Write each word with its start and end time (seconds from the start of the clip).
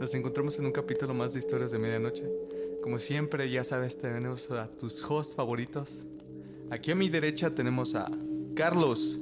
Nos 0.00 0.14
encontramos 0.14 0.58
en 0.58 0.66
un 0.66 0.72
capítulo 0.72 1.14
más 1.14 1.32
de 1.32 1.40
Historias 1.40 1.70
de 1.70 1.78
Medianoche. 1.78 2.24
Como 2.82 2.98
siempre, 2.98 3.48
ya 3.48 3.64
sabes, 3.64 3.96
tenemos 3.96 4.50
a 4.50 4.68
tus 4.68 5.02
hosts 5.02 5.34
favoritos. 5.34 6.04
Aquí 6.70 6.90
a 6.90 6.94
mi 6.94 7.08
derecha 7.08 7.54
tenemos 7.54 7.94
a 7.94 8.06
Carlos. 8.54 9.18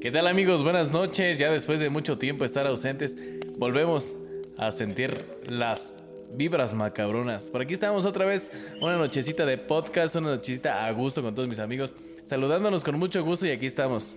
¿Qué 0.00 0.10
tal 0.10 0.28
amigos? 0.28 0.62
Buenas 0.62 0.92
noches. 0.92 1.38
Ya 1.38 1.50
después 1.50 1.80
de 1.80 1.90
mucho 1.90 2.18
tiempo 2.18 2.44
estar 2.44 2.66
ausentes, 2.66 3.16
volvemos 3.58 4.16
a 4.56 4.70
sentir 4.70 5.24
las 5.46 5.96
vibras 6.32 6.74
macabronas. 6.74 7.50
Por 7.50 7.60
aquí 7.60 7.74
estamos 7.74 8.06
otra 8.06 8.24
vez, 8.24 8.50
una 8.80 8.96
nochecita 8.96 9.44
de 9.44 9.58
podcast, 9.58 10.16
una 10.16 10.36
nochecita 10.36 10.86
a 10.86 10.90
gusto 10.92 11.20
con 11.20 11.34
todos 11.34 11.48
mis 11.48 11.58
amigos, 11.58 11.94
saludándonos 12.24 12.84
con 12.84 12.98
mucho 12.98 13.24
gusto 13.24 13.46
y 13.46 13.50
aquí 13.50 13.66
estamos. 13.66 14.12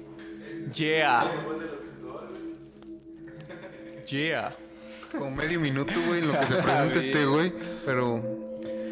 Yeah. 0.74 1.32
Yeah. 4.08 4.67
Como 5.12 5.32
medio 5.32 5.60
minuto, 5.60 5.94
güey, 6.08 6.20
en 6.22 6.28
lo 6.28 6.40
que 6.40 6.48
se 6.48 6.56
pregunta 6.56 7.00
este 7.00 7.26
güey. 7.26 7.54
Pero. 7.86 8.16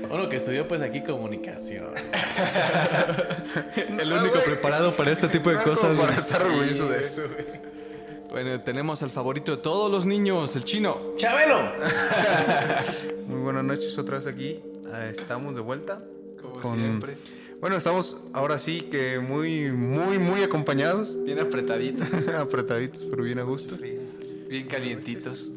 Uno 0.09 0.29
que 0.29 0.37
estudió 0.37 0.67
pues 0.67 0.81
aquí 0.81 1.03
comunicación. 1.03 1.87
El 3.99 4.13
único 4.13 4.39
preparado 4.45 4.95
para 4.95 5.11
este 5.11 5.27
tipo 5.27 5.49
de 5.49 5.55
no 5.55 5.63
cosas. 5.63 5.97
para 5.97 6.15
estar 6.15 6.45
orgulloso 6.45 6.89
de 6.89 7.01
eso. 7.01 7.23
Bueno, 8.29 8.59
tenemos 8.61 9.01
al 9.01 9.09
favorito 9.11 9.55
de 9.55 9.61
todos 9.63 9.91
los 9.91 10.05
niños, 10.05 10.55
el 10.55 10.65
chino. 10.65 11.13
¡Chabelo! 11.17 11.57
Muy 13.27 13.39
buenas 13.39 13.63
noches 13.63 13.97
otra 13.97 14.17
vez 14.17 14.27
aquí. 14.27 14.59
Ah, 14.91 15.07
Estamos 15.07 15.55
de 15.55 15.61
vuelta. 15.61 16.01
Como 16.41 16.75
siempre. 16.75 17.17
Bueno, 17.61 17.77
estamos 17.77 18.17
ahora 18.33 18.59
sí 18.59 18.81
que 18.81 19.17
muy, 19.19 19.71
muy, 19.71 20.19
muy 20.19 20.43
acompañados. 20.43 21.17
Bien 21.23 21.39
apretaditos, 21.39 22.27
Apretaditos, 22.27 23.05
pero 23.09 23.23
bien 23.23 23.39
a 23.39 23.43
gusto. 23.43 23.75
bien 23.77 24.67
calientitos. 24.67 25.49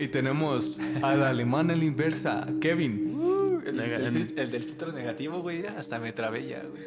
Y 0.00 0.08
tenemos 0.08 0.78
a 1.02 1.14
la 1.14 1.30
alemana 1.30 1.74
a 1.74 1.76
la 1.76 1.84
inversa, 1.84 2.46
Kevin. 2.60 3.60
El, 3.66 3.76
del 3.76 4.12
fil- 4.12 4.32
el 4.38 4.50
del 4.50 4.62
filtro 4.64 4.92
negativo, 4.92 5.42
güey, 5.42 5.66
hasta 5.66 5.98
me 5.98 6.12
trabé 6.12 6.46
ya, 6.46 6.62
güey. 6.68 6.82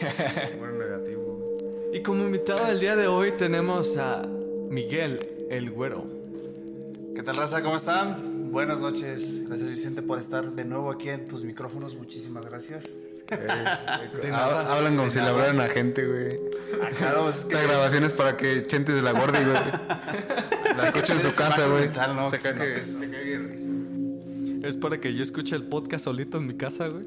Bueno, 0.58 0.78
negativo. 0.78 1.58
Y 1.92 2.00
como 2.02 2.24
invitado 2.24 2.66
el 2.68 2.80
día 2.80 2.96
de 2.96 3.06
hoy 3.08 3.32
tenemos 3.36 3.96
a 3.98 4.22
Miguel, 4.70 5.20
el 5.50 5.70
güero. 5.70 6.04
¿Qué 7.14 7.22
tal, 7.22 7.36
raza? 7.36 7.62
¿Cómo 7.62 7.76
están? 7.76 8.50
Buenas 8.52 8.80
noches. 8.80 9.46
Gracias, 9.48 9.68
Vicente, 9.70 10.02
por 10.02 10.18
estar 10.18 10.52
de 10.52 10.64
nuevo 10.64 10.90
aquí 10.90 11.08
en 11.08 11.28
tus 11.28 11.44
micrófonos. 11.44 11.96
Muchísimas 11.96 12.46
gracias. 12.46 12.88
De 13.30 14.30
nada. 14.30 14.74
Hablan 14.74 14.96
como 14.96 15.10
si 15.10 15.18
le 15.18 15.26
hablaran 15.26 15.60
a 15.60 15.68
gente, 15.68 16.06
güey. 16.06 16.40
Claro, 16.98 17.30
es 17.30 17.44
que 17.44 17.54
Esta 17.54 17.66
grabación 17.68 18.04
es 18.04 18.12
para 18.12 18.36
que 18.36 18.66
Chente 18.66 18.92
se 18.92 19.02
la 19.02 19.12
guarde, 19.12 19.44
güey. 19.44 20.76
La 20.76 20.88
escuche 20.88 21.12
en 21.14 21.22
su 21.22 21.34
casa, 21.34 21.66
güey. 21.66 21.88
¿no? 21.88 22.30
Se 22.30 22.38
cague, 22.38 22.84
se 22.84 23.06
de 23.06 23.38
risa. 23.38 23.68
Es 24.66 24.76
para 24.76 24.98
que 24.98 25.14
yo 25.14 25.22
escuche 25.22 25.56
el 25.56 25.64
podcast 25.64 26.04
solito 26.04 26.38
en 26.38 26.46
mi 26.46 26.54
casa, 26.54 26.88
güey. 26.88 27.04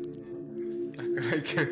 Ay, 1.32 1.42
qué, 1.42 1.68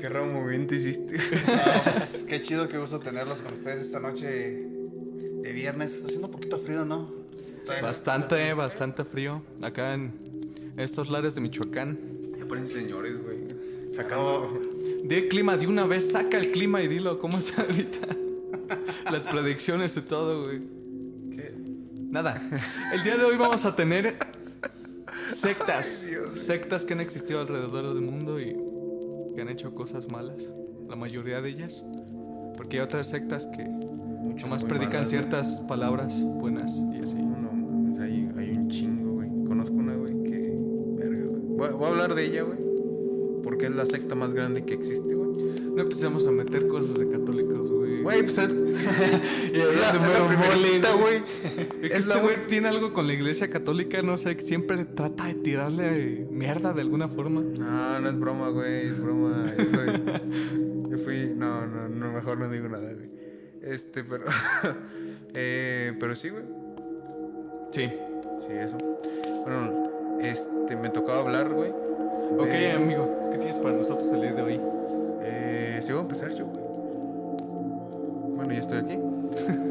qué 0.00 0.08
raro 0.08 0.26
movimiento 0.26 0.74
hiciste. 0.74 1.16
no, 1.46 1.82
pues, 1.84 2.24
qué 2.28 2.42
chido, 2.42 2.68
qué 2.68 2.78
gusto 2.78 2.98
tenerlos 3.00 3.40
con 3.40 3.52
ustedes 3.52 3.82
esta 3.82 4.00
noche 4.00 4.26
de 4.26 5.52
viernes. 5.52 5.94
Está 5.94 6.06
haciendo 6.06 6.28
un 6.28 6.32
poquito 6.32 6.58
frío, 6.58 6.84
¿no? 6.84 7.12
Bastante, 7.82 8.54
bastante 8.54 9.04
frío. 9.04 9.42
Acá 9.62 9.94
en 9.94 10.12
estos 10.76 11.10
lares 11.10 11.34
de 11.34 11.40
Michoacán. 11.40 11.98
Ya 12.38 12.46
parecen 12.46 12.68
señores, 12.68 13.22
güey. 13.22 13.55
Sacando. 13.96 14.60
Di 15.04 15.14
el 15.14 15.28
clima 15.28 15.56
de 15.56 15.66
una 15.66 15.86
vez, 15.86 16.10
saca 16.10 16.36
el 16.36 16.50
clima 16.50 16.82
y 16.82 16.88
dilo 16.88 17.18
cómo 17.18 17.38
está 17.38 17.62
ahorita. 17.62 18.08
Las 19.10 19.26
predicciones 19.26 19.96
y 19.96 20.02
todo, 20.02 20.44
güey. 20.44 20.60
Nada. 22.10 22.42
El 22.92 23.02
día 23.02 23.16
de 23.16 23.24
hoy 23.24 23.36
vamos 23.36 23.64
a 23.64 23.74
tener 23.74 24.16
sectas. 25.30 26.06
sectas 26.34 26.84
que 26.84 26.94
han 26.94 27.00
existido 27.00 27.40
alrededor 27.40 27.94
del 27.94 28.02
mundo 28.02 28.40
y 28.40 28.56
que 29.34 29.42
han 29.42 29.48
hecho 29.48 29.74
cosas 29.74 30.08
malas. 30.10 30.42
La 30.88 30.96
mayoría 30.96 31.40
de 31.40 31.48
ellas. 31.48 31.84
Porque 32.56 32.76
hay 32.76 32.82
otras 32.82 33.08
sectas 33.08 33.46
que 33.46 33.64
nomás 33.64 34.62
muy 34.62 34.70
predican 34.70 34.92
malas, 34.92 35.10
ciertas 35.10 35.60
palabras 35.68 36.20
buenas 36.22 36.72
y 36.94 37.02
así. 37.02 37.16
No, 37.16 37.52
mames, 37.52 38.00
hay, 38.00 38.30
hay 38.36 38.50
un 38.56 38.68
chingo, 38.70 39.12
güey. 39.14 39.28
Conozco 39.46 39.74
una, 39.74 39.94
güey, 39.94 40.22
que. 40.22 40.54
Verga, 40.96 41.26
güey. 41.26 41.42
Voy, 41.42 41.68
voy 41.70 41.84
a 41.84 41.88
hablar 41.88 42.14
de 42.14 42.24
ella, 42.24 42.42
güey. 42.42 42.65
Porque 43.46 43.66
es 43.66 43.76
la 43.76 43.86
secta 43.86 44.16
más 44.16 44.34
grande 44.34 44.64
que 44.64 44.74
existe, 44.74 45.14
güey. 45.14 45.60
No 45.72 45.80
empecemos 45.82 46.26
a 46.26 46.32
meter 46.32 46.66
cosas 46.66 46.98
de 46.98 47.08
católicos, 47.08 47.70
güey. 47.70 48.02
Güey, 48.02 48.22
pues 48.24 48.38
es. 48.38 48.50
Es 48.52 49.80
la, 49.80 49.92
se 49.92 49.98
la 49.98 50.26
primerita, 50.26 50.88
güey. 50.94 51.22
Este 51.80 52.20
güey 52.20 52.48
tiene 52.48 52.66
algo 52.66 52.92
con 52.92 53.06
la 53.06 53.12
iglesia 53.14 53.48
católica, 53.48 54.02
no 54.02 54.18
sé, 54.18 54.36
que 54.36 54.42
siempre 54.42 54.84
trata 54.84 55.26
de 55.26 55.34
tirarle 55.34 56.26
mierda 56.28 56.72
de 56.72 56.80
alguna 56.82 57.06
forma. 57.06 57.40
No, 57.40 58.00
no 58.00 58.08
es 58.08 58.18
broma, 58.18 58.48
güey. 58.48 58.86
Es 58.86 59.00
broma. 59.00 59.36
Yo 59.56 59.64
soy. 59.64 60.02
Yo 60.90 60.98
fui. 60.98 61.32
No, 61.36 61.66
no, 61.68 61.88
no, 61.88 62.12
mejor 62.14 62.38
no 62.38 62.50
digo 62.50 62.68
nada, 62.68 62.92
güey. 62.92 63.10
Este, 63.62 64.02
pero. 64.02 64.24
eh, 65.34 65.96
pero 66.00 66.16
sí, 66.16 66.30
güey. 66.30 66.42
Sí. 67.70 67.92
Sí, 68.40 68.52
eso. 68.52 68.76
Bueno, 69.44 70.18
este, 70.20 70.74
me 70.74 70.90
tocaba 70.90 71.20
hablar, 71.20 71.52
güey. 71.52 71.70
Ok, 72.38 72.48
de- 72.48 72.72
amigo, 72.72 73.30
Voy 75.92 75.98
a 75.98 76.02
empezar 76.02 76.32
yo, 76.34 76.46
güey. 76.46 76.64
Bueno, 78.36 78.52
ya 78.52 78.60
estoy 78.60 78.78
aquí. 78.78 78.96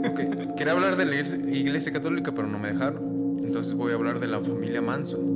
Ok, 0.06 0.20
Quería 0.56 0.74
hablar 0.74 0.98
de 0.98 1.06
la 1.06 1.14
iglesia, 1.14 1.38
iglesia 1.38 1.92
católica, 1.92 2.32
pero 2.34 2.48
no 2.48 2.60
me 2.60 2.72
dejaron. 2.72 3.40
Entonces 3.42 3.74
voy 3.74 3.92
a 3.92 3.96
hablar 3.96 4.20
de 4.20 4.28
la 4.28 4.40
familia 4.40 4.80
Manson. 4.82 5.36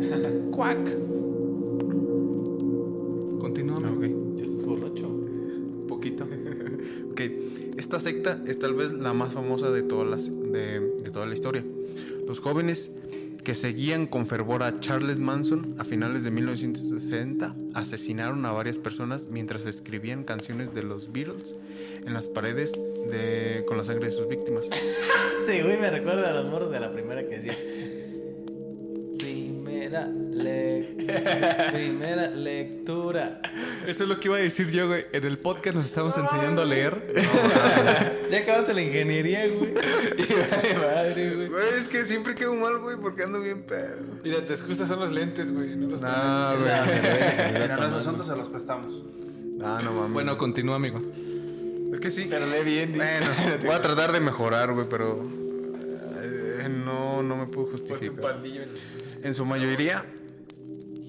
Quack. 0.51 0.77
Continúa, 3.39 3.77
amigo. 3.77 3.95
Ok. 3.95 4.03
Ya 4.37 4.43
estás 4.43 4.63
borracho. 4.63 5.09
Poquito. 5.87 6.27
Ok, 7.11 7.21
esta 7.75 7.99
secta 7.99 8.41
es 8.47 8.57
tal 8.59 8.73
vez 8.73 8.93
la 8.93 9.11
más 9.11 9.33
famosa 9.33 9.69
de, 9.71 9.83
todas 9.83 10.07
las, 10.07 10.27
de, 10.27 10.79
de 10.79 11.11
toda 11.11 11.25
la 11.25 11.33
historia. 11.33 11.65
Los 12.25 12.39
jóvenes 12.39 12.89
que 13.43 13.53
seguían 13.53 14.07
con 14.07 14.25
fervor 14.25 14.63
a 14.63 14.79
Charles 14.79 15.19
Manson 15.19 15.75
a 15.77 15.83
finales 15.83 16.23
de 16.23 16.31
1960 16.31 17.57
asesinaron 17.73 18.45
a 18.45 18.51
varias 18.51 18.77
personas 18.77 19.27
mientras 19.29 19.65
escribían 19.65 20.23
canciones 20.23 20.73
de 20.73 20.83
los 20.83 21.11
Beatles 21.11 21.55
en 22.05 22.13
las 22.13 22.27
paredes 22.27 22.73
de, 23.11 23.63
con 23.67 23.77
la 23.77 23.83
sangre 23.83 24.07
de 24.07 24.11
sus 24.11 24.27
víctimas. 24.27 24.65
Este 25.39 25.63
güey 25.63 25.79
me 25.79 25.89
recuerda 25.89 26.29
a 26.29 26.33
los 26.33 26.45
morros 26.45 26.71
de 26.71 26.79
la 26.79 26.91
primera 26.91 27.23
que 27.23 27.39
decía. 27.39 27.53
Primera, 29.89 30.07
le- 30.31 31.71
primera 31.73 32.27
lectura. 32.27 33.41
Eso 33.87 34.03
es 34.03 34.09
lo 34.09 34.19
que 34.19 34.27
iba 34.27 34.37
a 34.37 34.39
decir 34.39 34.69
yo, 34.69 34.87
güey. 34.87 35.07
En 35.11 35.25
el 35.25 35.37
podcast 35.39 35.75
nos 35.77 35.85
estamos 35.87 36.15
enseñando 36.17 36.61
a 36.61 36.65
leer. 36.65 37.13
Ya 38.29 38.39
acabaste 38.41 38.75
la 38.75 38.81
ingeniería, 38.83 39.47
güey. 39.47 39.73
siempre 42.05 42.35
quedo 42.35 42.53
mal, 42.53 42.77
güey, 42.77 42.95
porque 42.97 43.23
ando 43.23 43.41
bien 43.41 43.63
pedo. 43.63 43.95
Mira, 44.23 44.45
te 44.45 44.53
excusas 44.53 44.87
son 44.87 44.99
los 44.99 45.11
lentes, 45.11 45.51
güey. 45.51 45.75
No 45.75 45.87
los 45.89 45.99
No, 46.01 46.07
güey. 46.59 46.71
Que 47.53 47.59
los 47.59 47.67
tomando. 47.69 47.97
asuntos 47.97 48.27
se 48.27 48.35
los 48.35 48.47
prestamos. 48.47 48.93
No, 49.57 49.81
no 49.81 49.91
mames. 49.93 50.13
Bueno, 50.13 50.37
continúa, 50.37 50.75
amigo. 50.75 51.01
es 51.91 51.99
que 51.99 52.11
sí. 52.11 52.27
Pero 52.29 52.45
lee 52.45 52.63
bien. 52.63 52.93
Bueno, 52.95 53.25
voy 53.61 53.71
a 53.71 53.81
tratar 53.81 54.11
de 54.11 54.19
mejorar, 54.19 54.73
güey, 54.73 54.85
pero 54.87 55.19
eh, 56.21 56.69
no, 56.69 57.23
no 57.23 57.35
me 57.35 57.47
puedo 57.47 57.67
Ponte 57.69 57.81
un 57.81 57.87
justificar. 57.89 58.21
paldillo 58.21 58.61
en- 58.61 58.69
En 59.23 59.33
su 59.33 59.45
mayoría, 59.45 60.05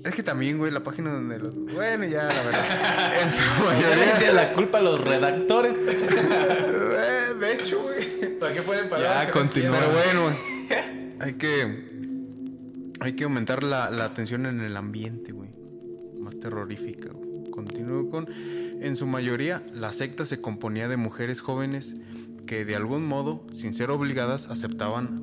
es 0.04 0.14
que 0.14 0.22
también, 0.22 0.58
güey, 0.58 0.72
la 0.72 0.82
página 0.82 1.12
donde 1.12 1.38
los... 1.38 1.54
Bueno, 1.54 2.04
ya, 2.06 2.24
la 2.24 2.42
verdad. 2.42 3.22
En 3.22 3.30
su 3.30 3.38
Ya 3.80 3.88
le 3.90 3.96
mayoría... 3.96 4.16
eché 4.16 4.32
la 4.32 4.52
culpa 4.54 4.78
a 4.78 4.82
los 4.82 5.00
redactores. 5.00 5.76
Eh, 5.76 7.34
de 7.38 7.54
hecho, 7.54 7.82
güey. 7.82 8.38
¿Para 8.38 8.54
qué 8.54 8.62
ponen 8.62 8.88
palabras? 8.88 9.26
Ya, 9.26 9.30
continúa. 9.30 9.76
Pero 9.78 9.92
bueno, 9.92 10.22
güey, 10.24 11.14
hay 11.20 11.32
que... 11.34 11.90
Hay 13.02 13.14
que 13.14 13.24
aumentar 13.24 13.62
la, 13.62 13.90
la 13.90 14.04
atención 14.04 14.44
en 14.44 14.60
el 14.60 14.76
ambiente, 14.76 15.32
güey. 15.32 15.48
Más 16.18 16.38
terrorífica, 16.38 17.08
güey. 17.12 17.50
Continúo 17.50 18.10
con... 18.10 18.26
En 18.80 18.96
su 18.96 19.06
mayoría, 19.06 19.62
la 19.74 19.92
secta 19.92 20.24
se 20.26 20.40
componía 20.40 20.88
de 20.88 20.96
mujeres 20.96 21.40
jóvenes 21.40 21.96
que 22.46 22.64
de 22.64 22.74
algún 22.76 23.06
modo, 23.06 23.46
sin 23.52 23.74
ser 23.74 23.90
obligadas, 23.90 24.46
aceptaban 24.46 25.22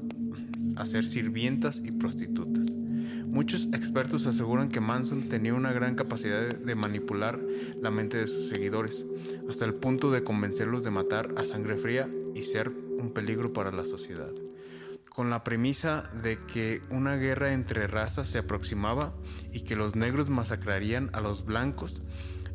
a 0.78 0.86
ser 0.86 1.04
sirvientas 1.04 1.82
y 1.84 1.92
prostitutas. 1.92 2.68
Muchos 3.28 3.68
expertos 3.74 4.26
aseguran 4.26 4.70
que 4.70 4.80
Manson 4.80 5.30
tenía 5.30 5.54
una 5.54 5.74
gran 5.74 5.96
capacidad 5.96 6.56
de, 6.56 6.76
manipular 6.76 7.40
la 7.82 7.92
mente 7.92 8.18
de 8.18 8.28
sus 8.28 8.48
seguidores, 8.48 9.06
hasta 9.50 9.66
el 9.66 9.74
punto 9.74 10.12
de 10.12 10.24
convencerlos 10.24 10.84
de 10.84 10.92
matar 10.92 11.34
a 11.38 11.44
sangre 11.44 11.78
fría 11.78 12.10
y 12.34 12.44
ser 12.44 12.70
un 12.70 13.12
peligro 13.14 13.54
para 13.54 13.72
la 13.72 13.86
sociedad. 13.86 14.32
Con 15.10 15.30
la 15.30 15.44
premisa 15.44 16.10
de 16.24 16.38
que 16.38 16.82
una 16.90 17.16
guerra 17.16 17.54
entre 17.54 17.88
razas 17.88 18.28
se 18.28 18.38
aproximaba 18.38 19.14
y 19.52 19.62
que 19.62 19.76
los 19.76 19.96
negros 19.96 20.30
masacrarían 20.30 21.10
a 21.14 21.22
los 21.22 21.46
blancos, 21.46 22.02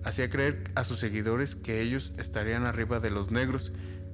hacía 0.04 0.30
creer 0.30 0.70
a 0.74 0.84
sus 0.84 0.98
seguidores 0.98 1.54
que 1.54 1.80
ellos 1.80 2.12
estarían 2.18 2.66
arriba 2.66 2.98
de 2.98 3.10
los 3.10 3.30
negros, 3.30 3.72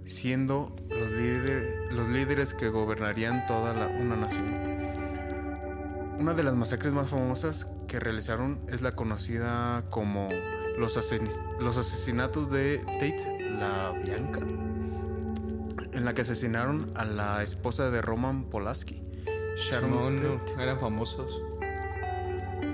siendo 0.09 0.75
los, 0.89 1.11
líder- 1.13 1.93
los 1.93 2.09
líderes 2.09 2.55
que 2.55 2.69
gobernarían 2.69 3.47
toda 3.47 3.75
la- 3.75 3.87
una 3.89 4.17
nación. 4.17 4.47
Una 6.19 6.35
de 6.35 6.43
las 6.43 6.55
masacres 6.55 6.93
más 6.93 7.09
famosas 7.09 7.69
que 7.87 8.01
realizaron 8.01 8.59
es 8.69 8.83
la 8.83 8.93
conocida 8.93 9.85
como 9.91 10.29
los, 10.79 10.99
los 11.61 11.77
asesinatos 11.79 12.51
de 12.51 12.79
Tate 12.79 13.39
la 13.59 13.93
Bianca, 14.05 14.41
en 15.93 16.05
la 16.05 16.15
que 16.15 16.23
asesinaron 16.23 16.87
a 16.95 17.05
la 17.05 17.43
esposa 17.43 17.91
de 17.91 18.01
Roman 18.03 18.45
Polaski, 18.45 19.03
Sharon 19.57 20.41
eran 20.59 20.79
famosos. 20.79 21.43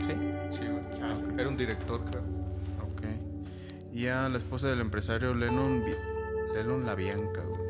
¿Sí? 0.06 0.12
Sí, 0.50 0.60
güey. 0.66 1.38
Era 1.40 1.48
un 1.48 1.56
director, 1.56 2.00
creo. 2.10 2.22
Ok. 2.82 3.02
Y 3.94 4.06
a 4.08 4.28
la 4.28 4.36
esposa 4.38 4.68
del 4.68 4.80
empresario 4.80 5.32
Lennon, 5.34 5.82
Lennon 6.54 6.86
la 6.86 6.94
Bianca, 6.94 7.42
güey. 7.42 7.60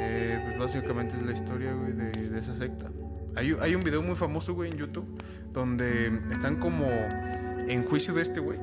Eh, 0.00 0.40
pues 0.44 0.58
básicamente 0.58 1.16
es 1.16 1.22
la 1.22 1.32
historia, 1.32 1.72
güey, 1.72 1.92
de, 1.92 2.10
de 2.30 2.38
esa 2.40 2.54
secta. 2.54 2.86
Hay, 3.34 3.56
hay 3.60 3.74
un 3.74 3.82
video 3.84 4.02
muy 4.02 4.16
famoso, 4.16 4.54
güey, 4.54 4.70
en 4.70 4.78
YouTube, 4.78 5.06
donde 5.52 6.06
están 6.30 6.56
como 6.56 6.86
en 6.86 7.84
juicio 7.84 8.14
de 8.14 8.22
este, 8.22 8.40
güey, 8.40 8.58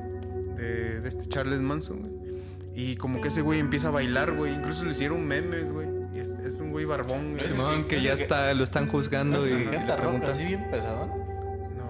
de, 0.56 1.00
de 1.00 1.08
este 1.08 1.26
Charles 1.28 1.60
Manson, 1.60 2.00
güey. 2.00 2.26
Y 2.74 2.96
como 2.96 3.20
que 3.22 3.28
ese 3.28 3.40
güey 3.40 3.58
empieza 3.60 3.88
a 3.88 3.90
bailar, 3.90 4.32
güey. 4.34 4.54
Incluso 4.54 4.84
le 4.84 4.90
hicieron 4.90 5.26
memes, 5.26 5.72
güey. 5.72 5.88
Y 6.14 6.18
Es, 6.18 6.28
es 6.30 6.60
un 6.60 6.72
güey 6.72 6.84
barbón. 6.84 7.36
Simón, 7.40 7.86
que 7.88 7.96
ese 7.96 8.06
ya 8.06 8.16
que- 8.16 8.22
está, 8.22 8.52
lo 8.52 8.64
están 8.64 8.86
juzgando 8.88 9.46
y 9.46 9.64
¿No 9.64 9.70
le 9.70 9.78
preguntan. 9.96 10.30
así 10.30 10.44
bien 10.44 10.70
pesado? 10.70 11.08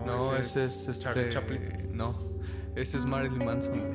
No, 0.07 0.37
ese 0.37 0.65
es 0.65 0.87
este. 0.87 1.03
Charlie 1.05 1.29
Chaplin. 1.29 1.61
No, 1.93 2.17
ese 2.77 2.99
es 2.99 3.05
Marilyn 3.05 3.45
Manson. 3.45 3.93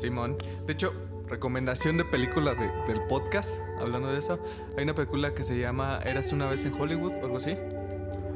Simón. 0.00 0.36
De 0.66 0.72
hecho, 0.72 0.92
recomendación 1.28 1.96
de 1.96 2.04
película 2.04 2.54
de- 2.54 2.70
del 2.92 3.02
podcast, 3.08 3.50
hablando 3.80 4.12
de 4.12 4.18
eso. 4.18 4.38
Hay 4.76 4.84
una 4.84 4.94
película 4.94 5.32
que 5.34 5.44
se 5.44 5.58
llama 5.58 6.00
Eras 6.04 6.32
una 6.32 6.46
vez 6.46 6.64
en 6.64 6.74
Hollywood 6.80 7.12
o 7.20 7.24
algo 7.24 7.36
así. 7.36 7.56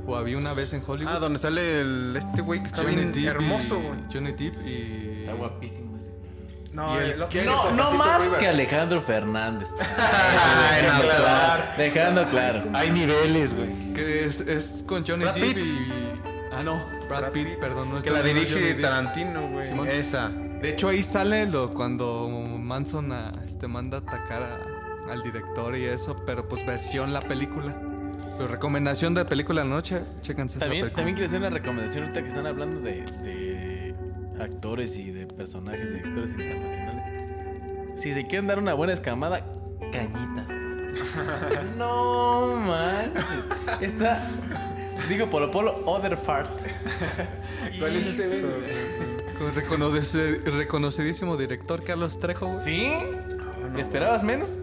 O 0.06 0.16
había 0.16 0.37
una 0.37 0.52
vez 0.52 0.72
en 0.75 0.82
Hollywood. 0.87 1.12
Ah, 1.14 1.19
donde 1.19 1.38
sale 1.38 1.81
el, 1.81 2.14
este 2.16 2.43
güey 2.43 2.61
que 2.61 2.66
está 2.66 2.82
Johnny 2.82 2.94
bien 2.96 3.08
Depp 3.12 3.22
y- 3.22 3.26
hermoso, 3.26 3.81
güey. 3.81 3.99
Johnny 4.12 4.32
Depp 4.32 4.66
y. 4.66 5.12
Está 5.20 5.32
guapísimo 5.32 5.96
ese. 5.96 6.12
No, 6.72 6.99
el-. 7.00 7.19
No, 7.46 7.70
no 7.70 7.90
más 7.93 8.22
Rivers. 8.22 8.38
que 8.43 8.49
Alejandro 8.49 9.00
Fernández. 9.00 9.69
Ay, 9.96 10.82
no, 10.82 10.88
Dejando 10.88 11.08
claro, 11.16 11.62
Dejando 11.78 12.25
claro. 12.28 12.62
Hay 12.75 12.90
niveles, 12.90 13.55
güey. 13.55 13.94
Que 13.94 14.26
es, 14.26 14.40
es 14.40 14.84
con 14.87 15.06
Johnny 15.06 15.22
Brad 15.25 15.37
Depp 15.37 15.55
Pitt. 15.55 15.64
y. 15.64 15.88
Ah, 16.52 16.62
no, 16.62 16.84
Brad, 17.08 17.20
Brad 17.20 17.32
Pitt, 17.32 17.46
Pitt. 17.49 17.58
perdón. 17.58 17.90
No 17.90 17.99
es 17.99 18.05
Que 18.05 18.11
la 18.11 18.22
dirige. 18.22 18.75
Tarantino, 18.75 19.49
güey. 19.49 19.64
Simón. 19.64 19.88
Esa. 19.88 20.31
De 20.64 20.70
hecho, 20.70 20.88
ahí 20.88 21.02
sale 21.02 21.44
lo, 21.46 21.75
cuando 21.75 22.26
Manson 22.58 23.12
a- 23.12 23.32
este, 23.46 23.69
manda 23.69 23.99
a 23.99 24.00
atacar 24.00 24.43
a- 24.43 25.12
al 25.12 25.22
director 25.22 25.76
y 25.76 25.84
eso, 25.84 26.16
pero 26.25 26.49
pues 26.49 26.64
versión 26.64 27.12
la 27.12 27.20
película. 27.20 27.76
Pero 28.38 28.49
recomendación 28.49 29.12
de 29.14 29.26
película 29.26 29.61
de 29.62 29.69
la 29.69 29.75
noche, 29.75 30.00
chéquense 30.22 30.56
esa 30.56 30.61
También, 30.61 30.84
película. 30.87 30.96
también 30.96 31.14
quiero 31.16 31.26
hacer 31.26 31.38
una 31.40 31.50
recomendación 31.50 32.05
ahorita 32.05 32.22
que 32.22 32.28
están 32.28 32.46
hablando 32.46 32.81
de, 32.81 33.02
de 33.22 33.94
actores 34.43 34.96
y 34.96 35.11
de 35.11 35.26
personajes 35.26 35.93
y 35.93 35.96
actores 35.99 36.31
internacionales. 36.32 38.00
Si 38.00 38.14
se 38.14 38.26
quieren 38.26 38.46
dar 38.46 38.58
una 38.58 38.72
buena 38.72 38.94
escamada, 38.94 39.44
cañitas. 39.93 40.49
no 41.76 42.56
manches. 42.56 43.49
Está, 43.82 44.26
digo 45.11 45.28
Polo 45.28 45.50
Polo, 45.50 45.82
Other 45.84 46.16
Fart. 46.16 46.50
¿Cuál 47.78 47.96
es 47.96 48.06
este, 48.06 48.26
güey? 48.28 48.43
Con 49.44 49.55
reconoce- 49.55 50.43
reconocidísimo 50.44 51.37
director 51.37 51.82
Carlos 51.85 52.19
Trejo, 52.19 52.46
güey. 52.49 52.58
¿Sí? 52.58 52.93
¿Esperabas 53.79 54.23
menos? 54.23 54.61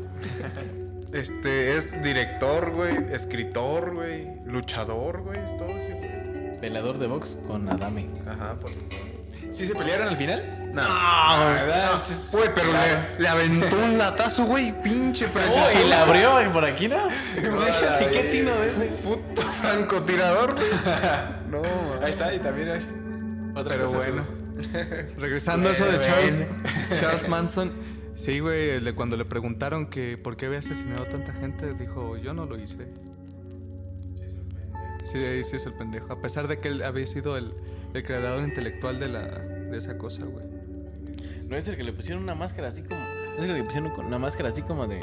Este 1.13 1.77
es 1.77 2.01
director, 2.03 2.71
güey. 2.71 2.95
Escritor, 3.11 3.93
güey. 3.93 4.27
Luchador, 4.45 5.21
güey. 5.21 5.39
Es 5.39 5.57
todo 5.57 5.67
ese, 5.69 5.93
güey. 5.93 6.59
Velador 6.59 6.97
de 6.99 7.07
box 7.07 7.37
con 7.47 7.67
Adame. 7.69 8.07
Ajá, 8.27 8.55
por 8.59 8.71
¿Sí 9.51 9.65
se 9.67 9.75
pelearon 9.75 10.07
al 10.07 10.15
final? 10.15 10.71
No. 10.73 10.81
¿verdad? 10.81 12.01
Güey, 12.31 12.49
pero 12.55 12.67
le, 12.71 13.21
le 13.21 13.27
aventó 13.27 13.77
un 13.77 13.97
latazo, 13.97 14.45
güey. 14.45 14.71
Pinche 14.81 15.25
Oh, 15.25 15.29
precioso. 15.31 15.71
y 15.85 15.89
la 15.89 16.03
abrió 16.03 16.31
por 16.53 16.63
aquí, 16.63 16.87
¿no? 16.87 17.07
Imagínate 17.37 18.09
qué 18.11 18.23
tino 18.31 18.55
de 18.61 18.69
ese. 18.69 18.85
Puto 19.03 19.41
francotirador, 19.41 20.53
güey. 20.53 20.65
No, 21.51 21.61
man. 21.63 21.69
Ahí 22.03 22.11
está, 22.11 22.33
y 22.33 22.39
también 22.39 22.69
hay 22.69 22.79
otra 23.53 23.73
Pero 23.75 23.85
cosa, 23.87 23.97
bueno. 23.97 24.23
su- 24.23 24.40
Regresando 25.17 25.69
a 25.69 25.71
eso 25.71 25.85
de. 25.85 26.01
Charles, 26.01 26.47
Charles 26.99 27.29
Manson. 27.29 27.71
Sí, 28.15 28.39
güey, 28.39 28.79
le- 28.81 28.93
cuando 28.93 29.17
le 29.17 29.25
preguntaron 29.25 29.87
que 29.89 30.17
por 30.17 30.37
qué 30.37 30.45
había 30.47 30.59
asesinado 30.59 31.03
a 31.03 31.05
tanta 31.05 31.33
gente, 31.33 31.73
dijo, 31.73 32.17
yo 32.17 32.33
no 32.33 32.45
lo 32.45 32.57
hice. 32.59 32.87
Sí, 35.05 35.43
sí 35.43 35.55
es 35.55 35.65
el 35.65 35.73
pendejo. 35.73 36.11
A 36.13 36.21
pesar 36.21 36.47
de 36.47 36.59
que 36.59 36.67
él 36.69 36.83
había 36.83 37.07
sido 37.07 37.37
el, 37.37 37.53
el 37.93 38.03
creador 38.03 38.43
intelectual 38.43 38.99
de, 38.99 39.07
la, 39.09 39.21
de 39.27 39.77
esa 39.77 39.97
cosa, 39.97 40.25
güey. 40.25 40.45
No 41.47 41.57
es 41.57 41.67
el 41.67 41.75
que 41.75 41.83
le 41.83 41.91
pusieron 41.93 42.23
una 42.23 42.35
máscara 42.35 42.67
así 42.67 42.81
como. 42.83 42.99
No 42.99 43.39
es 43.39 43.45
el 43.45 43.47
que 43.47 43.53
le 43.57 43.63
pusieron 43.63 43.91
una 44.05 44.19
máscara 44.19 44.49
así 44.49 44.61
como 44.61 44.87
de. 44.87 44.99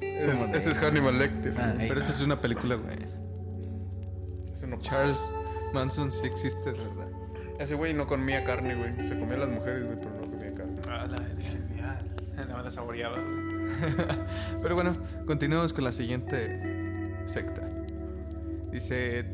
Es- 0.00 0.40
ese 0.54 0.70
es 0.72 0.78
Hannibal 0.78 1.18
Lecter. 1.18 1.54
Ah. 1.58 1.74
Pero 1.78 2.00
esta 2.00 2.12
es 2.12 2.22
una 2.22 2.40
película, 2.40 2.74
güey. 2.76 2.96
No. 4.66 4.80
Charles 4.80 5.32
Manson 5.72 6.10
sí 6.10 6.26
existe, 6.26 6.72
de 6.72 6.78
verdad. 6.78 7.05
Ese 7.58 7.74
güey 7.74 7.94
no 7.94 8.06
comía 8.06 8.44
carne, 8.44 8.74
güey. 8.74 8.94
Se 9.08 9.18
comía 9.18 9.34
a 9.34 9.38
las 9.38 9.48
mujeres, 9.48 9.84
güey, 9.84 9.98
pero 9.98 10.10
no 10.10 10.20
comía 10.30 10.54
carne. 10.54 10.80
Ah, 10.88 11.06
la 11.10 11.18
genial. 11.42 11.98
Nada 12.36 12.54
más 12.54 12.64
la 12.66 12.70
saboreaba. 12.70 13.16
Pero 14.62 14.74
bueno, 14.76 14.96
continuemos 15.26 15.72
con 15.72 15.82
la 15.84 15.90
siguiente 15.90 17.16
secta. 17.26 17.62
Dice, 18.70 19.24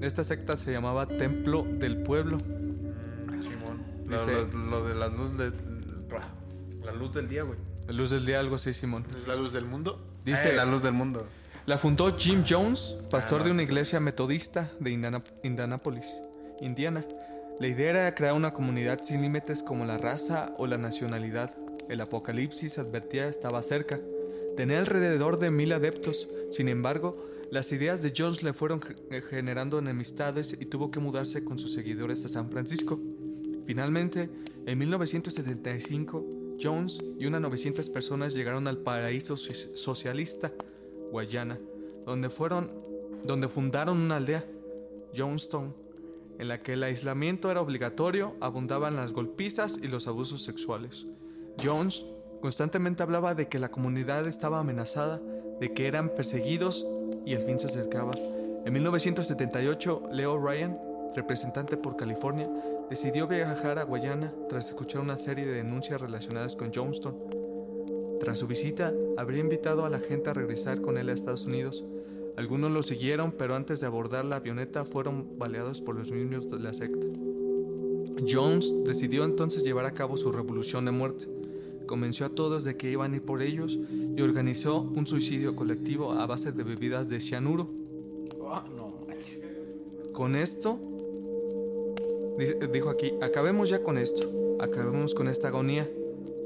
esta 0.00 0.24
secta 0.24 0.56
se 0.58 0.72
llamaba 0.72 1.06
Templo 1.06 1.62
del 1.64 1.98
Pueblo. 2.02 2.38
Simón. 2.38 3.82
Lo, 4.06 4.18
Dice- 4.18 4.32
lo- 4.52 4.58
lo 4.70 4.88
de 4.88 4.94
la 4.96 5.08
luz 5.08 5.38
de... 5.38 5.52
La 6.84 6.92
luz 6.92 7.12
del 7.14 7.28
día, 7.28 7.42
güey. 7.44 7.58
La 7.86 7.92
luz 7.92 8.10
del 8.10 8.26
día, 8.26 8.40
algo 8.40 8.56
así, 8.56 8.74
Simón. 8.74 9.04
¿Es 9.14 9.28
la 9.28 9.34
luz 9.36 9.52
del 9.52 9.66
mundo? 9.66 10.00
Dice, 10.24 10.50
Eh, 10.52 10.56
la 10.56 10.64
luz 10.64 10.82
del 10.82 10.92
mundo. 10.92 11.26
la 11.66 11.78
fundó 11.78 12.16
Jim 12.16 12.42
Jones, 12.48 12.96
pastor 13.10 13.38
Ah, 13.40 13.42
no, 13.42 13.44
de 13.46 13.50
una 13.52 13.62
iglesia 13.62 14.00
metodista 14.00 14.70
de 14.80 14.90
Indiana- 14.90 15.22
Indianápolis, 15.44 16.06
Indiana. 16.60 17.04
La 17.58 17.68
idea 17.68 17.90
era 17.90 18.14
crear 18.14 18.34
una 18.34 18.52
comunidad 18.52 19.02
sin 19.02 19.22
límites 19.22 19.62
como 19.62 19.84
la 19.86 19.98
raza 19.98 20.54
o 20.58 20.66
la 20.66 20.76
nacionalidad. 20.78 21.54
El 21.88 22.00
apocalipsis 22.00 22.78
advertía 22.78 23.28
estaba 23.28 23.62
cerca. 23.62 24.00
Tenía 24.56 24.78
alrededor 24.78 25.38
de 25.38 25.50
mil 25.50 25.72
adeptos. 25.72 26.28
Sin 26.50 26.68
embargo, 26.68 27.16
las 27.50 27.72
ideas 27.72 28.02
de 28.02 28.12
Jones 28.16 28.42
le 28.42 28.52
fueron 28.52 28.80
eh, 29.10 29.22
generando 29.22 29.78
enemistades 29.78 30.56
y 30.58 30.66
tuvo 30.66 30.90
que 30.90 31.00
mudarse 31.00 31.44
con 31.44 31.58
sus 31.58 31.72
seguidores 31.72 32.24
a 32.24 32.28
San 32.28 32.50
Francisco. 32.50 33.00
Finalmente, 33.66 34.28
en 34.66 34.78
1975, 34.78 36.26
Jones 36.60 36.98
y 37.18 37.26
unas 37.26 37.40
900 37.40 37.88
personas 37.90 38.34
llegaron 38.34 38.66
al 38.68 38.78
paraíso 38.78 39.36
so- 39.36 39.52
socialista, 39.74 40.52
Guayana, 41.10 41.58
donde 42.04 42.30
fueron, 42.30 42.70
donde 43.24 43.48
fundaron 43.48 43.98
una 43.98 44.16
aldea, 44.16 44.44
Jonestown, 45.16 45.74
en 46.38 46.48
la 46.48 46.62
que 46.62 46.74
el 46.74 46.82
aislamiento 46.82 47.50
era 47.50 47.60
obligatorio, 47.60 48.34
abundaban 48.40 48.96
las 48.96 49.12
golpizas 49.12 49.78
y 49.82 49.88
los 49.88 50.06
abusos 50.06 50.42
sexuales. 50.42 51.06
Jones 51.62 52.04
constantemente 52.40 53.02
hablaba 53.02 53.34
de 53.34 53.48
que 53.48 53.58
la 53.58 53.70
comunidad 53.70 54.26
estaba 54.26 54.60
amenazada, 54.60 55.20
de 55.60 55.72
que 55.72 55.86
eran 55.86 56.10
perseguidos 56.10 56.86
y 57.24 57.32
el 57.32 57.42
fin 57.42 57.58
se 57.58 57.66
acercaba. 57.66 58.12
En 58.64 58.72
1978, 58.72 60.10
Leo 60.12 60.38
Ryan, 60.38 60.78
representante 61.14 61.76
por 61.76 61.96
California, 61.96 62.48
decidió 62.90 63.26
viajar 63.26 63.78
a 63.78 63.84
Guayana 63.84 64.32
tras 64.48 64.68
escuchar 64.68 65.00
una 65.00 65.16
serie 65.16 65.46
de 65.46 65.54
denuncias 65.54 66.00
relacionadas 66.00 66.56
con 66.56 66.72
Jonestown. 66.72 67.16
Tras 68.20 68.38
su 68.38 68.46
visita, 68.46 68.92
habría 69.16 69.40
invitado 69.40 69.84
a 69.84 69.90
la 69.90 69.98
gente 69.98 70.30
a 70.30 70.34
regresar 70.34 70.80
con 70.80 70.98
él 70.98 71.08
a 71.08 71.12
Estados 71.12 71.46
Unidos. 71.46 71.84
Algunos 72.36 72.70
lo 72.70 72.82
siguieron, 72.82 73.32
pero 73.32 73.56
antes 73.56 73.80
de 73.80 73.86
abordar 73.86 74.24
la 74.26 74.36
avioneta 74.36 74.84
fueron 74.84 75.38
baleados 75.38 75.80
por 75.80 75.96
los 75.96 76.10
miembros 76.10 76.50
de 76.50 76.58
la 76.58 76.74
secta. 76.74 77.06
Jones 78.28 78.74
decidió 78.84 79.24
entonces 79.24 79.62
llevar 79.62 79.86
a 79.86 79.92
cabo 79.92 80.16
su 80.16 80.30
revolución 80.32 80.84
de 80.84 80.90
muerte. 80.90 81.26
Convenció 81.86 82.26
a 82.26 82.30
todos 82.30 82.64
de 82.64 82.76
que 82.76 82.90
iban 82.90 83.12
a 83.12 83.16
ir 83.16 83.22
por 83.22 83.40
ellos 83.40 83.78
y 84.16 84.20
organizó 84.20 84.80
un 84.80 85.06
suicidio 85.06 85.56
colectivo 85.56 86.12
a 86.12 86.26
base 86.26 86.52
de 86.52 86.62
bebidas 86.62 87.08
de 87.08 87.20
cianuro. 87.20 87.70
Ah, 88.50 88.64
no 88.76 88.92
manches. 89.06 89.48
Con 90.12 90.36
esto, 90.36 90.78
dijo 92.72 92.90
aquí, 92.90 93.12
acabemos 93.22 93.70
ya 93.70 93.82
con 93.82 93.96
esto, 93.96 94.58
acabemos 94.60 95.14
con 95.14 95.28
esta 95.28 95.48
agonía. 95.48 95.88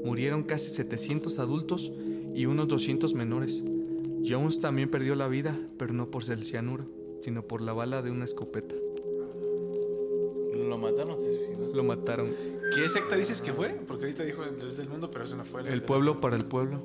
Murieron 0.05 0.43
casi 0.43 0.69
700 0.69 1.37
adultos 1.39 1.91
y 2.33 2.45
unos 2.45 2.67
200 2.67 3.13
menores. 3.13 3.61
Jones 4.27 4.59
también 4.59 4.89
perdió 4.89 5.15
la 5.15 5.27
vida, 5.27 5.57
pero 5.77 5.93
no 5.93 6.09
por 6.11 6.29
el 6.29 6.43
cianuro, 6.43 6.85
sino 7.23 7.43
por 7.43 7.61
la 7.61 7.73
bala 7.73 8.01
de 8.01 8.11
una 8.11 8.25
escopeta. 8.25 8.75
Lo 10.53 10.77
mataron. 10.77 11.17
Lo 11.73 11.83
mataron. 11.83 12.29
¿Qué 12.75 12.87
secta 12.87 13.15
dices 13.15 13.41
que 13.41 13.51
fue? 13.51 13.69
Porque 13.87 14.05
ahorita 14.05 14.23
dijo 14.23 14.43
el 14.43 14.57
Dios 14.57 14.77
del 14.77 14.89
mundo, 14.89 15.09
pero 15.11 15.25
eso 15.25 15.35
no 15.35 15.43
fue. 15.43 15.67
El 15.67 15.81
pueblo 15.81 16.21
para 16.21 16.35
el 16.35 16.45
pueblo. 16.45 16.81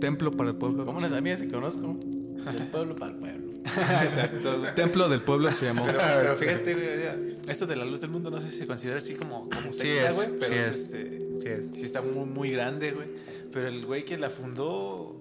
Templo 0.00 0.30
para 0.30 0.50
el 0.50 0.56
pueblo. 0.56 0.84
Como 0.84 0.98
unas 0.98 1.12
amigas 1.12 1.42
que 1.42 1.48
conozco. 1.48 1.96
Del 2.00 2.66
pueblo 2.70 2.94
para 2.94 3.12
el 3.12 3.18
pueblo. 3.18 3.52
Exacto, 4.02 4.60
güey. 4.60 4.74
Templo 4.74 5.08
del 5.08 5.22
pueblo 5.22 5.50
se 5.50 5.66
llamó. 5.66 5.84
Pero, 5.86 5.98
pero 5.98 6.36
fíjate, 6.36 6.74
güey, 6.74 7.36
esto 7.48 7.66
de 7.66 7.74
la 7.74 7.84
luz 7.84 8.00
del 8.00 8.10
mundo 8.10 8.30
no 8.30 8.40
sé 8.40 8.48
si 8.50 8.58
se 8.58 8.66
considera 8.66 8.98
así 8.98 9.14
como, 9.14 9.48
como 9.50 9.72
Sí 9.72 9.80
secta, 9.80 10.08
es, 10.08 10.14
güey, 10.14 10.28
pero 10.38 10.52
sí 10.52 10.60
es, 10.60 10.68
es. 10.68 10.76
este, 10.76 11.28
Sí 11.40 11.48
es. 11.48 11.70
sí 11.78 11.84
está 11.84 12.02
muy, 12.02 12.26
muy 12.26 12.50
grande, 12.50 12.92
güey. 12.92 13.08
Pero 13.52 13.66
el 13.68 13.84
güey 13.84 14.04
que 14.04 14.18
la 14.18 14.30
fundó, 14.30 15.15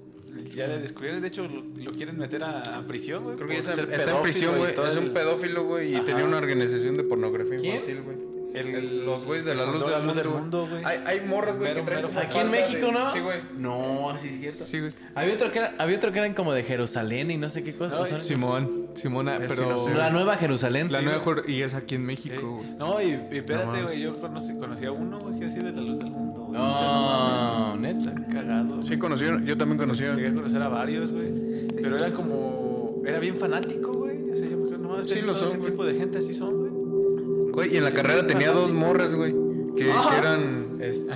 ya 0.56 0.68
le 0.68 0.80
descubrieron, 0.80 1.22
de 1.22 1.28
hecho, 1.28 1.48
lo, 1.48 1.64
lo 1.84 1.92
quieren 1.92 2.18
meter 2.18 2.44
a, 2.44 2.78
a 2.80 2.88
prisión, 2.88 3.24
güey. 3.24 3.36
Creo 3.36 3.48
que 3.50 3.58
está, 3.58 3.74
está 3.82 4.12
en 4.18 4.22
prisión, 4.24 4.58
güey. 4.58 4.72
Es 4.72 4.96
un 4.98 5.10
pedófilo, 5.14 5.66
güey, 5.66 5.92
y 5.94 5.96
Ajá. 5.96 6.06
tenía 6.06 6.24
una 6.26 6.38
organización 6.38 6.98
de 6.98 7.04
pornografía 7.04 7.58
¿Quién? 7.58 7.76
infantil, 7.76 8.02
güey. 8.04 8.36
El- 8.56 8.68
El- 8.74 9.06
los 9.06 9.26
güeyes 9.26 9.44
de 9.44 9.54
la 9.54 9.66
luz 9.66 9.86
del, 9.86 10.06
luz 10.06 10.16
del 10.16 10.28
mundo, 10.30 10.60
mundo, 10.62 10.68
güey. 10.70 10.86
Hay, 10.86 11.00
hay 11.06 11.28
morras, 11.28 11.58
güey, 11.58 11.74
que 11.74 11.82
traen 11.82 12.06
Aquí 12.06 12.38
en 12.38 12.46
de- 12.46 12.58
México, 12.58 12.90
¿no? 12.90 13.12
Sí, 13.12 13.20
güey. 13.20 13.40
No, 13.58 14.10
así 14.12 14.30
es 14.30 14.38
cierto. 14.40 14.64
Sí, 14.64 14.80
güey. 14.80 14.94
Había 15.14 15.34
otro 15.34 15.52
que 15.52 15.60
era, 15.60 15.76
había 15.78 15.98
otro 15.98 16.14
que 16.14 16.20
eran 16.20 16.34
como 16.34 16.54
de 16.54 16.64
Jerusalén 16.64 17.32
y 17.32 17.38
no 17.38 17.50
sé 17.50 17.66
qué 17.66 17.74
cosa. 17.74 17.98
No, 17.98 18.04
o 18.04 18.06
sea, 18.06 18.22
Simón, 18.22 18.88
Simona, 18.94 19.40
pero 19.46 19.68
no 19.70 19.86
sé. 19.86 19.94
la 19.94 20.10
nueva 20.10 20.38
Jerusalén. 20.38 20.88
la 20.90 21.00
sí, 21.00 21.06
nueva 21.06 21.22
y 21.46 21.62
es 21.64 21.74
aquí 21.74 21.96
en 21.96 22.06
México. 22.06 22.36
Sí. 22.40 22.46
güey. 22.46 22.78
No, 22.80 23.02
y, 23.02 23.20
y 23.36 23.38
espérate, 23.40 23.84
güey, 23.84 24.00
yo 24.00 24.18
conocí, 24.22 24.58
conocí 24.58 24.86
a 24.86 24.92
uno, 24.94 25.20
güey, 25.20 25.38
que 25.38 25.46
decía 25.48 25.62
de 25.62 25.74
la 25.74 25.82
luz 25.82 26.00
del 26.00 26.12
mundo. 26.12 26.25
No, 26.56 27.68
mames, 27.76 27.98
neta. 27.98 28.16
Cagado. 28.32 28.84
Sí, 28.84 28.98
conocieron, 28.98 29.46
yo 29.46 29.58
también 29.58 29.78
conocí. 29.78 30.04
Llegué 30.04 30.28
a 30.30 30.34
conocer 30.34 30.62
a 30.62 30.68
varios, 30.70 31.12
güey. 31.12 31.68
Pero 31.82 31.96
era 31.98 32.12
como. 32.12 33.02
Era 33.06 33.20
bien 33.20 33.36
fanático, 33.38 33.92
güey. 33.94 34.32
O 34.32 34.36
sea, 34.36 34.48
yo 34.48 34.58
me 34.58 34.66
acuerdo, 34.66 34.98
no, 34.98 35.08
Sí, 35.08 35.22
lo 35.22 35.36
son, 35.36 35.48
ese 35.48 35.58
tipo 35.60 35.86
de 35.86 35.94
gente 35.96 36.18
así 36.20 36.34
son, 36.34 36.58
güey. 36.58 37.52
Güey, 37.52 37.74
y 37.76 37.78
en 37.78 37.84
la 37.84 37.94
carrera 37.94 38.26
tenía 38.26 38.52
dos 38.52 38.72
morras, 38.72 39.14
güey. 39.16 39.34
Que, 39.76 39.84
que 39.86 40.18
eran. 40.18 40.66
Este, 40.86 41.14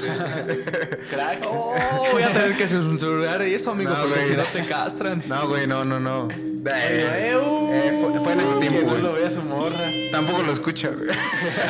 Crack. 1.09 1.45
Oh, 1.49 1.75
voy 2.13 2.23
a 2.23 2.29
tener 2.29 2.55
que 2.57 2.65
censurar 2.67 3.41
eso, 3.41 3.71
amigo, 3.71 3.91
No, 3.91 4.03
porque 4.03 4.23
si 4.23 4.33
no 4.35 4.43
te 4.43 4.65
castran. 4.65 5.23
no, 5.27 5.47
güey, 5.47 5.67
no, 5.67 5.83
no, 5.85 5.99
no. 5.99 6.29
Eh, 6.31 7.31
eh, 7.31 7.37
uh. 7.37 7.69
eh, 7.73 7.97
fue, 8.01 8.19
fue 8.19 8.33
en 8.33 8.39
ese 8.39 8.49
que 8.53 8.59
tiempo, 8.67 8.81
no 8.81 8.89
güey. 8.91 9.01
lo 9.03 9.13
vea 9.13 9.29
su 9.29 9.41
morra. 9.43 9.75
Tampoco 10.11 10.43
lo 10.43 10.51
escucha, 10.53 10.89
güey. 10.89 11.09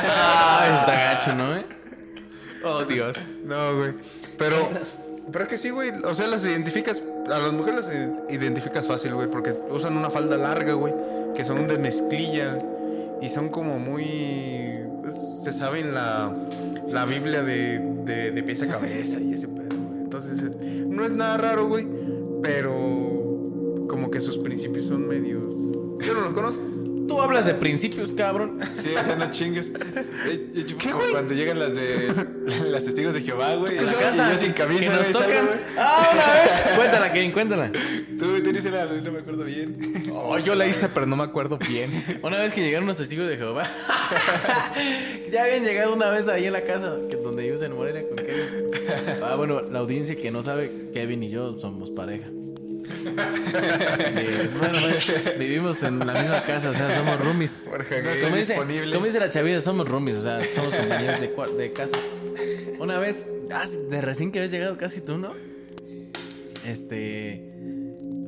Ah, 0.07 0.69
está 0.79 0.91
gacho, 0.93 1.35
¿no? 1.35 1.55
eh? 1.57 1.65
Oh, 2.63 2.83
Dios. 2.85 3.17
No, 3.45 3.77
güey. 3.77 3.93
Pero, 4.37 4.55
pero 5.31 5.43
es 5.43 5.49
que 5.49 5.57
sí, 5.57 5.69
güey. 5.69 5.91
O 6.03 6.13
sea, 6.15 6.27
las 6.27 6.45
identificas. 6.45 7.01
A 7.25 7.39
las 7.39 7.53
mujeres 7.53 7.85
las 7.85 8.31
identificas 8.31 8.87
fácil, 8.87 9.13
güey. 9.13 9.29
Porque 9.29 9.53
usan 9.69 9.95
una 9.97 10.09
falda 10.09 10.37
larga, 10.37 10.73
güey. 10.73 10.93
Que 11.35 11.45
son 11.45 11.67
de 11.67 11.77
mezclilla. 11.77 12.57
Y 13.21 13.29
son 13.29 13.49
como 13.49 13.79
muy. 13.79 14.71
pues, 15.01 15.15
se 15.43 15.53
saben 15.53 15.93
la, 15.93 16.33
la 16.87 17.05
Biblia 17.05 17.43
de, 17.43 17.79
de, 17.79 18.31
de 18.31 18.43
pies 18.43 18.61
a 18.63 18.67
cabeza 18.67 19.19
y 19.19 19.33
ese 19.33 19.47
pedo, 19.47 19.77
güey. 19.77 20.01
Entonces, 20.01 20.39
eh, 20.61 20.85
no 20.87 21.03
es 21.05 21.11
nada 21.11 21.37
raro, 21.37 21.67
güey. 21.67 21.87
Pero. 22.41 23.87
Como 23.87 24.11
que 24.11 24.21
sus 24.21 24.37
principios 24.37 24.85
son 24.85 25.07
medios. 25.07 25.53
Yo 25.99 26.13
no 26.13 26.21
los 26.21 26.33
conozco. 26.33 26.61
Tú 27.09 27.21
hablas 27.21 27.45
de 27.47 27.55
principios, 27.55 28.11
cabrón. 28.11 28.59
Sí, 28.73 28.91
o 28.95 29.03
sea, 29.03 29.15
no 29.15 29.31
chingues. 29.31 29.73
¿Qué, 30.77 30.93
güey? 30.93 31.11
Cuando 31.11 31.33
llegan 31.33 31.59
las 31.59 31.73
de. 31.73 32.13
Las 32.69 32.85
testigos 32.85 33.13
de 33.13 33.21
Jehová, 33.21 33.55
güey. 33.55 33.75
Y 33.75 33.79
yo 33.79 34.35
sin 34.35 34.53
camisa, 34.53 34.95
güey. 34.95 35.59
Ah, 35.77 36.07
una 36.13 36.33
vez. 36.41 36.51
Cuéntala, 36.75 37.11
Kevin, 37.11 37.31
cuéntala. 37.31 37.71
Tú, 38.17 38.33
dices 38.41 38.71
la, 38.71 38.85
no 38.85 39.11
me 39.11 39.19
acuerdo 39.19 39.43
bien. 39.43 39.77
Oh, 40.13 40.37
yo 40.39 40.55
la 40.55 40.67
hice, 40.67 40.89
pero 40.89 41.05
no 41.05 41.15
me 41.15 41.23
acuerdo 41.23 41.57
bien. 41.57 41.91
Una 42.21 42.37
vez 42.37 42.53
que 42.53 42.61
llegaron 42.61 42.87
los 42.87 42.97
testigos 42.97 43.27
de 43.27 43.37
Jehová. 43.37 43.63
ya 45.31 45.43
habían 45.43 45.63
llegado 45.63 45.93
una 45.93 46.09
vez 46.09 46.27
ahí 46.27 46.45
en 46.45 46.53
la 46.53 46.63
casa 46.63 46.95
que 47.09 47.15
donde 47.17 47.43
vives 47.43 47.61
en 47.61 47.75
Morelia 47.75 48.07
con 48.07 48.17
Kevin. 48.17 48.71
Ah, 49.23 49.35
bueno, 49.35 49.61
la 49.61 49.79
audiencia 49.79 50.15
que 50.15 50.31
no 50.31 50.43
sabe, 50.43 50.89
Kevin 50.93 51.23
y 51.23 51.29
yo 51.29 51.57
somos 51.59 51.89
pareja. 51.89 52.29
Eh, 52.91 54.49
bueno, 54.57 54.77
pues, 54.81 55.37
vivimos 55.39 55.81
en 55.83 55.99
la 55.99 56.13
misma 56.13 56.41
casa, 56.41 56.69
o 56.69 56.73
sea, 56.73 56.89
somos 56.97 57.19
roomies. 57.19 57.65
Como 58.23 58.35
dice, 58.35 58.55
como 58.55 59.05
dice 59.05 59.19
la 59.19 59.29
chavita, 59.29 59.61
somos 59.61 59.87
roomies, 59.87 60.17
o 60.17 60.21
sea, 60.23 60.39
somos 60.55 60.73
compañeros 60.73 61.19
de, 61.19 61.27
de 61.57 61.71
casa. 61.73 61.97
Una 62.79 62.97
vez, 62.99 63.27
ah, 63.51 63.65
de 63.89 64.01
recién 64.01 64.31
que 64.31 64.39
habías 64.39 64.51
llegado 64.51 64.75
casi 64.77 65.01
tú, 65.01 65.17
¿no? 65.17 65.33
Este. 66.65 67.43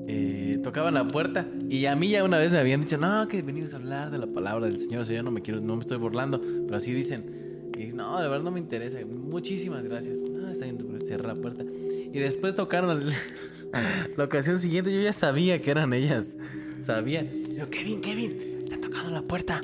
eh, 0.08 0.60
tocaban 0.63 0.94
la 0.94 1.08
puerta 1.08 1.46
y 1.70 1.86
a 1.86 1.96
mí 1.96 2.10
ya 2.10 2.24
una 2.24 2.38
vez 2.38 2.51
me 2.51 2.60
habían 2.60 2.82
dicho, 2.82 2.98
no, 2.98 3.27
que 3.27 3.41
venimos 3.41 3.74
a 3.74 3.77
hablar 3.77 4.12
de 4.12 4.18
la 4.18 4.27
palabra 4.27 4.68
del 4.68 4.77
Señor, 4.80 5.01
o 5.01 5.06
sea, 5.06 5.15
yo 5.15 5.24
no 5.24 5.32
me 5.32 5.41
quiero, 5.41 5.60
no 5.62 5.75
me 5.75 5.82
estoy 5.82 5.98
burlando, 5.98 6.41
pero 6.65 6.77
así 6.77 6.94
dicen. 6.94 7.39
Y 7.77 7.94
no, 7.94 8.22
de 8.22 8.27
verdad 8.27 8.44
no 8.44 8.51
me 8.51 8.60
interesa. 8.60 9.00
Muchísimas 9.08 9.88
gracias. 9.88 10.20
No, 10.20 10.50
está 10.51 10.65
bien, 10.65 10.77
cierra 11.03 11.34
la 11.34 11.36
puerta. 11.41 11.63
Y 11.63 12.20
después 12.20 12.53
tocaron 12.53 13.01
el- 13.01 13.13
la 14.18 14.24
ocasión 14.24 14.58
siguiente. 14.60 14.94
Yo 14.94 15.01
ya 15.01 15.13
sabía 15.13 15.62
que 15.62 15.72
eran 15.72 15.94
ellas. 15.94 16.38
Sabía. 16.80 17.24
Yo, 17.56 17.70
Kevin, 17.70 18.01
Kevin, 18.01 18.60
están 18.63 18.82
tocando 18.82 19.12
la 19.12 19.22
puerta. 19.22 19.62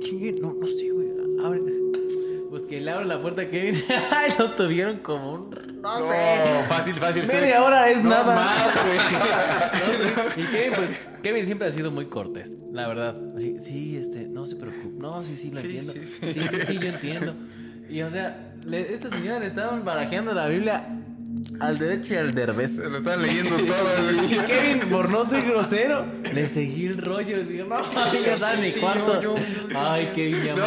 ¿Quién? 0.00 0.40
No, 0.40 0.52
no 0.54 0.66
sé, 0.66 0.90
güey. 0.90 1.08
Abre. 1.44 1.60
Pues 2.50 2.66
que 2.66 2.80
le 2.80 2.90
abren 2.90 3.08
la 3.08 3.20
puerta 3.20 3.42
a 3.42 3.46
Kevin. 3.48 3.80
Ay, 4.10 4.32
lo 4.36 4.50
tuvieron 4.52 4.98
como 4.98 5.32
un. 5.34 5.50
No, 5.80 5.96
sé. 5.98 6.04
No, 6.52 6.64
fácil, 6.68 6.94
fácil. 6.96 7.22
estoy- 7.22 7.40
Media 7.42 7.62
hora 7.62 7.88
es 7.90 8.02
No, 8.02 8.10
nada. 8.10 8.34
más, 8.34 8.76
güey. 8.84 8.98
Y 10.44 10.50
Kevin, 10.50 10.72
pues, 10.74 10.94
Kevin 11.22 11.46
siempre 11.46 11.68
ha 11.68 11.70
sido 11.70 11.90
muy 11.92 12.06
cortés, 12.06 12.56
la 12.72 12.88
verdad. 12.88 13.16
Así, 13.36 13.58
sí, 13.60 13.96
este, 13.96 14.26
no 14.26 14.46
se 14.46 14.56
preocupe. 14.56 14.94
No, 14.98 15.24
sí, 15.24 15.36
sí, 15.36 15.50
lo 15.52 15.60
entiendo. 15.60 15.92
Sí 15.92 16.02
sí. 16.32 16.40
sí, 16.66 16.78
yo 16.78 16.88
entiendo. 16.88 17.34
Y 17.88 18.02
o 18.02 18.10
sea, 18.10 18.52
le- 18.66 18.92
esta 18.92 19.08
señora 19.10 19.38
le 19.38 19.46
estaban 19.46 19.84
barajeando 19.84 20.32
la 20.34 20.48
Biblia 20.48 20.88
al 21.60 21.78
derecho 21.78 22.14
y 22.14 22.16
al 22.16 22.32
derbez. 22.34 22.76
Se 22.76 22.88
lo 22.88 22.98
estaban 22.98 23.22
leyendo 23.22 23.56
todo, 23.56 24.12
güey. 24.14 24.34
Y 24.34 24.38
Kevin, 24.38 24.78
por 24.90 25.08
no 25.10 25.24
ser 25.24 25.42
grosero, 25.44 26.06
le 26.34 26.46
seguí 26.48 26.86
el 26.86 26.98
rollo. 26.98 27.44
Digo, 27.44 27.66
no, 27.68 27.82
ya 28.12 28.34
está 28.34 28.54
en 28.54 28.62
mi 28.62 28.72
cuarto. 28.72 29.20
yo- 29.20 29.34
Ay, 29.76 30.10
Kevin, 30.14 30.42
ya 30.44 30.54
No, 30.56 30.62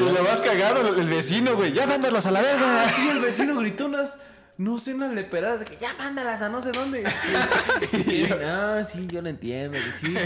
güey. 0.00 0.14
Lo 0.14 0.22
más 0.22 0.40
cagado, 0.40 0.96
el 0.96 1.06
vecino, 1.08 1.54
güey. 1.56 1.72
Ya 1.72 1.86
mándalos 1.86 2.26
a 2.26 2.30
la 2.30 2.42
verga. 2.42 2.84
Sí, 2.94 3.08
el 3.10 3.20
vecino 3.20 3.58
gritó 3.58 3.86
unas, 3.86 4.18
no 4.58 4.76
sé, 4.76 4.92
unas 4.92 5.12
leperadas 5.12 5.60
de 5.60 5.66
que 5.66 5.76
ya 5.76 5.94
mándalas 5.98 6.42
a 6.42 6.48
no 6.48 6.60
sé 6.60 6.72
dónde. 6.72 7.04
Y 7.92 8.24
Kevin, 8.26 8.42
ah, 8.44 8.82
sí, 8.84 9.06
yo 9.06 9.22
lo 9.22 9.28
entiendo. 9.28 9.78
que 9.78 10.08
Sí, 10.08 10.16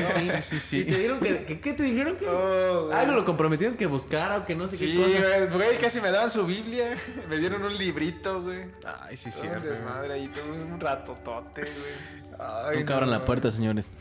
sí, 0.42 0.58
sí. 0.58 0.78
¿Y 0.80 0.84
te 0.84 0.96
dijeron 0.96 1.20
que, 1.20 1.44
que- 1.44 1.60
qué 1.60 1.72
te 1.74 1.82
dijeron? 1.82 2.16
Que, 2.16 2.26
Oh, 2.26 2.90
algo 2.92 3.12
lo 3.12 3.24
comprometieron 3.26 3.76
que 3.76 3.86
buscara 3.86 4.38
o 4.38 4.46
que 4.46 4.54
no 4.54 4.66
sé 4.68 4.76
Sí, 4.78 4.92
qué 4.96 5.02
cosa. 5.02 5.46
güey, 5.46 5.66
güey, 5.68 5.78
casi 5.78 6.00
me 6.00 6.10
daban 6.10 6.30
su 6.30 6.46
Biblia. 6.46 6.96
Me 7.28 7.36
dieron 7.36 7.62
un 7.62 7.76
librito, 7.76 8.40
güey. 8.42 8.64
Ay, 9.02 9.16
sí, 9.18 9.30
cierto. 9.30 9.58
un 9.60 9.64
desmadre 9.68 10.14
ahí, 10.14 10.28
todo 10.28 10.44
un 10.52 10.80
ratotote, 10.80 11.60
güey. 11.60 12.22
Ay, 12.38 12.78
Nunca 12.78 12.94
abran 12.94 13.10
no. 13.10 13.18
la 13.18 13.24
puerta, 13.26 13.50
señores. 13.50 13.98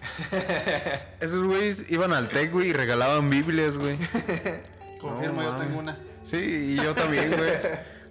Esos 1.20 1.44
güeyes 1.46 1.92
iban 1.92 2.14
al 2.14 2.30
TEC, 2.30 2.52
güey, 2.52 2.70
y 2.70 2.74
regalaban 2.74 3.30
Biblias, 3.30 3.78
güey. 3.78 3.98
Confirmo, 5.00 5.42
No, 5.44 5.52
yo 5.58 5.64
tengo 5.64 5.80
una. 5.80 5.98
Sí, 6.24 6.38
y 6.38 6.76
yo 6.78 6.94
también, 6.96 7.36
güey. 7.36 7.52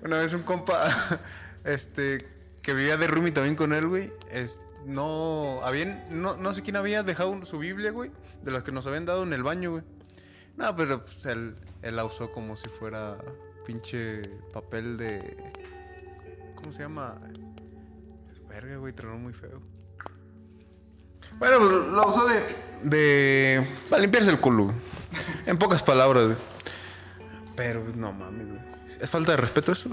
Una 0.03 0.19
vez 0.19 0.33
un 0.35 0.43
compa, 0.43 0.89
este, 1.65 2.27
que 2.63 2.75
vivía 2.75 2.97
de 2.97 3.07
roomie 3.07 3.33
también 3.33 3.57
con 3.57 3.73
él, 3.73 3.87
güey. 3.87 4.13
es- 4.31 4.61
no, 4.87 5.61
habían, 5.63 6.05
no, 6.11 6.37
no 6.39 6.55
sé 6.55 6.63
quién 6.63 6.77
había 6.77 7.03
dejado 7.03 7.45
su 7.45 7.59
Biblia, 7.59 7.91
güey, 7.91 8.11
de 8.43 8.51
las 8.51 8.63
que 8.63 8.73
nos 8.73 8.87
habían 8.87 9.05
dado 9.05 9.25
en 9.25 9.33
el 9.35 9.43
baño, 9.43 9.73
güey. 9.73 9.83
No, 10.57 10.75
pero 10.75 11.05
pues, 11.05 11.27
él, 11.27 11.55
él 11.83 11.97
la 11.97 12.05
usó 12.07 12.33
como 12.33 12.57
si 12.57 12.69
fuera 12.71 13.19
pinche 13.67 14.23
papel 14.55 14.97
de... 14.97 15.37
¿Cómo 16.57 16.73
se 16.73 16.81
llama? 16.81 17.19
Verga, 18.49 18.77
güey, 18.79 18.93
tronó 18.95 19.19
muy 19.19 19.33
feo. 19.35 19.61
Bueno, 21.39 21.59
pues 21.59 21.71
lo 21.71 22.09
usó 22.09 22.27
de... 22.27 22.41
De... 22.83 23.67
Para 23.89 24.03
limpiarse 24.03 24.31
el 24.31 24.41
culo, 24.41 24.65
güey. 24.65 24.77
En 25.47 25.59
pocas 25.59 25.83
palabras, 25.83 26.25
güey. 26.25 26.37
Pero, 27.55 27.83
pues, 27.83 27.97
no 27.97 28.13
mames, 28.13 28.49
güey. 28.49 28.61
¿Es 29.01 29.11
falta 29.11 29.33
de 29.33 29.37
respeto 29.37 29.73
eso? 29.73 29.91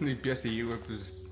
Limpia 0.00 0.32
así, 0.32 0.62
güey, 0.62 0.78
pues. 0.78 1.30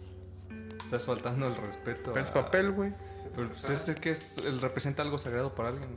Estás 0.85 1.05
faltando 1.05 1.49
el 1.49 1.57
respeto. 1.57 2.13
Pero 2.13 2.25
es 2.25 2.31
a- 2.31 2.35
papel, 2.35 2.71
güey. 2.73 2.93
Pero 3.35 3.49
pues 3.49 3.89
es 3.89 3.97
que 3.97 4.11
es, 4.11 4.39
él 4.39 4.61
representa 4.61 5.03
algo 5.03 5.19
sagrado 5.19 5.55
para 5.55 5.71
alguien. 5.71 5.89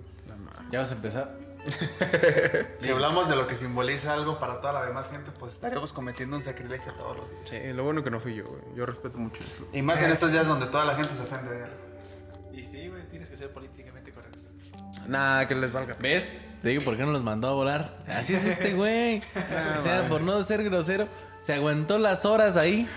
Ya 0.72 0.80
vas 0.80 0.92
a 0.92 0.96
empezar. 0.96 1.38
Si 2.76 2.90
hablamos 2.90 3.30
de 3.30 3.36
lo 3.36 3.46
que 3.46 3.56
simboliza 3.56 4.14
algo 4.14 4.40
para 4.40 4.60
toda 4.62 4.74
la 4.74 4.86
demás 4.86 5.10
gente, 5.12 5.30
pues 5.40 5.54
estaríamos 5.54 5.94
cometiendo 5.94 6.36
un 6.36 6.42
sacrilegio 6.42 6.92
todos 6.94 7.18
los 7.18 7.30
días. 7.30 7.42
Sí, 7.50 7.74
lo 7.74 7.84
bueno 7.84 8.04
que 8.04 8.10
no 8.10 8.20
fui 8.20 8.34
yo, 8.34 8.46
güey. 8.46 8.62
Yo 8.76 8.86
respeto 8.88 9.20
mucho 9.20 9.44
eso. 9.44 9.68
Y 9.72 9.84
más 9.84 10.02
en 10.02 10.12
estos 10.12 10.32
días 10.32 10.48
donde 10.48 10.66
toda 10.66 10.86
la 10.86 10.96
gente 10.96 11.14
se 11.14 11.22
ofende 11.22 11.52
de 11.52 11.64
él. 11.66 11.70
Y 12.54 12.64
sí, 12.64 12.88
güey, 12.88 13.08
tienes 13.10 13.30
que 13.30 13.38
ser 13.38 13.52
políticamente 13.52 14.12
correcto. 14.12 14.40
Nah, 15.08 15.46
que 15.46 15.54
les 15.54 15.72
valga. 15.72 15.96
¿Ves? 16.00 16.34
Te 16.64 16.70
digo 16.70 16.84
por 16.84 16.98
qué 16.98 17.04
no 17.04 17.12
los 17.12 17.24
mandó 17.24 17.48
a 17.50 17.52
volar. 17.54 18.04
Así 18.08 18.34
es 18.34 18.44
este 18.44 18.74
güey. 18.74 19.20
o 19.78 19.82
sea, 19.82 20.08
por 20.08 20.22
no 20.22 20.42
ser 20.44 20.64
grosero, 20.64 21.08
se 21.42 21.54
aguantó 21.54 21.98
las 21.98 22.26
horas 22.26 22.56
ahí. 22.58 22.88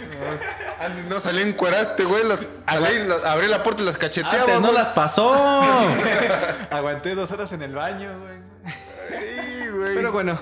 Antes 0.81 1.07
no 1.07 1.19
salí 1.21 1.43
encueraste, 1.43 2.05
güey. 2.05 2.25
Las, 2.29 2.47
salí, 2.69 3.07
las- 3.09 3.25
abrí 3.25 3.47
la 3.49 3.63
puerta 3.63 3.83
y 3.83 3.87
las 3.87 3.97
cacheteaba. 3.99 4.41
Antes 4.41 4.55
no 4.57 4.69
güey. 4.69 4.75
las 4.75 4.89
pasó. 4.91 5.33
Aguanté 6.71 7.15
dos 7.15 7.31
horas 7.33 7.53
en 7.53 7.63
el 7.63 7.75
baño, 7.75 8.11
güey. 8.21 8.39
Sí, 8.75 9.69
güey. 9.71 9.95
Pero 9.97 10.13
bueno, 10.13 10.39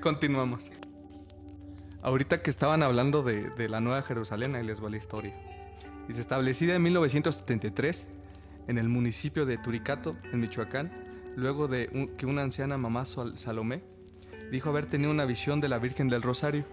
continuamos. 0.00 0.70
Ahorita 2.02 2.42
que 2.42 2.50
estaban 2.50 2.82
hablando 2.82 3.22
de, 3.22 3.50
de 3.50 3.68
la 3.68 3.80
Nueva 3.80 4.02
Jerusalén, 4.02 4.54
ahí 4.54 4.64
les 4.64 4.82
va 4.82 4.90
la 4.90 4.96
historia. 4.98 5.34
Dice, 6.06 6.20
establecida 6.20 6.74
en 6.74 6.82
1973 6.82 8.06
en 8.68 8.78
el 8.78 8.88
municipio 8.88 9.46
de 9.46 9.56
Turicato, 9.58 10.12
en 10.32 10.40
Michoacán, 10.40 10.92
luego 11.36 11.66
de 11.68 11.88
un- 11.92 12.08
que 12.16 12.26
una 12.26 12.42
anciana 12.42 12.76
mamá 12.78 13.04
Sal- 13.06 13.38
Salomé 13.38 13.82
dijo 14.50 14.68
haber 14.70 14.86
tenido 14.86 15.10
una 15.10 15.24
visión 15.24 15.60
de 15.60 15.68
la 15.68 15.78
Virgen 15.78 16.08
del 16.08 16.22
Rosario, 16.22 16.64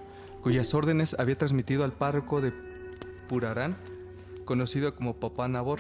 cuyas 0.42 0.74
órdenes 0.74 1.16
había 1.20 1.38
transmitido 1.38 1.84
al 1.84 1.94
párroco 1.94 2.42
de 2.42 2.52
Purarán, 3.30 3.78
conocido 4.46 4.96
como 4.96 5.16
Papá 5.16 5.48
Nabor, 5.48 5.80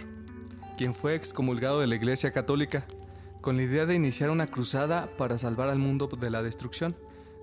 quien 0.77 0.95
fue 0.95 1.15
excomulgado 1.15 1.81
de 1.81 1.87
la 1.87 1.95
Iglesia 1.95 2.31
Católica, 2.31 2.85
con 3.41 3.57
la 3.57 3.63
idea 3.63 3.85
de 3.85 3.95
iniciar 3.95 4.29
una 4.29 4.47
cruzada 4.47 5.09
para 5.17 5.37
salvar 5.39 5.69
al 5.69 5.79
mundo 5.79 6.07
de 6.07 6.29
la 6.29 6.43
destrucción. 6.43 6.95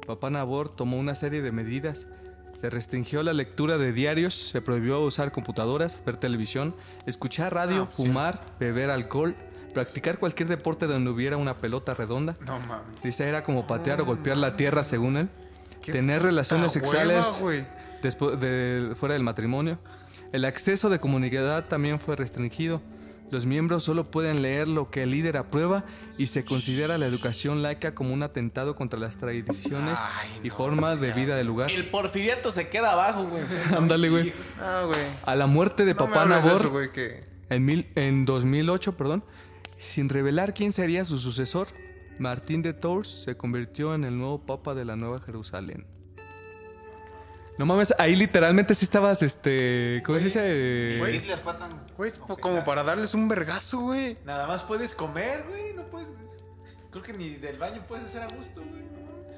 Papá 0.06 0.30
Nabor 0.30 0.68
tomó 0.68 0.96
una 0.96 1.14
serie 1.14 1.42
de 1.42 1.52
medidas. 1.52 2.06
Se 2.54 2.70
restringió 2.70 3.22
la 3.22 3.32
lectura 3.32 3.78
de 3.78 3.92
diarios, 3.92 4.34
se 4.34 4.62
prohibió 4.62 5.00
usar 5.00 5.32
computadoras, 5.32 6.02
ver 6.04 6.16
televisión, 6.16 6.74
escuchar 7.06 7.54
radio, 7.54 7.86
fumar, 7.86 8.40
beber 8.58 8.90
alcohol, 8.90 9.36
practicar 9.74 10.18
cualquier 10.18 10.48
deporte 10.48 10.86
donde 10.86 11.10
hubiera 11.10 11.36
una 11.36 11.58
pelota 11.58 11.94
redonda. 11.94 12.36
No 12.46 12.58
mames. 12.60 13.02
Dice, 13.02 13.28
era 13.28 13.44
como 13.44 13.66
patear 13.66 14.00
o 14.00 14.04
golpear 14.04 14.36
la 14.36 14.56
tierra 14.56 14.82
según 14.82 15.16
él. 15.16 15.28
Tener 15.80 16.22
relaciones 16.22 16.72
sexuales 16.72 17.24
hueva, 17.26 17.38
güey. 17.40 17.66
después 18.02 18.38
de, 18.40 18.92
fuera 18.94 19.14
del 19.14 19.22
matrimonio. 19.22 19.78
El 20.32 20.44
acceso 20.44 20.90
de 20.90 20.98
comunidad 20.98 21.66
también 21.66 21.98
fue 22.00 22.14
restringido. 22.16 22.82
Los 23.30 23.44
miembros 23.44 23.84
solo 23.84 24.10
pueden 24.10 24.40
leer 24.40 24.68
lo 24.68 24.90
que 24.90 25.02
el 25.02 25.10
líder 25.10 25.36
aprueba 25.36 25.84
y 26.16 26.28
se 26.28 26.44
considera 26.46 26.96
la 26.96 27.04
educación 27.06 27.62
laica 27.62 27.94
como 27.94 28.14
un 28.14 28.22
atentado 28.22 28.74
contra 28.74 28.98
las 28.98 29.18
tradiciones 29.18 29.98
y 30.42 30.48
formas 30.48 30.98
de 30.98 31.12
vida 31.12 31.36
del 31.36 31.46
lugar. 31.46 31.70
El 31.70 31.90
porfiriato 31.90 32.50
se 32.50 32.68
queda 32.70 32.92
abajo, 32.92 33.24
güey. 33.26 33.42
Ándale, 33.76 34.08
güey. 34.08 34.32
Ah, 34.60 34.84
güey. 34.86 34.98
A 35.26 35.34
la 35.34 35.46
muerte 35.46 35.84
de 35.84 35.92
No 35.92 35.98
papá 35.98 36.24
Nabor 36.24 36.52
eso, 36.60 36.70
güey, 36.70 36.90
que... 36.90 37.24
en, 37.50 37.66
mil- 37.66 37.88
en 37.96 38.24
2008, 38.24 38.96
perdón, 38.96 39.22
sin 39.78 40.08
revelar 40.08 40.54
quién 40.54 40.72
sería 40.72 41.04
su 41.04 41.18
sucesor, 41.18 41.68
Martín 42.18 42.62
de 42.62 42.72
Tours 42.74 43.08
se 43.08 43.36
convirtió 43.36 43.94
en 43.94 44.04
el 44.04 44.16
nuevo 44.16 44.40
papa 44.44 44.74
de 44.74 44.84
la 44.84 44.96
Nueva 44.96 45.18
Jerusalén. 45.20 45.86
No 47.58 47.66
mames, 47.66 47.92
ahí 47.98 48.14
literalmente 48.14 48.72
sí 48.74 48.84
estabas, 48.84 49.20
este, 49.22 50.00
¿cómo 50.06 50.18
se 50.20 50.24
dice? 50.26 51.02
Hitler 51.16 51.38
fue 51.38 51.54
tan... 51.54 51.86
Güey, 51.96 52.10
es 52.12 52.16
po- 52.18 52.36
como 52.36 52.64
para 52.64 52.84
darles 52.84 53.14
un 53.14 53.26
vergazo, 53.28 53.80
güey. 53.80 54.16
Nada 54.24 54.46
más 54.46 54.62
puedes 54.62 54.94
comer, 54.94 55.44
güey. 55.48 55.74
No 55.74 55.82
puedes. 55.86 56.12
Creo 56.90 57.02
que 57.02 57.12
ni 57.14 57.30
del 57.34 57.58
baño 57.58 57.82
puedes 57.88 58.04
hacer 58.04 58.22
a 58.22 58.28
gusto, 58.28 58.62
güey. 58.62 58.82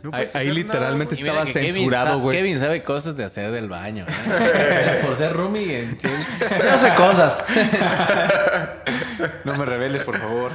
No 0.03 0.11
Ahí, 0.15 0.25
hacer 0.25 0.47
literalmente 0.55 1.15
estaba 1.15 1.45
censurado, 1.47 2.21
güey. 2.21 2.37
Kevin 2.37 2.59
sabe 2.59 2.83
cosas 2.83 3.17
de 3.17 3.25
hacer 3.25 3.51
del 3.53 3.69
baño. 3.69 4.07
¿eh? 4.09 5.03
Por 5.07 5.17
ser 5.17 5.33
roomie. 5.35 5.81
en- 5.81 5.99
Yo 5.99 6.79
sé 6.79 6.95
cosas. 6.95 7.43
No 9.45 9.55
me 9.57 9.65
reveles, 9.65 10.03
por 10.05 10.19
favor. 10.19 10.53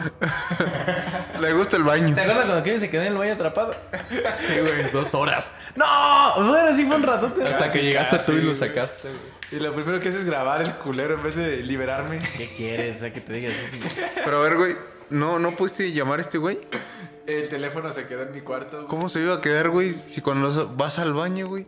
Le 1.40 1.54
gusta 1.54 1.78
el 1.78 1.84
baño. 1.84 2.14
¿Se 2.14 2.22
acuerdan 2.22 2.46
cuando 2.46 2.64
Kevin 2.64 2.80
se 2.80 2.90
quedó 2.90 3.02
en 3.04 3.10
el 3.10 3.18
baño 3.18 3.34
atrapado? 3.34 3.76
Sí, 4.34 4.54
güey, 4.60 4.90
dos 4.92 5.14
horas. 5.16 5.54
¡No! 5.76 5.86
Bueno, 6.46 6.76
sí 6.76 6.86
fue 6.86 6.96
un 6.96 7.04
ratote. 7.04 7.48
Hasta 7.48 7.70
que 7.70 7.84
llegaste 7.84 8.18
tú 8.20 8.34
y 8.34 8.42
lo 8.42 8.56
sacaste, 8.56 9.10
güey. 9.10 9.36
Y 9.52 9.64
lo 9.64 9.74
primero 9.74 10.00
que 10.00 10.10
haces 10.10 10.22
es 10.22 10.28
grabar 10.28 10.62
el 10.62 10.72
culero 10.76 11.16
en 11.16 11.24
vez 11.24 11.36
de 11.36 11.58
liberarme. 11.58 12.18
¿Qué 12.38 12.50
quieres? 12.56 12.98
O 12.98 13.00
sea, 13.02 13.14
que 13.14 13.22
te 13.22 13.34
digas 13.34 13.54
eso. 13.54 13.78
Pero 14.24 14.40
a 14.40 14.42
ver, 14.44 14.56
güey. 14.56 14.76
¿No, 15.10 15.38
¿No 15.38 15.52
pudiste 15.56 15.92
llamar 15.92 16.20
a 16.20 16.24
este 16.24 16.38
güey? 16.40 16.58
El 17.28 17.50
teléfono 17.50 17.92
se 17.92 18.06
quedó 18.08 18.24
en 18.24 18.32
mi 18.34 18.42
cuarto. 18.42 18.78
güey. 18.78 18.88
¿Cómo 18.88 19.10
se 19.10 19.22
iba 19.22 19.36
a 19.36 19.42
quedar, 19.42 19.70
güey? 19.70 19.96
Si 20.10 20.22
cuando 20.22 20.74
vas 20.76 21.00
al 21.00 21.14
baño, 21.14 21.48
güey. 21.48 21.66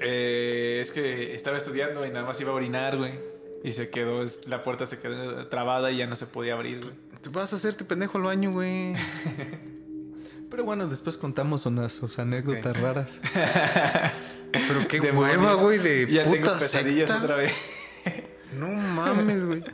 Eh, 0.00 0.78
es 0.82 0.92
que 0.92 1.34
estaba 1.34 1.56
estudiando 1.56 2.04
y 2.06 2.10
nada 2.10 2.26
más 2.26 2.40
iba 2.40 2.50
a 2.52 2.54
orinar, 2.54 2.96
güey. 2.98 3.14
Y 3.64 3.72
se 3.72 3.88
quedó, 3.88 4.24
la 4.46 4.62
puerta 4.62 4.84
se 4.86 4.98
quedó 4.98 5.46
trabada 5.48 5.90
y 5.90 5.96
ya 5.96 6.06
no 6.06 6.14
se 6.16 6.26
podía 6.26 6.52
abrir, 6.54 6.82
güey. 6.82 6.94
Te 7.22 7.30
vas 7.30 7.52
a 7.52 7.56
hacerte 7.56 7.84
pendejo 7.84 8.18
al 8.18 8.24
baño, 8.24 8.52
güey. 8.52 8.92
Pero 10.50 10.64
bueno, 10.64 10.86
después 10.86 11.16
contamos 11.16 11.66
unas 11.66 11.92
sus 11.92 12.18
anécdotas 12.18 12.78
raras. 12.80 13.20
Pero 14.52 14.86
qué 14.88 15.00
Demonios. 15.00 15.36
hueva, 15.38 15.54
güey, 15.54 15.78
de 15.78 16.06
Ya 16.06 16.22
tengo 16.22 16.52
pesadillas 16.58 17.10
secta. 17.10 17.24
otra 17.24 17.36
vez. 17.36 17.78
No 18.54 18.68
mames, 18.68 19.44
güey. 19.44 19.64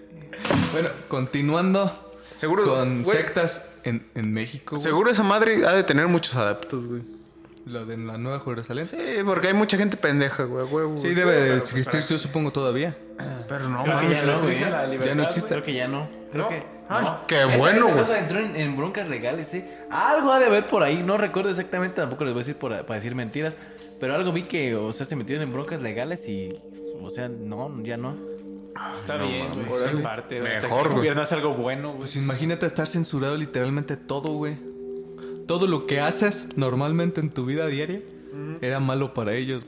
Bueno, 0.72 0.88
continuando 1.08 2.11
Seguro, 2.42 2.64
con 2.64 3.02
güey, 3.04 3.16
sectas 3.16 3.70
en, 3.84 4.06
en 4.14 4.32
México. 4.32 4.76
güey. 4.76 4.82
Seguro 4.82 5.10
esa 5.10 5.22
madre 5.22 5.64
ha 5.66 5.72
de 5.72 5.82
tener 5.84 6.06
muchos 6.08 6.34
adeptos, 6.36 6.86
güey. 6.86 7.02
Lo 7.64 7.86
de 7.86 7.96
la 7.96 8.18
Nueva 8.18 8.40
Jerusalén. 8.40 8.88
Sí, 8.88 8.96
porque 9.24 9.46
hay 9.48 9.54
mucha 9.54 9.76
gente 9.78 9.96
pendeja, 9.96 10.42
güey, 10.42 10.64
huevo. 10.66 10.98
Sí, 10.98 11.14
debe 11.14 11.32
de 11.32 11.40
pero, 11.50 11.58
pues, 11.60 11.70
existir, 11.70 12.00
yo 12.00 12.18
supongo 12.18 12.50
todavía. 12.50 12.96
Pero 13.48 13.68
no 13.68 13.84
Creo 13.84 13.98
que 14.00 14.04
mames. 14.06 14.24
ya 14.24 14.32
no, 14.34 14.40
güey. 14.40 14.60
la 14.60 14.86
libertad, 14.86 15.06
Ya 15.06 15.14
no 15.14 15.22
existe. 15.22 15.48
Creo 15.50 15.62
que 15.62 15.72
ya 15.74 15.86
no. 15.88 16.08
Creo 16.32 16.42
¿No? 16.44 16.48
que. 16.48 16.62
Ay, 16.88 17.04
no. 17.04 17.20
qué 17.28 17.36
Esa- 17.36 17.56
bueno, 17.58 17.76
Esa 17.78 17.84
güey. 17.86 17.98
cosa 17.98 18.18
entró 18.18 18.38
en, 18.40 18.56
en 18.56 18.76
broncas 18.76 19.08
legales, 19.08 19.54
¿eh? 19.54 19.70
Algo 19.90 20.32
ha 20.32 20.40
de 20.40 20.46
haber 20.46 20.66
por 20.66 20.82
ahí. 20.82 21.02
No 21.06 21.16
recuerdo 21.16 21.50
exactamente, 21.50 21.94
tampoco 21.96 22.24
les 22.24 22.34
voy 22.34 22.40
a 22.40 22.44
decir 22.44 22.56
por- 22.56 22.72
para 22.84 22.94
decir 22.96 23.14
mentiras. 23.14 23.56
Pero 24.00 24.16
algo 24.16 24.32
vi 24.32 24.42
que, 24.42 24.74
o 24.74 24.92
sea, 24.92 25.06
se 25.06 25.14
metieron 25.14 25.44
en 25.44 25.52
broncas 25.52 25.80
legales 25.80 26.26
y. 26.26 26.52
O 27.00 27.10
sea, 27.10 27.28
no, 27.28 27.80
ya 27.84 27.96
no. 27.96 28.16
Está 28.94 29.16
bien, 29.16 29.48
güey. 29.54 29.66
Por 29.66 29.80
órale. 29.80 30.02
parte, 30.02 30.40
güey. 30.40 30.54
Hasta 30.54 30.68
Mejor, 30.68 30.82
que 30.82 30.88
güey. 30.88 30.98
gobierno 30.98 31.22
hace 31.22 31.34
algo 31.34 31.54
bueno, 31.54 31.88
güey. 31.88 32.00
Pues 32.00 32.16
imagínate 32.16 32.66
estar 32.66 32.86
censurado 32.86 33.36
literalmente 33.36 33.96
todo, 33.96 34.32
güey. 34.32 34.56
Todo 35.46 35.66
lo 35.66 35.86
que 35.86 36.00
haces 36.00 36.46
normalmente 36.56 37.20
en 37.20 37.30
tu 37.30 37.44
vida 37.44 37.66
diaria 37.66 38.02
era 38.60 38.80
malo 38.80 39.12
para 39.14 39.34
ellos. 39.34 39.62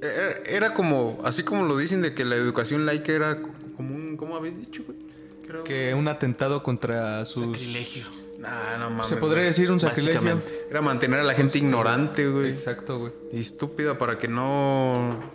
Era, 0.00 0.38
era 0.46 0.74
como, 0.74 1.20
así 1.24 1.42
como 1.42 1.64
lo 1.64 1.76
dicen 1.76 2.02
de 2.02 2.14
que 2.14 2.24
la 2.24 2.36
educación 2.36 2.86
laica 2.86 3.12
era 3.12 3.40
como 3.76 3.94
un, 3.94 4.16
¿cómo 4.16 4.36
habéis 4.36 4.58
dicho, 4.58 4.84
güey? 4.86 4.98
Creo 5.46 5.64
Que 5.64 5.94
un 5.94 6.08
atentado 6.08 6.62
contra 6.62 7.24
sus... 7.24 7.56
Nah, 8.38 8.76
no 8.78 8.90
mames. 8.90 9.06
Se 9.08 9.16
podría 9.16 9.38
güey. 9.42 9.46
decir 9.46 9.72
un 9.72 9.80
sacrilegio. 9.80 10.40
Era 10.70 10.80
mantener 10.80 11.20
a 11.20 11.24
la 11.24 11.34
gente 11.34 11.58
ignorante, 11.58 12.28
güey. 12.28 12.50
Exacto, 12.50 12.98
güey. 13.00 13.12
Y 13.32 13.40
estúpida 13.40 13.98
para 13.98 14.18
que 14.18 14.28
no... 14.28 15.30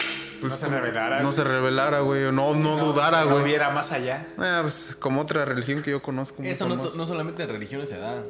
pues, 0.50 0.62
No 0.62 0.70
se 0.70 0.74
rebelara, 0.74 1.18
No 1.18 1.24
güey. 1.26 1.34
se 1.36 1.44
revelara, 1.44 2.00
güey. 2.02 2.24
O 2.26 2.32
no, 2.32 2.54
no, 2.56 2.78
dudara, 2.78 3.24
No 3.26 3.32
güey. 3.32 3.44
hubiera 3.44 3.70
más 3.72 3.92
allá. 3.92 4.28
Ah, 4.38 4.60
pues 4.62 4.96
como 5.00 5.22
otra 5.22 5.46
religión 5.46 5.82
que 5.82 5.92
yo 5.92 6.02
conozco. 6.02 6.42
Eso 6.44 6.68
no, 6.68 6.76
no 6.76 7.06
solamente 7.06 7.44
en 7.44 7.50
religiones 7.50 7.90
se 7.90 7.98
da. 7.98 8.24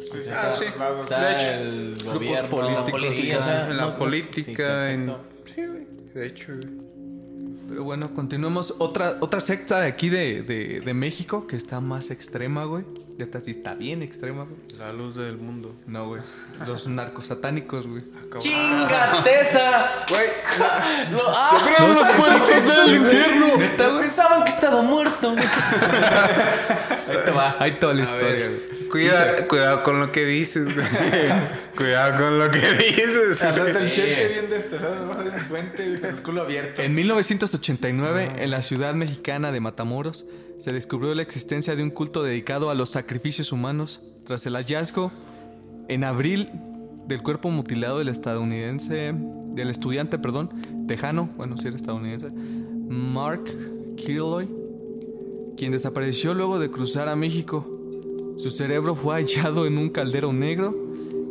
Sí, 0.00 0.20
sí, 0.22 0.30
Ah, 0.34 0.52
está 0.52 0.56
sí. 0.56 0.64
Está 0.66 1.20
De 1.20 1.32
hecho, 1.32 1.62
el 1.62 1.94
grupos 2.04 2.40
políticos, 2.48 3.02
la 3.02 3.38
o 3.38 3.42
sea, 3.42 3.68
en 3.70 3.76
la 3.76 3.82
no- 3.84 3.90
no- 3.92 3.98
política, 3.98 4.84
sí, 4.86 4.90
en... 4.92 5.06
Sí, 5.54 5.66
güey. 5.66 5.86
De 6.14 6.26
hecho, 6.26 6.52
güey. 6.52 6.85
Pero 7.68 7.84
bueno, 7.84 8.14
continuemos. 8.14 8.74
Otra, 8.78 9.16
otra 9.20 9.40
secta 9.40 9.80
de 9.80 9.88
aquí 9.88 10.08
de, 10.08 10.42
de, 10.42 10.80
de 10.80 10.94
México 10.94 11.46
que 11.46 11.56
está 11.56 11.80
más 11.80 12.10
extrema, 12.10 12.64
güey. 12.64 12.84
Esta 13.18 13.40
sí 13.40 13.50
está 13.50 13.74
bien 13.74 14.02
extrema, 14.02 14.44
güey. 14.44 14.56
La 14.78 14.92
luz 14.92 15.14
del 15.16 15.38
mundo. 15.38 15.74
No, 15.86 16.06
güey. 16.08 16.20
Los 16.66 16.86
narcosatánicos, 16.86 17.86
güey. 17.86 18.02
¡Chingateza! 18.38 19.86
Güey, 20.08 20.26
Lo- 21.12 21.22
¡Ah! 21.34 21.50
¡Abrieron 21.60 21.94
los 21.94 22.08
puertos 22.10 22.66
del 22.86 22.96
infierno! 22.96 23.56
Neta, 23.56 23.88
güey. 23.88 24.00
Pensaban 24.00 24.44
que 24.44 24.50
estaba 24.50 24.82
muerto. 24.82 25.34
Ahí 27.08 27.16
te 27.24 27.30
va, 27.30 27.56
ahí 27.60 27.72
te 27.78 27.86
va 27.86 27.94
la 27.94 28.02
historia, 28.04 28.48
güey. 28.48 28.75
Cuida, 28.90 29.46
cuidado 29.48 29.82
con 29.82 30.00
lo 30.00 30.12
que 30.12 30.24
dices, 30.24 30.74
güey. 30.74 30.86
cuidado 31.76 32.22
con 32.22 32.38
lo 32.38 32.50
que 32.50 32.58
dices. 32.58 33.42
El 33.42 33.54
Sí. 33.86 33.92
chente 33.92 34.28
bien 34.28 34.50
destazado 34.50 35.00
debajo 35.00 35.22
del 35.24 35.44
puente, 35.46 35.88
güey, 35.88 36.00
con 36.00 36.10
el 36.10 36.22
culo 36.22 36.42
abierto. 36.42 36.82
En 36.82 36.94
1989, 36.94 38.32
en 38.38 38.50
la 38.50 38.62
ciudad 38.62 38.94
mexicana 38.94 39.52
de 39.52 39.60
Matamoros, 39.60 40.24
se 40.58 40.72
descubrió 40.72 41.14
la 41.14 41.22
existencia 41.22 41.76
de 41.76 41.82
un 41.82 41.90
culto 41.90 42.22
dedicado 42.22 42.70
a 42.70 42.74
los 42.74 42.90
sacrificios 42.90 43.52
humanos 43.52 44.00
tras 44.24 44.46
el 44.46 44.54
hallazgo 44.54 45.12
en 45.88 46.04
abril 46.04 46.48
del 47.06 47.22
cuerpo 47.22 47.50
mutilado 47.50 47.98
del 47.98 48.08
estadounidense, 48.08 49.14
del 49.14 49.70
estudiante, 49.70 50.18
perdón, 50.18 50.50
tejano, 50.88 51.28
bueno, 51.36 51.56
sí 51.58 51.66
era 51.68 51.76
estadounidense, 51.76 52.28
Mark 52.88 53.44
Kirloy, 53.96 54.48
quien 55.56 55.72
desapareció 55.72 56.34
luego 56.34 56.58
de 56.58 56.70
cruzar 56.70 57.08
a 57.08 57.16
México. 57.16 57.75
Su 58.36 58.50
cerebro 58.50 58.94
fue 58.94 59.14
hallado 59.14 59.66
en 59.66 59.78
un 59.78 59.88
caldero 59.88 60.32
negro, 60.32 60.74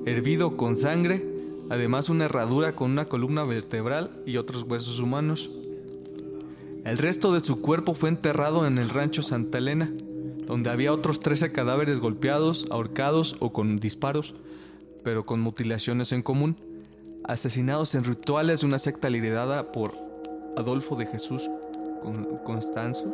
hervido 0.05 0.57
con 0.57 0.75
sangre, 0.75 1.25
además 1.69 2.09
una 2.09 2.25
herradura 2.25 2.75
con 2.75 2.91
una 2.91 3.05
columna 3.05 3.43
vertebral 3.43 4.11
y 4.25 4.37
otros 4.37 4.63
huesos 4.63 4.99
humanos. 4.99 5.49
El 6.83 6.97
resto 6.97 7.33
de 7.33 7.39
su 7.41 7.61
cuerpo 7.61 7.93
fue 7.93 8.09
enterrado 8.09 8.65
en 8.67 8.77
el 8.77 8.89
rancho 8.89 9.21
Santa 9.23 9.57
Elena, 9.57 9.91
donde 10.45 10.69
había 10.69 10.93
otros 10.93 11.19
13 11.19 11.51
cadáveres 11.51 11.99
golpeados, 11.99 12.65
ahorcados 12.69 13.35
o 13.39 13.51
con 13.53 13.77
disparos, 13.79 14.35
pero 15.03 15.25
con 15.25 15.41
mutilaciones 15.41 16.11
en 16.11 16.21
común, 16.21 16.57
asesinados 17.23 17.95
en 17.95 18.03
rituales 18.03 18.61
de 18.61 18.67
una 18.67 18.77
secta 18.79 19.09
liderada 19.09 19.71
por 19.71 19.93
Adolfo 20.57 20.95
de 20.95 21.05
Jesús 21.07 21.49
Con- 22.03 22.37
Constanzo, 22.43 23.05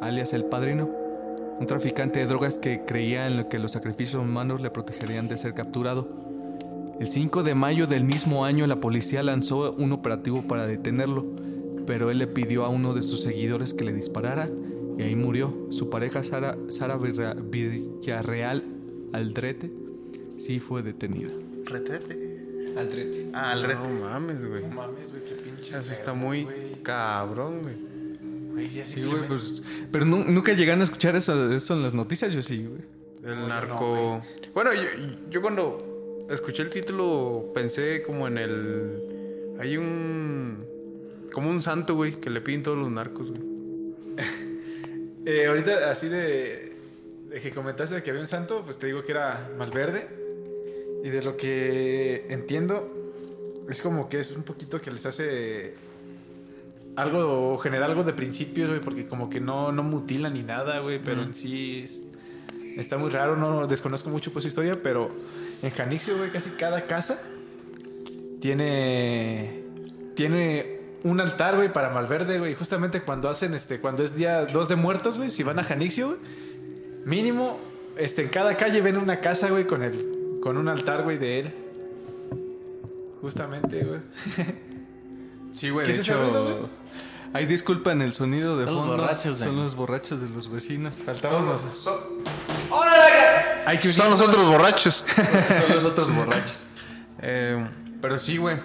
alias 0.00 0.32
el 0.32 0.44
Padrino, 0.44 0.88
un 1.58 1.66
traficante 1.66 2.20
de 2.20 2.26
drogas 2.26 2.58
que 2.58 2.84
creía 2.84 3.26
en 3.26 3.36
lo 3.36 3.48
que 3.48 3.58
los 3.58 3.72
sacrificios 3.72 4.22
humanos 4.22 4.60
le 4.60 4.70
protegerían 4.70 5.28
de 5.28 5.38
ser 5.38 5.54
capturado. 5.54 6.08
El 7.00 7.08
5 7.08 7.42
de 7.42 7.54
mayo 7.54 7.86
del 7.86 8.04
mismo 8.04 8.44
año 8.44 8.66
la 8.66 8.80
policía 8.80 9.22
lanzó 9.22 9.72
un 9.72 9.92
operativo 9.92 10.42
para 10.42 10.66
detenerlo, 10.66 11.26
pero 11.86 12.10
él 12.10 12.18
le 12.18 12.26
pidió 12.26 12.64
a 12.64 12.68
uno 12.68 12.94
de 12.94 13.02
sus 13.02 13.22
seguidores 13.22 13.74
que 13.74 13.84
le 13.84 13.92
disparara 13.92 14.48
y 14.98 15.02
ahí 15.02 15.16
murió. 15.16 15.68
Su 15.70 15.90
pareja 15.90 16.24
Sara, 16.24 16.56
Sara 16.68 16.96
Villarreal 16.96 18.64
Aldrete 19.12 19.70
sí 20.38 20.60
fue 20.60 20.82
detenida. 20.82 21.30
Retrete. 21.64 22.38
Aldrete. 22.76 23.30
Ah, 23.32 23.54
el 23.54 23.64
reto. 23.64 23.88
No 23.88 24.00
mames, 24.00 24.44
güey. 24.46 24.62
No 24.62 24.68
mames, 24.74 25.10
güey, 25.12 25.24
qué 25.24 25.34
pinche. 25.34 25.78
Eso 25.78 25.92
está 25.92 26.14
muy 26.14 26.46
cabrón, 26.82 27.62
güey. 27.62 27.87
Güey, 28.58 28.84
Sí, 28.84 29.02
güey, 29.04 29.26
pues, 29.28 29.62
pero 29.92 30.04
nu- 30.04 30.24
nunca 30.24 30.52
llegaron 30.52 30.80
a 30.80 30.84
escuchar 30.84 31.14
eso, 31.16 31.52
eso 31.54 31.74
en 31.74 31.82
las 31.82 31.94
noticias, 31.94 32.32
yo 32.32 32.42
sí, 32.42 32.66
güey. 32.66 32.82
El 33.24 33.48
narco. 33.48 34.22
bueno, 34.54 34.72
yo, 34.72 34.80
yo 35.30 35.42
cuando 35.42 36.26
escuché 36.30 36.62
el 36.62 36.70
título 36.70 37.50
pensé 37.54 38.02
como 38.02 38.26
en 38.28 38.38
el. 38.38 39.02
Hay 39.58 39.76
un. 39.76 40.64
Como 41.32 41.50
un 41.50 41.62
santo, 41.62 41.94
güey, 41.94 42.20
que 42.20 42.30
le 42.30 42.40
piden 42.40 42.62
todos 42.62 42.78
los 42.78 42.90
narcos, 42.90 43.30
güey. 43.30 43.42
Eh, 45.26 45.46
ahorita, 45.46 45.90
así 45.90 46.08
de, 46.08 46.72
de 47.28 47.40
que 47.40 47.50
comentaste 47.50 47.96
de 47.96 48.02
que 48.02 48.08
había 48.10 48.22
un 48.22 48.26
santo, 48.26 48.62
pues 48.64 48.78
te 48.78 48.86
digo 48.86 49.04
que 49.04 49.12
era 49.12 49.50
Malverde. 49.58 50.08
Y 51.04 51.10
de 51.10 51.22
lo 51.22 51.36
que 51.36 52.24
entiendo, 52.30 52.90
es 53.68 53.82
como 53.82 54.08
que 54.08 54.20
es 54.20 54.34
un 54.34 54.42
poquito 54.42 54.80
que 54.80 54.90
les 54.90 55.04
hace 55.04 55.74
algo, 57.00 57.48
o 57.48 57.58
genera 57.58 57.86
algo 57.86 58.02
de 58.04 58.12
principios, 58.12 58.68
güey, 58.68 58.80
porque 58.80 59.06
como 59.06 59.30
que 59.30 59.40
no, 59.40 59.72
no 59.72 59.82
mutilan 59.82 60.34
ni 60.34 60.42
nada, 60.42 60.80
güey, 60.80 60.98
pero 61.02 61.22
en 61.22 61.32
sí 61.34 61.82
es- 61.84 62.02
está 62.76 62.98
muy 62.98 63.10
raro, 63.10 63.36
no 63.36 63.66
desconozco 63.66 64.10
mucho 64.10 64.32
pues 64.32 64.42
su 64.44 64.48
historia, 64.48 64.80
pero 64.82 65.10
en 65.62 65.70
Janixio, 65.70 66.16
güey, 66.18 66.30
casi 66.30 66.50
cada 66.50 66.84
casa 66.86 67.20
tiene 68.40 69.62
tiene 70.14 70.78
un 71.04 71.20
altar, 71.20 71.54
güey, 71.56 71.72
para 71.72 71.90
Malverde, 71.90 72.38
güey. 72.40 72.54
Justamente 72.54 73.02
cuando 73.02 73.28
hacen, 73.28 73.54
este, 73.54 73.78
cuando 73.80 74.02
es 74.02 74.16
día 74.16 74.46
2 74.46 74.68
de 74.68 74.74
muertos, 74.76 75.16
güey, 75.16 75.30
si 75.30 75.44
van 75.44 75.58
a 75.60 75.64
Janixio, 75.64 76.08
güey, 76.08 76.18
mínimo, 77.04 77.58
este, 77.96 78.22
en 78.22 78.28
cada 78.28 78.56
calle 78.56 78.80
ven 78.80 78.96
una 78.96 79.20
casa, 79.20 79.48
güey, 79.50 79.64
con 79.64 79.84
el, 79.84 80.38
con 80.42 80.56
un 80.56 80.68
altar, 80.68 81.04
güey, 81.04 81.16
de 81.18 81.38
él. 81.40 81.50
Justamente, 83.20 83.84
güey. 83.84 84.00
Sí, 85.58 85.70
güey, 85.70 85.86
¿Qué 85.86 85.92
de 85.92 85.98
es 86.00 86.08
hecho... 86.08 86.68
Ahí 87.32 87.44
disculpan 87.46 88.00
el 88.00 88.12
sonido 88.12 88.56
de 88.56 88.64
Son 88.64 88.74
los 88.74 88.86
fondo. 88.86 89.02
borrachos 89.02 89.36
Son 89.38 89.56
los 89.56 89.74
borrachos 89.74 90.20
de 90.20 90.28
los 90.30 90.50
vecinos. 90.50 90.96
Faltamos 91.04 91.44
los... 91.44 91.66
Hay 93.66 93.78
que 93.78 93.92
Son 93.92 94.10
los 94.10 94.20
otros 94.20 94.46
borrachos. 94.46 95.04
Son 95.60 95.74
los 95.74 95.84
otros 95.84 96.14
borrachos. 96.14 96.68
Eh, 97.20 97.66
Pero 98.00 98.18
sí, 98.18 98.36
güey. 98.38 98.56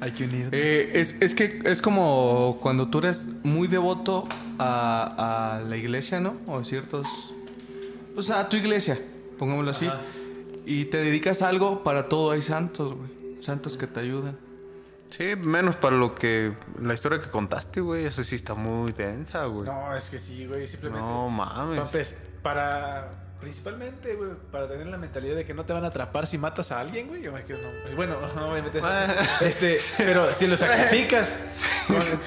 Hay 0.00 0.12
que 0.12 0.24
unir. 0.24 0.48
Eh, 0.52 0.90
es, 0.94 1.16
es 1.20 1.34
que 1.34 1.60
es 1.64 1.80
como 1.80 2.58
cuando 2.60 2.88
tú 2.88 2.98
eres 2.98 3.26
muy 3.42 3.68
devoto 3.68 4.26
a, 4.58 5.56
a 5.56 5.60
la 5.60 5.76
iglesia, 5.76 6.20
¿no? 6.20 6.36
O 6.46 6.58
a 6.58 6.64
ciertos... 6.64 7.06
O 8.16 8.22
sea, 8.22 8.40
a 8.40 8.48
tu 8.48 8.56
iglesia, 8.56 8.98
pongámoslo 9.38 9.70
así. 9.70 9.88
Y 10.66 10.86
te 10.86 10.98
dedicas 10.98 11.42
a 11.42 11.48
algo, 11.48 11.82
para 11.82 12.08
todo 12.08 12.32
hay 12.32 12.42
santos, 12.42 12.94
güey. 12.94 13.42
Santos 13.42 13.76
que 13.78 13.86
te 13.86 14.00
ayudan. 14.00 14.36
Sí, 15.10 15.36
menos 15.36 15.76
para 15.76 15.96
lo 15.96 16.14
que. 16.14 16.56
La 16.80 16.94
historia 16.94 17.20
que 17.20 17.28
contaste, 17.30 17.80
güey. 17.80 18.04
Esa 18.06 18.24
sí 18.24 18.36
está 18.36 18.54
muy 18.54 18.92
densa, 18.92 19.44
güey. 19.44 19.66
No, 19.66 19.90
No, 19.90 19.96
es 19.96 20.08
que 20.10 20.18
sí, 20.18 20.46
güey, 20.46 20.66
simplemente... 20.66 21.06
mames. 21.30 21.80
Papes, 21.80 22.22
para... 22.42 23.10
Principalmente, 23.40 24.14
güey, 24.16 24.32
para 24.52 24.68
tener 24.68 24.86
la 24.88 24.98
mentalidad 24.98 25.34
de 25.34 25.46
que 25.46 25.54
no 25.54 25.64
te 25.64 25.72
van 25.72 25.82
a 25.84 25.86
atrapar 25.86 26.26
si 26.26 26.36
matas 26.36 26.72
a 26.72 26.78
alguien, 26.80 27.08
güey. 27.08 27.22
Yo 27.22 27.32
me 27.32 27.42
quedo, 27.42 27.58
no. 27.62 27.68
pues 27.82 27.96
Bueno, 27.96 28.16
obviamente 28.46 28.80
eso. 28.80 28.88
este, 29.40 29.78
pero 29.96 30.34
si 30.34 30.46
lo 30.46 30.58
sacrificas, 30.58 31.38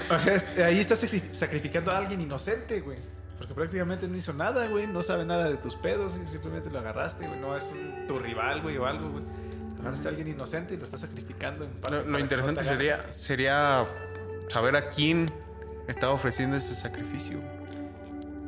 o, 0.10 0.16
o 0.16 0.20
sea, 0.20 0.34
este, 0.34 0.64
ahí 0.64 0.80
estás 0.80 1.04
sacri- 1.04 1.32
sacrificando 1.32 1.92
a 1.92 1.98
alguien 2.00 2.20
inocente, 2.20 2.82
güey. 2.82 2.98
Porque 3.38 3.54
prácticamente 3.54 4.08
no 4.08 4.18
hizo 4.18 4.34
nada, 4.34 4.66
güey. 4.68 4.88
No 4.88 5.04
sabe 5.04 5.24
nada 5.24 5.50
de 5.50 5.58
tus 5.58 5.76
pedos. 5.76 6.14
Simplemente 6.28 6.72
lo 6.72 6.80
agarraste, 6.80 7.28
güey. 7.28 7.40
No 7.40 7.56
es 7.56 7.72
un- 7.72 8.08
tu 8.08 8.18
rival, 8.18 8.62
güey, 8.64 8.78
o 8.78 8.88
algo, 8.88 9.10
güey. 9.12 9.24
Agarraste 9.84 10.08
a 10.08 10.12
alguien 10.12 10.28
inocente 10.30 10.74
y 10.74 10.78
lo 10.78 10.86
estás 10.86 11.02
sacrificando. 11.02 11.66
En 11.66 11.72
parte 11.72 11.98
Lo, 11.98 12.04
lo 12.08 12.20
interesante 12.20 12.64
no 12.64 12.68
sería, 12.70 13.14
sería 13.14 13.86
saber 14.50 14.76
a 14.78 14.90
quién 14.90 15.30
estaba 15.88 16.14
ofreciendo 16.14 16.56
ese 16.58 16.74
sacrificio. 16.76 17.40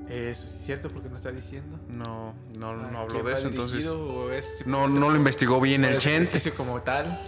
Eso 0.09 0.45
es 0.45 0.61
cierto 0.65 0.87
porque 0.87 1.09
no 1.09 1.15
está 1.17 1.31
diciendo. 1.31 1.77
No, 1.89 2.33
no, 2.57 2.73
no 2.75 2.99
¿A 2.99 3.01
habló 3.01 3.23
de 3.23 3.33
eso, 3.33 3.47
entonces. 3.47 3.85
es 4.33 4.67
No, 4.67 4.87
no 4.87 5.09
lo 5.09 5.15
investigó 5.17 5.59
bien 5.59 5.83
el 5.83 5.97
chente. 5.97 6.25
sacrificio 6.39 6.53
como 6.55 6.81
tal. 6.81 7.19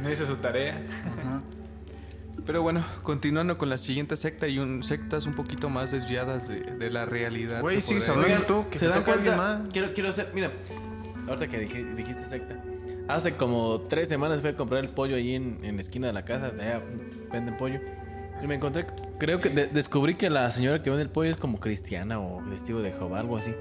No 0.00 0.10
hizo 0.10 0.24
su 0.26 0.36
tarea. 0.36 0.80
Pero 2.46 2.62
bueno, 2.62 2.84
continuando 3.02 3.58
con 3.58 3.68
la 3.68 3.76
siguiente 3.76 4.16
secta 4.16 4.48
y 4.48 4.58
un, 4.58 4.82
sectas 4.82 5.26
un 5.26 5.34
poquito 5.34 5.68
más 5.68 5.90
desviadas 5.90 6.48
de, 6.48 6.60
de 6.60 6.90
la 6.90 7.04
realidad. 7.04 7.60
Güey, 7.60 7.80
se 7.80 7.88
sigues 7.88 8.04
podría 8.08 8.36
hablando 8.36 8.46
tú, 8.46 8.70
que 8.70 8.78
¿Se 8.78 8.86
te 8.86 8.90
dan 8.92 9.00
toca 9.00 9.12
alguien 9.12 9.34
cuenta? 9.36 9.58
más. 9.60 9.68
Quiero, 9.72 9.92
quiero 9.92 10.08
hacer, 10.08 10.30
mira, 10.34 10.50
ahorita 11.28 11.48
que 11.48 11.58
dije- 11.58 11.94
dijiste 11.94 12.24
secta. 12.24 12.56
Hace 13.14 13.34
como 13.34 13.80
tres 13.88 14.08
semanas 14.08 14.40
fui 14.40 14.50
a 14.50 14.56
comprar 14.56 14.82
el 14.84 14.90
pollo 14.90 15.16
ahí 15.16 15.34
en, 15.34 15.58
en 15.62 15.76
la 15.76 15.80
esquina 15.82 16.06
de 16.06 16.12
la 16.12 16.24
casa, 16.24 16.46
allá 16.48 16.80
venden 17.32 17.56
pollo. 17.56 17.80
Y 18.42 18.46
me 18.46 18.54
encontré, 18.54 18.86
creo 19.18 19.40
que 19.40 19.50
de- 19.50 19.66
descubrí 19.66 20.14
que 20.14 20.30
la 20.30 20.50
señora 20.50 20.82
que 20.82 20.88
vende 20.90 21.02
el 21.02 21.10
pollo 21.10 21.28
es 21.28 21.36
como 21.36 21.60
cristiana 21.60 22.18
o 22.20 22.42
testigo 22.50 22.80
de 22.80 22.92
Jehová, 22.92 23.20
algo 23.20 23.36
así. 23.36 23.54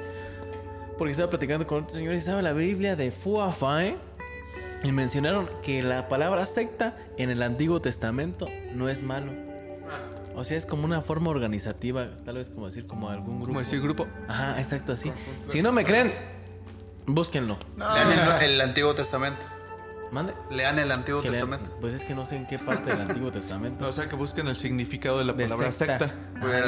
Porque 0.97 1.11
estaba 1.11 1.29
platicando 1.29 1.65
con 1.67 1.83
otro 1.83 1.95
señor 1.95 2.13
y 2.13 2.17
estaba 2.17 2.41
la 2.41 2.53
Biblia 2.53 2.95
de 2.95 3.11
Fuafae. 3.11 3.97
Y 4.83 4.93
mencionaron 4.93 5.49
que 5.61 5.83
la 5.83 6.07
palabra 6.07 6.45
secta 6.45 6.95
en 7.17 7.29
el 7.29 7.41
Antiguo 7.43 7.81
Testamento 7.81 8.47
no 8.73 8.87
es 8.87 9.03
malo. 9.03 9.33
O 10.35 10.45
sea, 10.45 10.55
es 10.57 10.65
como 10.65 10.85
una 10.85 11.01
forma 11.01 11.31
organizativa, 11.31 12.07
tal 12.23 12.35
vez 12.35 12.49
como 12.49 12.67
decir 12.67 12.87
como 12.87 13.09
algún 13.09 13.35
grupo. 13.37 13.47
Como 13.47 13.59
decir 13.59 13.81
grupo. 13.81 14.07
Ajá, 14.29 14.57
exacto, 14.57 14.93
así. 14.93 15.11
Si 15.47 15.61
no 15.61 15.73
me 15.73 15.83
creen, 15.83 16.09
búsquenlo. 17.15 17.57
Lean 17.77 18.11
el, 18.41 18.51
el 18.51 18.61
Antiguo 18.61 18.93
Testamento. 18.95 19.41
Mande. 20.11 20.33
Lean 20.49 20.79
el 20.79 20.91
Antiguo 20.91 21.21
lean- 21.21 21.31
Testamento. 21.33 21.77
Pues 21.81 21.93
es 21.93 22.03
que 22.03 22.15
no 22.15 22.25
sé 22.25 22.35
en 22.37 22.47
qué 22.47 22.57
parte 22.57 22.89
del 22.91 23.01
Antiguo 23.01 23.31
Testamento. 23.31 23.87
O 23.89 23.91
sea, 23.91 24.09
que 24.09 24.15
busquen 24.15 24.47
el 24.47 24.55
significado 24.55 25.19
de 25.19 25.25
la 25.25 25.33
de 25.33 25.43
palabra 25.45 25.71
secta. 25.71 26.11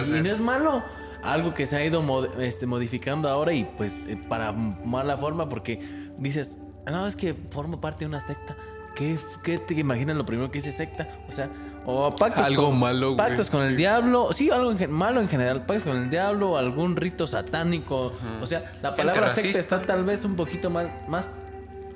Y, 0.08 0.12
no 0.22 0.30
es 0.32 0.40
malo. 0.40 0.84
Algo 1.24 1.54
que 1.54 1.66
se 1.66 1.76
ha 1.78 1.86
ido 1.86 2.02
mod- 2.04 2.40
este, 2.40 2.66
modificando 2.66 3.30
ahora 3.30 3.54
y 3.54 3.66
pues 3.66 3.98
eh, 4.08 4.20
para 4.30 4.52
mala 4.54 5.18
forma 5.18 5.48
porque 5.48 5.80
dices, 6.18 6.58
no, 6.86 7.06
es 7.08 7.16
que 7.16 7.36
formo 7.52 7.80
parte 7.82 8.00
de 8.06 8.10
una 8.10 8.20
secta. 8.20 8.56
¿qué, 8.96 9.18
qué 9.44 9.58
te 9.58 9.74
imaginas 9.76 10.18
lo 10.18 10.26
primero 10.26 10.52
que 10.52 10.58
dice 10.60 10.72
secta? 10.72 11.08
O 11.30 11.32
sea, 11.32 11.50
o 11.86 12.16
pactos 12.16 12.46
Algo 12.46 12.66
con, 12.70 12.80
malo, 12.80 13.08
güey. 13.16 13.18
Pactos 13.18 13.50
con 13.50 13.62
el 13.64 13.76
diablo, 13.76 14.30
sí, 14.34 14.50
algo 14.52 14.72
en 14.72 14.92
malo 14.92 15.20
en 15.22 15.28
general, 15.28 15.66
pactos 15.66 15.86
con 15.86 15.98
el 15.98 16.10
diablo, 16.10 16.58
algún 16.58 16.96
rito 16.96 17.26
satánico. 17.28 18.14
O 18.42 18.46
sea, 18.46 18.72
la 18.82 18.96
palabra 18.96 19.30
secta 19.30 19.60
está 19.60 19.82
tal 19.82 20.04
vez 20.04 20.24
un 20.26 20.36
poquito 20.36 20.70
más, 20.70 20.88
más 21.08 21.32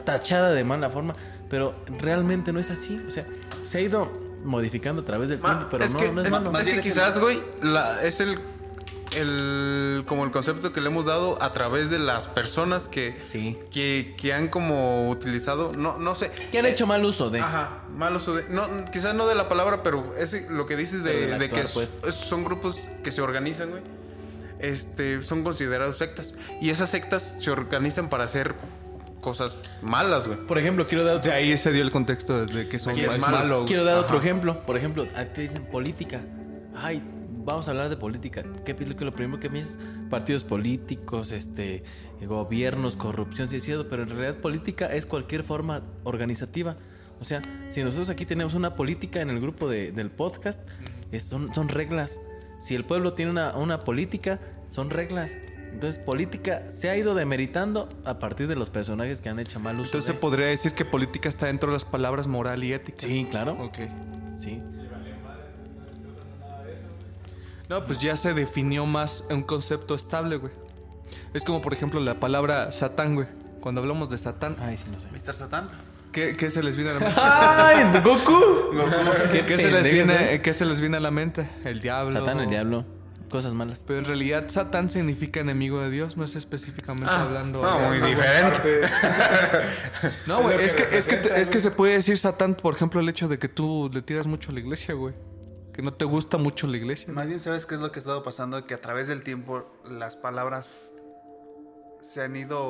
tachada 0.04 0.52
de 0.52 0.64
mala 0.64 0.90
forma, 0.90 1.14
pero 1.50 1.74
realmente 2.00 2.52
no 2.54 2.60
es 2.60 2.72
así. 2.72 3.02
O 3.08 3.12
sea, 3.12 3.26
se 3.64 3.78
ha 3.78 3.82
ido 3.82 4.12
modificando 4.44 5.02
a 5.02 5.06
través 5.06 5.30
del 5.30 5.40
Ma, 5.40 5.50
tiempo, 5.50 5.68
pero 5.72 5.84
es 5.86 5.94
no, 5.94 6.00
que, 6.00 6.12
no 6.12 6.22
es 6.22 6.28
es- 6.28 6.32
malo. 6.32 6.52
es 6.52 6.58
que 6.58 6.64
bien 6.66 6.80
es 6.80 6.86
el- 6.86 6.92
quizás, 6.94 7.20
güey, 7.20 7.40
la- 7.64 8.04
es 8.04 8.20
el, 8.22 8.38
el 9.18 10.04
como 10.08 10.24
el 10.26 10.32
concepto 10.32 10.72
que 10.74 10.82
le 10.82 10.88
hemos 10.88 11.06
dado 11.06 11.42
a 11.42 11.54
través 11.54 11.90
de 11.90 12.00
las 12.00 12.28
personas 12.28 12.88
que, 12.88 13.20
Sí. 13.26 13.58
que, 13.72 14.16
que 14.18 14.34
han 14.34 14.48
como 14.50 15.10
utilizado, 15.10 15.72
no, 15.74 15.98
no 15.98 16.16
sé. 16.16 16.32
Que 16.52 16.60
han 16.60 16.66
hecho 16.66 16.86
mal 16.88 17.04
uso 17.06 17.30
de. 17.30 17.40
Ajá, 17.40 17.84
mal 17.92 18.16
uso 18.16 18.34
de. 18.36 18.48
No, 18.50 18.68
quizás 18.92 19.16
no 19.16 19.28
de 19.28 19.36
la 19.36 19.48
palabra, 19.50 19.84
pero 19.84 20.14
es 20.18 20.50
lo 20.50 20.66
que 20.66 20.76
dices 20.76 21.04
de, 21.04 21.38
de 21.38 21.50
que 21.50 21.62
actuar, 21.62 21.68
pues. 21.74 21.98
es- 22.08 22.16
son 22.16 22.44
grupos 22.44 22.78
que 23.04 23.12
se 23.12 23.22
organizan, 23.22 23.70
güey. 23.72 23.82
Este, 24.60 25.22
son 25.24 25.44
considerados 25.44 25.98
sectas. 25.98 26.34
Y 26.62 26.70
esas 26.70 26.90
sectas 26.90 27.38
se 27.42 27.52
organizan 27.52 28.10
para 28.10 28.24
hacer 28.24 28.56
cosas 29.22 29.58
malas, 29.82 30.28
güey. 30.28 30.40
Por 30.46 30.58
ejemplo, 30.60 30.86
quiero 30.88 31.04
dar 31.04 31.16
De 31.16 31.20
otro, 31.30 31.32
ahí 31.34 31.58
se 31.58 31.72
dio 31.72 31.82
el 31.84 31.92
contexto 31.92 32.46
de 32.46 32.70
que 32.70 32.80
son 32.80 32.98
es 32.98 33.22
malo. 33.22 33.66
quiero 33.68 33.84
dar 33.84 33.98
otro 33.98 34.20
ejemplo. 34.20 34.62
Por 34.62 34.78
ejemplo, 34.78 35.04
a 35.16 35.24
ti 35.26 35.30
te 35.36 35.42
dicen 35.42 35.66
política. 35.66 36.22
Ay, 36.76 37.04
vamos 37.46 37.68
a 37.68 37.72
hablar 37.72 37.90
de 37.90 37.96
política. 37.98 38.44
¿Qué 38.66 38.72
es 38.74 38.88
lo 38.90 38.96
que 38.96 39.06
lo 39.06 39.12
primero 39.12 39.40
que 39.40 39.50
me 39.50 39.60
dices? 39.60 39.78
Partidos 40.10 40.44
políticos, 40.44 41.32
este, 41.32 41.84
gobiernos, 42.26 42.96
corrupción, 42.96 43.48
sí 43.48 43.58
es 43.58 43.64
cierto, 43.64 43.88
pero 43.88 44.04
en 44.04 44.10
realidad 44.10 44.36
política 44.42 44.88
es 44.88 45.06
cualquier 45.06 45.44
forma 45.44 45.82
organizativa. 46.04 46.76
O 47.22 47.24
sea, 47.24 47.42
si 47.70 47.84
nosotros 47.84 48.10
aquí 48.10 48.26
tenemos 48.26 48.54
una 48.56 48.76
política 48.76 49.22
en 49.22 49.30
el 49.30 49.40
grupo 49.40 49.70
de- 49.70 49.92
del 49.92 50.10
podcast, 50.12 50.60
es- 51.12 51.24
son, 51.24 51.54
son 51.56 51.70
reglas. 51.70 52.20
Si 52.60 52.76
el 52.76 52.84
pueblo 52.84 53.14
tiene 53.14 53.32
una, 53.32 53.56
una 53.56 53.80
política, 53.80 54.40
son 54.70 54.90
reglas. 54.90 55.38
Entonces, 55.72 56.02
política 56.02 56.72
se 56.72 56.90
ha 56.90 56.96
ido 56.96 57.16
demeritando 57.16 57.90
a 58.06 58.18
partir 58.18 58.48
de 58.48 58.56
los 58.56 58.70
personajes 58.70 59.22
que 59.22 59.28
han 59.30 59.40
hecho 59.40 59.60
mal 59.60 59.76
uso. 59.76 59.86
Entonces 59.90 60.08
se 60.08 60.14
de- 60.14 60.20
podría 60.20 60.48
decir 60.48 60.72
que 60.74 60.86
política 60.86 61.28
está 61.30 61.48
dentro 61.48 61.70
de 61.70 61.74
las 61.76 61.86
palabras 61.86 62.28
moral 62.28 62.64
y 62.64 62.72
ética. 62.74 63.06
Sí, 63.06 63.28
claro. 63.30 63.54
Ok. 63.62 63.80
Sí. 64.38 64.62
No, 67.70 67.86
pues 67.86 68.00
ya 68.00 68.16
se 68.16 68.34
definió 68.34 68.86
más 68.86 69.24
un 69.30 69.42
concepto 69.44 69.96
estable, 69.96 70.38
güey. 70.38 70.54
Es 71.34 71.44
como, 71.44 71.62
por 71.62 71.74
ejemplo, 71.74 72.00
la 72.00 72.20
palabra 72.20 72.72
Satán, 72.72 73.16
güey. 73.16 73.28
Cuando 73.60 73.82
hablamos 73.82 74.10
de 74.10 74.18
Satán, 74.18 74.56
Ay, 74.60 74.78
sí, 74.78 74.86
no 74.92 75.00
sé. 75.00 75.08
Mr. 75.12 75.34
Satán. 75.34 75.70
¿qué, 76.12 76.38
qué 76.38 76.50
se 76.50 76.64
les 76.64 76.76
viene 76.78 76.92
a 76.92 76.94
la 76.94 77.00
mente? 77.00 77.16
¡Ay, 77.22 78.02
Goku! 78.02 78.42
¿Qué, 79.48 79.58
se 79.58 79.70
les 79.70 79.84
viene, 79.84 80.34
¿eh? 80.36 80.42
¿Qué 80.42 80.54
se 80.54 80.66
les 80.66 80.80
viene 80.80 80.98
a 80.98 81.00
la 81.02 81.12
mente? 81.12 81.50
El 81.66 81.82
diablo. 81.82 82.12
Satán, 82.12 82.40
el 82.40 82.50
diablo. 82.50 82.86
Cosas 83.30 83.54
malas. 83.54 83.84
Pero 83.86 84.00
en 84.00 84.06
realidad 84.06 84.46
Satán 84.48 84.90
significa 84.90 85.40
enemigo 85.40 85.82
de 85.82 85.90
Dios, 85.90 86.16
no 86.16 86.24
es 86.24 86.36
específicamente 86.36 87.12
hablando. 87.12 87.62
No, 87.62 87.80
muy 87.90 88.00
No, 88.00 88.06
diferente. 88.06 88.82
No, 90.28 90.42
güey, 90.42 90.64
Es 90.64 90.74
que, 90.74 90.96
es, 90.96 91.08
que, 91.08 91.20
es 91.36 91.50
que 91.50 91.60
se 91.60 91.72
puede 91.72 91.96
decir 91.96 92.18
Satán, 92.18 92.54
por 92.56 92.76
ejemplo, 92.76 93.02
el 93.02 93.10
hecho 93.10 93.28
de 93.28 93.40
que 93.40 93.50
tú 93.50 93.90
le 93.94 94.02
tiras 94.02 94.28
mucho 94.28 94.52
a 94.52 94.54
la 94.54 94.60
iglesia, 94.60 94.94
güey. 94.94 95.14
Que 95.76 95.82
no 95.82 95.94
te 95.94 96.06
gusta 96.06 96.38
mucho 96.38 96.68
la 96.68 96.78
iglesia. 96.78 97.12
Más 97.12 97.28
bien, 97.28 97.38
¿sabes 97.38 97.66
qué 97.66 97.76
es 97.76 97.82
lo 97.82 97.92
que 97.92 98.00
ha 98.00 98.02
estado 98.02 98.24
pasando? 98.24 98.66
Que 98.66 98.74
a 98.76 98.82
través 98.82 99.08
del 99.08 99.24
tiempo 99.24 99.66
las 99.84 100.16
palabras 100.16 100.94
se 102.00 102.22
han 102.22 102.36
ido, 102.36 102.62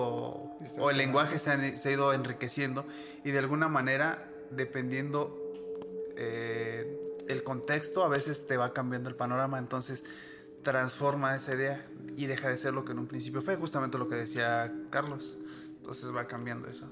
o 0.79 0.89
el 0.89 0.97
lenguaje 0.97 1.37
se, 1.37 1.51
han- 1.51 1.77
se 1.77 1.89
ha 1.89 1.91
ido 1.91 2.13
enriqueciendo 2.13 2.85
y 3.23 3.31
de 3.31 3.39
alguna 3.39 3.67
manera, 3.67 4.27
dependiendo 4.49 5.37
eh, 6.17 6.99
el 7.27 7.43
contexto, 7.43 8.03
a 8.03 8.07
veces 8.07 8.47
te 8.47 8.57
va 8.57 8.73
cambiando 8.73 9.09
el 9.09 9.15
panorama, 9.15 9.59
entonces 9.59 10.03
transforma 10.63 11.35
esa 11.35 11.53
idea 11.53 11.85
y 12.15 12.25
deja 12.25 12.47
de 12.49 12.57
ser 12.57 12.73
lo 12.73 12.85
que 12.85 12.93
en 12.93 12.99
un 12.99 13.07
principio 13.07 13.41
fue, 13.41 13.55
justamente 13.55 13.97
lo 13.99 14.07
que 14.07 14.15
decía 14.15 14.73
Carlos. 14.89 15.35
Entonces 15.77 16.15
va 16.15 16.25
cambiando 16.27 16.67
eso, 16.69 16.89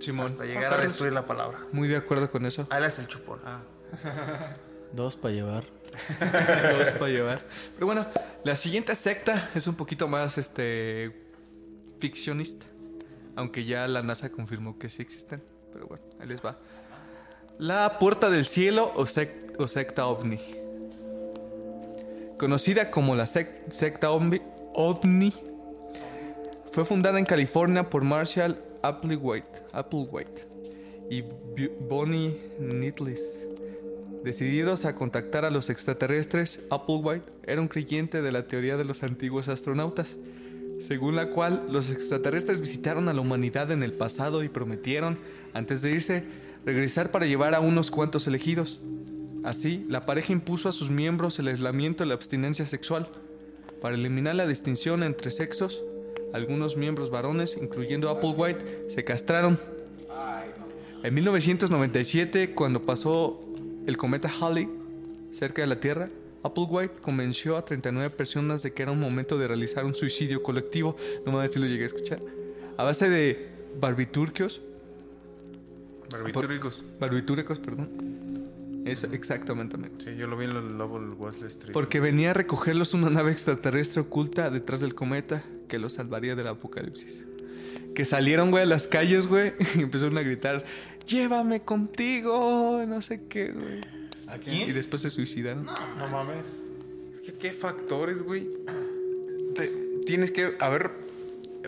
Simón. 0.00 0.26
hasta 0.26 0.44
Ah, 0.44 0.46
llegar 0.46 0.72
a 0.72 0.78
destruir 0.78 1.12
la 1.12 1.26
palabra. 1.26 1.58
Muy 1.72 1.88
de 1.88 1.96
acuerdo 1.96 2.30
con 2.30 2.46
eso. 2.46 2.66
Ahí 2.70 2.82
es 2.84 2.98
el 2.98 3.06
chupón. 3.08 3.40
Dos 4.92 5.16
para 5.16 5.34
llevar. 5.34 5.64
Dos 6.78 6.90
para 6.92 7.10
llevar. 7.10 7.42
Pero 7.74 7.86
bueno, 7.86 8.06
la 8.44 8.54
siguiente 8.54 8.94
secta 8.94 9.50
es 9.54 9.66
un 9.66 9.74
poquito 9.74 10.08
más 10.08 10.38
este 10.38 11.12
ficcionista. 11.98 12.66
Aunque 13.36 13.64
ya 13.64 13.86
la 13.88 14.02
NASA 14.02 14.30
confirmó 14.30 14.78
que 14.78 14.88
sí 14.88 15.00
existen. 15.02 15.42
Pero 15.72 15.86
bueno, 15.86 16.04
ahí 16.20 16.28
les 16.28 16.44
va. 16.44 16.58
La 17.58 17.98
Puerta 17.98 18.28
del 18.28 18.44
Cielo 18.46 18.92
o, 18.96 19.04
sec- 19.04 19.54
o 19.58 19.66
secta 19.68 20.06
ovni. 20.06 20.38
Conocida 22.38 22.90
como 22.90 23.14
la 23.14 23.24
sec- 23.24 23.70
secta 23.70 24.10
ovni, 24.10 25.32
fue 26.72 26.84
fundada 26.84 27.18
en 27.18 27.24
California 27.24 27.88
por 27.88 28.02
Marshall 28.02 28.58
Applewhite, 28.82 30.48
y 31.08 31.22
Bonnie 31.88 32.36
Nitlis. 32.58 33.20
Decididos 34.24 34.84
a 34.84 34.94
contactar 34.94 35.44
a 35.44 35.50
los 35.50 35.68
extraterrestres, 35.68 36.60
Applewhite 36.70 37.24
era 37.44 37.60
un 37.60 37.66
creyente 37.66 38.22
de 38.22 38.30
la 38.30 38.46
teoría 38.46 38.76
de 38.76 38.84
los 38.84 39.02
antiguos 39.02 39.48
astronautas, 39.48 40.16
según 40.78 41.16
la 41.16 41.30
cual 41.30 41.66
los 41.70 41.90
extraterrestres 41.90 42.60
visitaron 42.60 43.08
a 43.08 43.12
la 43.12 43.20
humanidad 43.20 43.72
en 43.72 43.82
el 43.82 43.92
pasado 43.92 44.44
y 44.44 44.48
prometieron, 44.48 45.18
antes 45.54 45.82
de 45.82 45.90
irse, 45.90 46.24
regresar 46.64 47.10
para 47.10 47.26
llevar 47.26 47.54
a 47.56 47.60
unos 47.60 47.90
cuantos 47.90 48.28
elegidos. 48.28 48.80
Así, 49.42 49.84
la 49.88 50.06
pareja 50.06 50.32
impuso 50.32 50.68
a 50.68 50.72
sus 50.72 50.88
miembros 50.88 51.40
el 51.40 51.48
aislamiento 51.48 52.04
y 52.04 52.06
la 52.06 52.14
abstinencia 52.14 52.64
sexual. 52.64 53.08
Para 53.80 53.96
eliminar 53.96 54.36
la 54.36 54.46
distinción 54.46 55.02
entre 55.02 55.32
sexos, 55.32 55.82
algunos 56.32 56.76
miembros 56.76 57.10
varones, 57.10 57.58
incluyendo 57.60 58.08
Applewhite, 58.08 58.88
se 58.88 59.02
castraron. 59.02 59.58
En 61.02 61.14
1997, 61.14 62.54
cuando 62.54 62.82
pasó 62.82 63.40
el 63.86 63.96
cometa 63.96 64.30
Halley 64.40 64.68
cerca 65.32 65.62
de 65.62 65.68
la 65.68 65.76
Tierra, 65.80 66.08
Applewhite 66.42 66.94
convenció 67.00 67.56
a 67.56 67.64
39 67.64 68.10
personas 68.10 68.62
de 68.62 68.72
que 68.72 68.82
era 68.82 68.90
un 68.92 69.00
momento 69.00 69.38
de 69.38 69.46
realizar 69.46 69.84
un 69.84 69.94
suicidio 69.94 70.42
colectivo. 70.42 70.96
No 71.24 71.32
mames 71.32 71.52
si 71.52 71.60
lo 71.60 71.66
llegué 71.66 71.84
a 71.84 71.86
escuchar. 71.86 72.20
A 72.76 72.84
base 72.84 73.08
de 73.08 73.48
barbitúricos, 73.80 74.60
Barbitúricos. 76.10 76.82
barbitúricos, 77.00 77.58
perdón. 77.58 77.88
Eso, 78.84 79.06
exactamente. 79.12 79.76
Sí, 80.04 80.16
yo 80.16 80.26
lo 80.26 80.36
vi 80.36 80.46
en 80.46 80.50
el 80.50 80.80
Wall 80.80 81.34
Street. 81.46 81.72
Porque 81.72 82.00
venía 82.00 82.30
a 82.30 82.34
recogerlos 82.34 82.94
una 82.94 83.08
nave 83.10 83.30
extraterrestre 83.30 84.00
oculta 84.02 84.50
detrás 84.50 84.80
del 84.80 84.94
cometa 84.94 85.44
que 85.68 85.78
los 85.78 85.94
salvaría 85.94 86.34
del 86.34 86.48
apocalipsis. 86.48 87.24
Que 87.94 88.04
salieron, 88.04 88.50
güey, 88.50 88.64
a 88.64 88.66
las 88.66 88.88
calles, 88.88 89.26
güey, 89.28 89.52
y 89.76 89.80
empezaron 89.82 90.18
a 90.18 90.22
gritar, 90.22 90.64
llévame 91.06 91.62
contigo, 91.62 92.82
no 92.86 93.02
sé 93.02 93.22
qué, 93.28 93.52
güey. 93.52 93.80
¿Aquí? 94.28 94.62
Y 94.62 94.72
después 94.72 95.02
se 95.02 95.10
suicidaron. 95.10 95.66
No 95.66 96.06
mames. 96.10 96.62
¿Qué, 97.24 97.34
qué 97.34 97.52
factores, 97.52 98.22
güey? 98.22 98.48
te- 99.54 99.82
Tienes 100.06 100.30
que 100.30 100.56
haber 100.60 100.90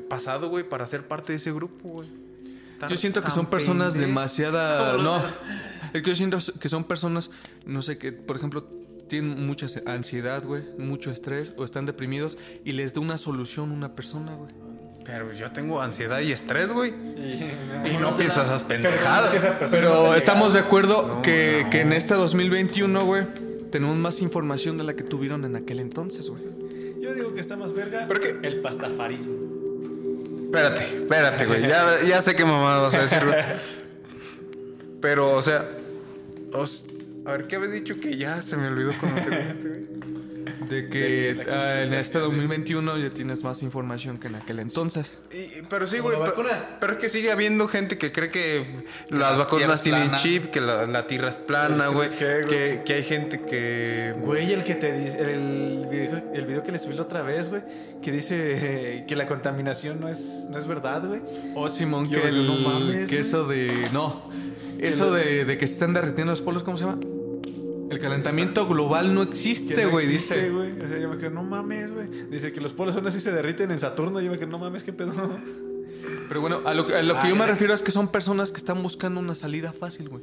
pasado, 0.09 0.49
güey, 0.49 0.69
para 0.69 0.87
ser 0.87 1.07
parte 1.07 1.33
de 1.33 1.37
ese 1.37 1.53
grupo, 1.53 1.89
güey. 1.89 2.09
Yo 2.89 2.97
siento 2.97 3.23
que 3.23 3.31
son 3.31 3.47
personas 3.47 3.95
pendejo. 3.95 4.09
demasiada... 4.09 4.97
No, 5.03 5.23
es 5.93 6.03
que 6.03 6.11
yo 6.11 6.15
siento 6.17 6.39
que 6.59 6.69
son 6.69 6.85
personas, 6.85 7.31
no 7.67 7.81
sé, 7.83 7.97
que 7.99 8.11
por 8.13 8.37
ejemplo 8.37 8.65
tienen 9.09 9.47
mucha 9.47 9.67
ansiedad, 9.87 10.43
güey, 10.45 10.63
mucho 10.79 11.11
estrés 11.13 11.53
o 11.57 11.65
están 11.65 11.87
deprimidos 11.87 12.37
y 12.65 12.73
les 12.73 12.93
da 12.95 13.01
una 13.01 13.17
solución 13.17 13.71
una 13.71 13.95
persona, 13.95 14.35
güey. 14.35 14.51
Pero 15.05 15.33
yo 15.33 15.51
tengo 15.53 15.81
ansiedad 15.83 16.21
y 16.21 16.33
estrés, 16.33 16.73
güey. 16.73 16.91
Y, 16.91 17.91
Y 17.93 17.97
no 18.01 18.17
pienso 18.17 18.43
esas 18.43 18.63
Pero 18.63 18.89
es 18.89 18.95
pendejadas. 18.95 19.31
que 19.61 19.67
Pero 19.71 20.15
estamos 20.15 20.53
de 20.55 20.61
acuerdo 20.61 21.07
No, 21.07 21.23
que, 21.23 21.63
no. 21.65 21.71
que 21.71 21.81
en 21.83 21.93
este 21.93 22.15
2021, 22.15 23.05
güey, 23.05 23.27
tenemos 23.71 23.97
más 23.97 24.21
información 24.23 24.79
de 24.79 24.85
la 24.85 24.95
que 24.95 25.03
tuvieron 25.03 25.45
en 25.45 25.57
aquel 25.57 25.81
entonces, 25.81 26.29
güey. 26.31 26.43
Yo 27.01 27.13
digo 27.13 27.35
que 27.35 27.41
está 27.41 27.55
más 27.57 27.75
verga 27.75 28.07
¿Pero 28.09 28.21
qué? 28.21 28.37
el 28.43 28.63
pastafarismo. 28.63 29.35
Espérate, 30.47 30.85
espérate, 30.97 31.47
güey. 31.47 31.63
Ya, 31.63 32.01
ya 32.09 32.23
sé 32.23 32.35
qué 32.35 32.45
mamada 32.47 32.79
vas 32.81 32.95
a 32.95 33.03
decir, 33.03 33.25
güey. 33.25 33.37
Pero, 35.01 35.33
o 35.33 35.43
sea... 35.43 35.69
os- 36.53 36.87
a 37.27 37.33
ver, 37.33 37.47
¿qué 37.47 37.57
habías 37.57 37.73
dicho? 37.73 37.97
Que 38.01 38.17
ya 38.17 38.41
se 38.43 38.57
me 38.57 38.69
olvidó 38.69 38.93
cuando 39.01 39.21
te 39.23 39.31
viniste, 39.39 39.69
güey. 39.69 39.94
De 40.75 40.89
que 40.89 41.35
De 41.35 41.45
la 41.45 41.53
ah, 41.55 41.83
en 41.83 41.95
este 41.95 42.19
comunicación, 42.21 42.85
2021 42.87 42.99
ya 42.99 43.11
tienes 43.11 43.45
más 43.45 43.63
información 43.63 44.19
que 44.19 44.29
en 44.29 44.35
aquel 44.37 44.59
entonces. 44.59 45.19
Y- 45.33 45.63
pero 45.69 45.87
sí, 45.87 45.99
Como 45.99 46.09
güey. 46.11 46.19
la 46.19 46.25
pe- 46.25 46.31
vacuna. 46.31 46.77
Pero 46.81 46.93
es 46.95 46.99
que 46.99 47.09
sigue 47.09 47.31
habiendo 47.33 47.69
gente 47.69 47.99
que 47.99 48.13
cree 48.13 48.31
que 48.31 48.85
las 49.09 49.21
la 49.21 49.27
tierra 49.29 49.37
vacunas 49.45 49.83
tienen 49.83 50.03
plana. 50.09 50.17
chip, 50.19 50.47
que 50.47 50.61
la, 50.61 50.87
la 50.87 51.07
tierra 51.07 51.31
es 51.31 51.37
plana, 51.37 51.87
El 51.87 51.95
güey. 51.95 52.09
3G, 52.09 52.37
güey. 52.47 52.49
Que, 52.49 52.83
que 52.85 52.95
hay 52.95 53.03
gente 53.05 53.41
que. 53.43 54.15
Güey, 54.19 54.53
el 54.53 54.65
que 54.65 54.75
te 54.75 54.93
dice, 54.93 55.21
el 55.21 55.87
video, 55.91 56.23
el 56.35 56.47
video 56.47 56.63
que 56.63 56.73
le 56.73 56.79
subí 56.79 56.95
la 56.95 57.03
otra 57.03 57.23
vez, 57.23 57.49
güey, 57.51 57.63
que 58.03 58.11
dice 58.13 58.37
eh, 58.39 59.05
que 59.09 59.17
la 59.17 59.27
contaminación 59.27 60.01
no 60.01 60.09
es, 60.09 60.47
no 60.51 60.59
es 60.59 60.67
verdad, 60.67 61.05
güey. 61.07 61.21
Oh, 61.55 61.69
Simón, 61.71 62.09
Yo, 62.11 62.21
que, 62.21 62.29
el, 62.29 62.47
no 62.47 62.57
mames, 62.57 63.09
que 63.09 63.17
güey. 63.17 63.21
eso 63.21 63.47
de. 63.47 63.89
No. 63.93 64.31
Eso 64.79 65.13
de, 65.13 65.45
de 65.45 65.57
que 65.57 65.67
se 65.67 65.75
están 65.75 65.95
derritiendo 65.95 66.33
los 66.33 66.43
polos, 66.43 66.63
¿cómo 66.63 66.77
se 66.77 66.85
llama? 66.85 66.99
El 67.91 67.99
calentamiento 67.99 68.67
global 68.67 69.15
no 69.15 69.23
existe, 69.23 69.85
no 69.85 69.91
güey, 69.91 70.07
existe, 70.07 70.35
dice. 70.37 70.51
güey. 70.51 70.81
O 70.81 70.89
sea, 70.89 70.99
yo 70.99 71.09
me 71.09 71.19
quedo, 71.19 71.31
no 71.31 71.43
mames, 71.43 71.93
güey. 71.93 72.09
Dice 72.31 72.53
que 72.53 72.61
los 72.61 72.73
polos 72.73 72.97
aún 72.97 73.07
así 73.07 73.21
se 73.21 73.31
derriten 73.31 73.71
en 73.71 73.79
Saturno. 73.79 74.21
Yo 74.21 74.31
me 74.31 74.39
quedo, 74.39 74.49
no 74.49 74.59
mames, 74.59 74.83
qué 74.85 74.93
pedo. 74.93 75.13
Pero 76.29 76.41
bueno, 76.41 76.61
a 76.65 76.75
lo, 76.75 76.87
que- 76.87 76.95
a 76.95 77.03
lo 77.03 77.15
que 77.15 77.21
Ah, 77.21 77.29
yo 77.29 77.37
me 77.37 77.47
refiero 77.47 77.73
es 77.75 77.83
que 77.83 77.91
son 77.91 78.09
personas 78.09 78.51
que 78.53 78.59
están 78.59 78.83
buscando 78.83 79.21
una 79.21 79.35
salida 79.35 79.73
fácil, 79.73 80.09
güey. 80.09 80.23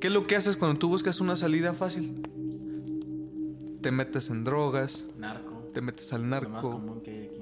¿Qué 0.00 0.08
es 0.08 0.12
lo 0.12 0.26
que 0.26 0.34
haces 0.36 0.56
cuando 0.56 0.78
tú 0.78 0.88
buscas 0.88 1.20
una 1.20 1.36
salida 1.36 1.74
fácil? 1.74 2.22
Te 3.80 3.90
metes 3.92 4.28
en 4.30 4.44
drogas, 4.44 5.04
Narco. 5.18 5.70
te 5.72 5.80
metes 5.80 6.12
al 6.12 6.22
Lo 6.22 6.28
más 6.28 6.42
narco, 6.50 6.70
común 6.72 7.00
que 7.00 7.10
hay 7.10 7.26
aquí. 7.28 7.40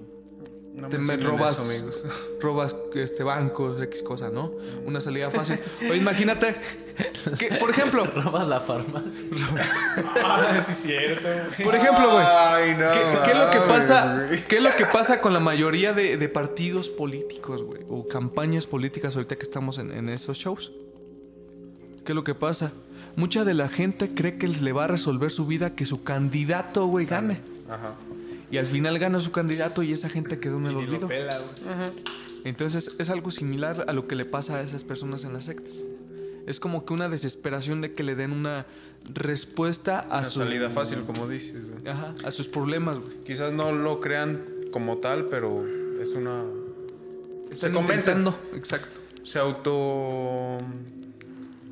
No 0.79 0.89
te 0.89 0.99
me 0.99 1.17
robas, 1.17 1.59
eso, 1.59 1.71
amigos. 1.71 2.05
robas 2.41 2.77
este 2.95 3.25
bancos, 3.25 3.83
X 3.83 4.03
cosa, 4.03 4.31
¿no? 4.31 4.53
Una 4.87 5.01
salida 5.01 5.31
fácil. 5.31 5.59
Oye, 5.81 5.97
imagínate 5.97 6.55
que, 7.39 7.57
por 7.57 7.71
ejemplo, 7.71 8.07
Robas 8.15 8.47
la 8.47 8.61
farmacia. 8.61 9.25
ah, 10.25 10.59
sí, 10.61 10.73
es 10.73 10.79
cierto, 10.79 11.29
güey. 11.29 11.65
por 11.65 11.75
ejemplo, 11.75 12.11
güey. 12.13 12.25
Ay, 12.27 12.77
no. 12.79 12.93
¿Qué, 12.93 13.19
qué 13.25 13.31
es 13.33 13.39
lo 13.39 13.51
que 13.51 13.61
pasa? 13.61 14.25
güey. 14.27 14.45
¿Qué 14.45 14.57
es 14.59 14.63
lo 14.63 14.71
que 14.77 14.87
pasa 14.87 15.21
con 15.21 15.33
la 15.33 15.41
mayoría 15.41 15.93
de, 15.93 16.17
de 16.17 16.29
partidos 16.29 16.89
políticos, 16.89 17.63
güey? 17.63 17.83
O 17.89 18.07
campañas 18.07 18.67
políticas 18.67 19.17
ahorita 19.17 19.37
que 19.37 19.43
estamos 19.43 19.79
en, 19.79 19.91
en 19.93 20.09
esos 20.09 20.39
shows. 20.39 20.73
¿Qué 22.05 22.13
es 22.13 22.17
lo 22.17 22.25
que 22.25 22.35
pasa? 22.35 22.73
Mucha 23.17 23.45
de 23.45 23.55
la 23.55 23.69
gente 23.69 24.15
cree 24.15 24.39
que 24.39 24.47
le 24.47 24.73
va 24.73 24.85
a 24.85 24.87
resolver 24.87 25.31
su 25.31 25.45
vida 25.47 25.75
que 25.75 25.85
su 25.85 26.05
candidato, 26.05 26.87
güey, 26.87 27.05
gane. 27.05 27.41
Ajá. 27.69 27.95
Y 28.51 28.57
al 28.57 28.67
final 28.67 28.99
gana 28.99 29.21
su 29.21 29.31
candidato 29.31 29.83
y 29.83 29.93
esa 29.93 30.09
gente 30.09 30.41
quedó 30.41 30.59
en 30.59 30.67
el 30.67 30.77
olvido. 30.77 31.07
pela, 31.07 31.39
güey. 31.39 31.53
Entonces 32.45 32.93
es 32.99 33.11
algo 33.11 33.31
similar 33.31 33.85
a 33.89 33.93
lo 33.93 34.07
que 34.07 34.15
le 34.15 34.25
pasa 34.25 34.57
a 34.57 34.63
esas 34.63 34.85
personas 34.85 35.25
en 35.25 35.33
las 35.33 35.45
sectas. 35.45 35.75
Es 36.47 36.61
como 36.61 36.87
que 36.87 36.95
una 36.95 37.09
desesperación 37.09 37.83
de 37.83 37.93
que 37.93 38.03
le 38.03 38.15
den 38.15 38.33
una 38.33 38.65
respuesta 39.13 40.01
a 40.01 40.19
Una 40.19 40.29
su 40.29 40.39
salida 40.41 40.71
fácil, 40.71 41.01
como 41.05 41.29
dices, 41.29 41.63
güey. 41.69 41.89
Ajá, 41.89 42.15
a 42.25 42.31
sus 42.31 42.49
problemas, 42.49 42.99
güey. 42.99 43.17
Quizás 43.27 43.53
no 43.53 43.73
lo 43.73 44.01
crean 44.01 44.43
como 44.71 44.97
tal, 44.99 45.27
pero 45.27 45.67
es 46.01 46.09
una. 46.11 46.45
Están 47.51 47.71
Se 47.71 47.77
convencen. 47.77 48.29
exacto. 48.55 48.97
Se 49.25 49.39
auto. 49.39 50.57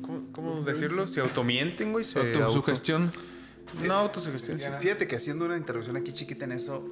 ¿Cómo, 0.01 0.21
cómo 0.31 0.61
decirlo? 0.61 1.07
Se 1.07 1.21
automienten, 1.21 1.91
güey. 1.91 2.05
Se 2.05 2.19
auto... 2.19 2.63
No, 3.85 3.93
autosugestión. 3.93 4.59
Fíjate 4.79 5.07
que 5.07 5.15
haciendo 5.15 5.45
una 5.45 5.57
intervención 5.57 5.97
aquí 5.97 6.11
chiquita 6.13 6.45
en 6.45 6.51
eso, 6.53 6.85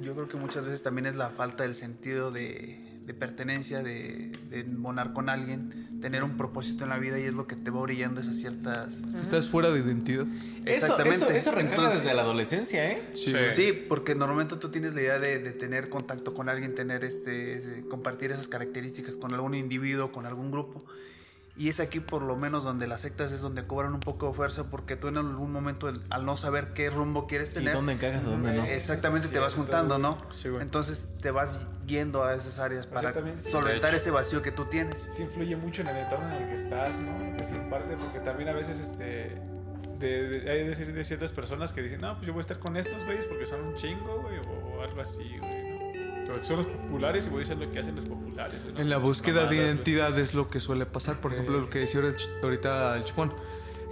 yo 0.00 0.14
creo 0.14 0.28
que 0.28 0.36
muchas 0.36 0.64
veces 0.64 0.82
también 0.82 1.06
es 1.06 1.14
la 1.14 1.30
falta 1.30 1.62
del 1.62 1.74
sentido 1.74 2.30
de, 2.30 2.78
de 3.04 3.14
pertenencia, 3.14 3.82
de, 3.82 4.30
de 4.50 4.64
monar 4.64 5.12
con 5.12 5.28
alguien, 5.28 6.00
tener 6.00 6.22
un 6.24 6.36
propósito 6.36 6.84
en 6.84 6.90
la 6.90 6.98
vida 6.98 7.18
y 7.18 7.22
es 7.22 7.34
lo 7.34 7.46
que 7.46 7.56
te 7.56 7.70
va 7.70 7.80
orillando 7.80 8.20
esas 8.20 8.36
ciertas... 8.36 9.00
Estás 9.22 9.48
fuera 9.48 9.70
de 9.70 9.80
identidad. 9.80 10.26
Exactamente. 10.64 11.16
eso, 11.24 11.30
eso 11.30 11.50
reencarna 11.52 11.84
Entonces- 11.84 12.02
desde 12.02 12.14
la 12.14 12.22
adolescencia, 12.22 12.90
¿eh? 12.90 13.10
Sí, 13.14 13.72
porque 13.88 14.14
normalmente 14.14 14.56
tú 14.56 14.68
tienes 14.70 14.94
la 14.94 15.00
idea 15.02 15.18
de, 15.18 15.38
de 15.38 15.52
tener 15.52 15.88
contacto 15.88 16.34
con 16.34 16.48
alguien, 16.48 16.74
tener 16.74 17.04
este, 17.04 17.84
compartir 17.88 18.32
esas 18.32 18.48
características 18.48 19.16
con 19.16 19.32
algún 19.32 19.54
individuo, 19.54 20.12
con 20.12 20.26
algún 20.26 20.50
grupo. 20.50 20.84
Y 21.58 21.70
es 21.70 21.80
aquí 21.80 22.00
por 22.00 22.20
lo 22.22 22.36
menos 22.36 22.64
donde 22.64 22.86
las 22.86 23.00
sectas 23.00 23.32
es 23.32 23.40
donde 23.40 23.66
cobran 23.66 23.94
un 23.94 24.00
poco 24.00 24.28
de 24.28 24.34
fuerza 24.34 24.64
porque 24.64 24.94
tú 24.96 25.08
en 25.08 25.16
algún 25.16 25.50
momento 25.50 25.90
al 26.10 26.26
no 26.26 26.36
saber 26.36 26.74
qué 26.74 26.90
rumbo 26.90 27.26
quieres 27.26 27.48
Sí, 27.48 27.54
tener, 27.56 27.72
¿Dónde 27.72 27.94
encajas 27.94 28.26
o 28.26 28.30
dónde 28.30 28.52
no? 28.52 28.64
exactamente 28.66 29.28
Sí, 29.28 29.32
te 29.32 29.38
vas 29.38 29.54
juntando, 29.54 29.98
¿no? 29.98 30.18
Sí, 30.34 30.50
güey. 30.50 30.60
Entonces 30.60 31.08
te 31.22 31.30
vas 31.30 31.66
yendo 31.86 32.24
a 32.24 32.34
esas 32.34 32.58
áreas 32.58 32.86
para 32.86 33.14
también, 33.14 33.40
sí. 33.40 33.50
solventar 33.50 33.94
ese 33.94 34.10
vacío 34.10 34.42
que 34.42 34.52
tú 34.52 34.66
tienes. 34.66 35.06
sí 35.08 35.22
influye 35.22 35.56
mucho 35.56 35.80
en 35.80 35.88
el 35.88 35.96
entorno 35.96 36.26
en 36.34 36.42
el 36.42 36.48
que 36.50 36.54
estás, 36.56 36.98
¿no? 37.00 37.16
Es 37.40 37.50
en 37.52 37.70
parte 37.70 37.96
porque 37.96 38.18
también 38.20 38.50
a 38.50 38.52
veces 38.52 38.78
este 38.80 39.40
de, 39.98 40.28
de- 40.28 40.50
hay 40.50 40.58
de, 40.64 40.68
decir- 40.74 40.92
de 40.92 41.04
ciertas 41.04 41.32
personas 41.32 41.72
que 41.72 41.80
dicen, 41.80 42.02
no, 42.02 42.12
pues 42.16 42.26
yo 42.26 42.34
voy 42.34 42.40
a 42.40 42.42
estar 42.42 42.58
con 42.58 42.76
estos 42.76 43.02
güeyes 43.04 43.24
porque 43.24 43.46
son 43.46 43.62
un 43.64 43.76
chingo, 43.76 44.20
güey, 44.20 44.36
o, 44.40 44.76
o 44.76 44.82
algo 44.82 45.00
así, 45.00 45.38
güey. 45.38 45.65
Pero 46.26 46.44
son 46.44 46.56
los 46.58 46.66
populares 46.66 47.26
y 47.26 47.30
voy 47.30 47.40
a 47.40 47.42
hacer 47.42 47.58
lo 47.58 47.70
que 47.70 47.78
hacen 47.78 47.94
los 47.96 48.04
populares. 48.04 48.60
¿no? 48.72 48.80
En 48.80 48.90
la 48.90 48.96
búsqueda 48.98 49.40
de 49.46 49.56
mamadas, 49.56 49.64
identidad 49.74 50.18
es 50.18 50.34
lo 50.34 50.48
que 50.48 50.60
suele 50.60 50.86
pasar. 50.86 51.16
Por 51.16 51.32
ejemplo, 51.32 51.56
Eh. 51.58 51.60
lo 51.62 51.70
que 51.70 51.78
decía 51.80 52.00
ahorita 52.42 52.96
el 52.96 53.04
chupón. 53.04 53.32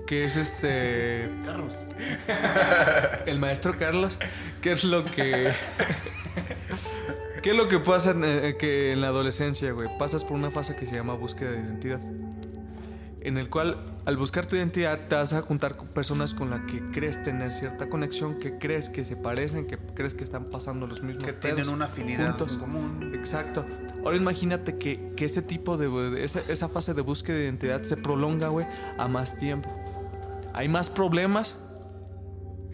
Que 0.06 0.24
es 0.24 0.36
este. 0.36 1.30
Carlos. 1.46 1.72
El 3.26 3.38
maestro 3.38 3.78
Carlos. 3.78 4.18
¿Qué 4.60 4.72
es 4.72 4.84
lo 4.84 5.04
que. 5.04 5.50
¿Qué 7.42 7.50
es 7.50 7.56
lo 7.56 7.68
que 7.68 7.78
pasa 7.78 8.10
en, 8.10 8.22
eh, 8.24 8.56
que 8.58 8.92
en 8.92 9.00
la 9.00 9.08
adolescencia, 9.08 9.72
güey? 9.72 9.88
Pasas 9.98 10.24
por 10.24 10.32
una 10.32 10.50
fase 10.50 10.76
que 10.76 10.86
se 10.86 10.94
llama 10.94 11.14
búsqueda 11.14 11.52
de 11.52 11.60
identidad. 11.60 12.00
En 13.20 13.38
el 13.38 13.48
cual, 13.48 13.76
al 14.06 14.16
buscar 14.18 14.44
tu 14.46 14.54
identidad, 14.56 15.08
te 15.08 15.14
vas 15.14 15.32
a 15.32 15.40
juntar 15.40 15.76
con 15.76 15.88
personas 15.88 16.34
con 16.34 16.50
las 16.50 16.60
que 16.70 16.82
crees 16.92 17.22
tener 17.22 17.50
cierta 17.52 17.88
conexión, 17.88 18.38
que 18.38 18.58
crees 18.58 18.90
que 18.90 19.04
se 19.04 19.16
parecen, 19.16 19.66
que 19.66 19.78
crees 19.78 20.14
que 20.14 20.24
están 20.24 20.44
pasando 20.50 20.86
los 20.86 21.02
mismos 21.02 21.24
Que 21.24 21.32
tienen 21.32 21.56
pedos 21.62 21.72
una 21.72 21.86
afinidad 21.86 22.28
juntos. 22.36 22.52
en 22.54 22.58
común. 22.60 23.12
Exacto. 23.14 23.64
Ahora 24.04 24.16
imagínate 24.18 24.76
que, 24.76 25.12
que 25.16 25.24
ese 25.24 25.40
tipo 25.40 25.78
de, 25.78 25.88
de- 25.88 26.24
esa, 26.24 26.40
esa 26.48 26.68
fase 26.68 26.92
de 26.92 27.00
búsqueda 27.00 27.36
de 27.38 27.44
identidad 27.44 27.82
se 27.82 27.96
prolonga, 27.96 28.48
güey, 28.48 28.66
a 28.98 29.08
más 29.08 29.36
tiempo. 29.38 29.70
Hay 30.52 30.68
más 30.68 30.90
problemas, 30.90 31.56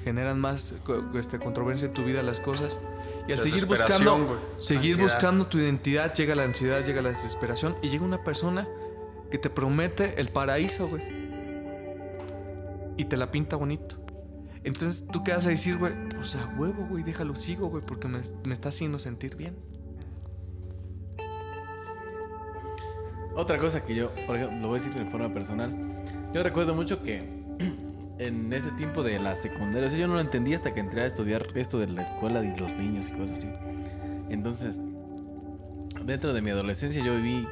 generan 0.02 0.40
más 0.40 0.74
este, 1.14 1.38
controversia 1.38 1.86
en 1.88 1.94
tu 1.94 2.04
vida 2.04 2.22
las 2.22 2.40
cosas. 2.40 2.78
Y 3.28 3.32
al 3.32 3.38
seguir 3.38 3.66
buscando, 3.66 4.16
güey. 4.16 4.38
seguir 4.58 4.92
Ansiedad. 4.94 5.02
buscando 5.04 5.46
tu 5.46 5.58
identidad, 5.58 6.12
llega 6.14 6.34
la 6.34 6.42
ansiedad, 6.42 6.84
llega 6.84 7.02
la 7.02 7.10
desesperación 7.10 7.76
y 7.82 7.88
llega 7.90 8.04
una 8.04 8.24
persona 8.24 8.66
que 9.30 9.38
te 9.38 9.48
promete 9.50 10.20
el 10.20 10.28
paraíso, 10.30 10.88
güey. 10.88 11.19
Y 12.96 13.04
te 13.04 13.16
la 13.16 13.30
pinta 13.30 13.56
bonito. 13.56 13.96
Entonces 14.62 15.06
tú 15.10 15.24
qué 15.24 15.32
vas 15.32 15.46
a 15.46 15.50
decir, 15.50 15.78
güey, 15.78 15.92
pues 16.10 16.34
a 16.34 16.46
huevo, 16.58 16.86
güey, 16.88 17.02
déjalo 17.02 17.34
sigo, 17.34 17.68
güey, 17.68 17.82
porque 17.84 18.08
me, 18.08 18.20
me 18.44 18.52
está 18.52 18.68
haciendo 18.68 18.98
sentir 18.98 19.36
bien. 19.36 19.56
Otra 23.34 23.58
cosa 23.58 23.84
que 23.84 23.94
yo, 23.94 24.12
por 24.26 24.36
ejemplo, 24.36 24.58
lo 24.60 24.68
voy 24.68 24.78
a 24.78 24.82
decir 24.82 24.94
de 25.02 25.08
forma 25.10 25.32
personal. 25.32 25.72
Yo 26.34 26.42
recuerdo 26.42 26.74
mucho 26.74 27.00
que 27.00 27.18
en 28.18 28.52
ese 28.52 28.70
tiempo 28.72 29.02
de 29.02 29.18
la 29.18 29.34
secundaria, 29.34 29.86
o 29.86 29.90
sea, 29.90 29.98
yo 29.98 30.06
no 30.06 30.14
lo 30.14 30.20
entendía 30.20 30.56
hasta 30.56 30.74
que 30.74 30.80
entré 30.80 31.02
a 31.02 31.06
estudiar 31.06 31.46
esto 31.54 31.78
de 31.78 31.88
la 31.88 32.02
escuela 32.02 32.42
de 32.42 32.54
los 32.58 32.74
niños 32.74 33.08
y 33.08 33.12
cosas 33.12 33.38
así. 33.38 33.48
Entonces, 34.28 34.80
dentro 36.04 36.34
de 36.34 36.42
mi 36.42 36.50
adolescencia 36.50 37.02
yo 37.02 37.16
viví 37.16 37.48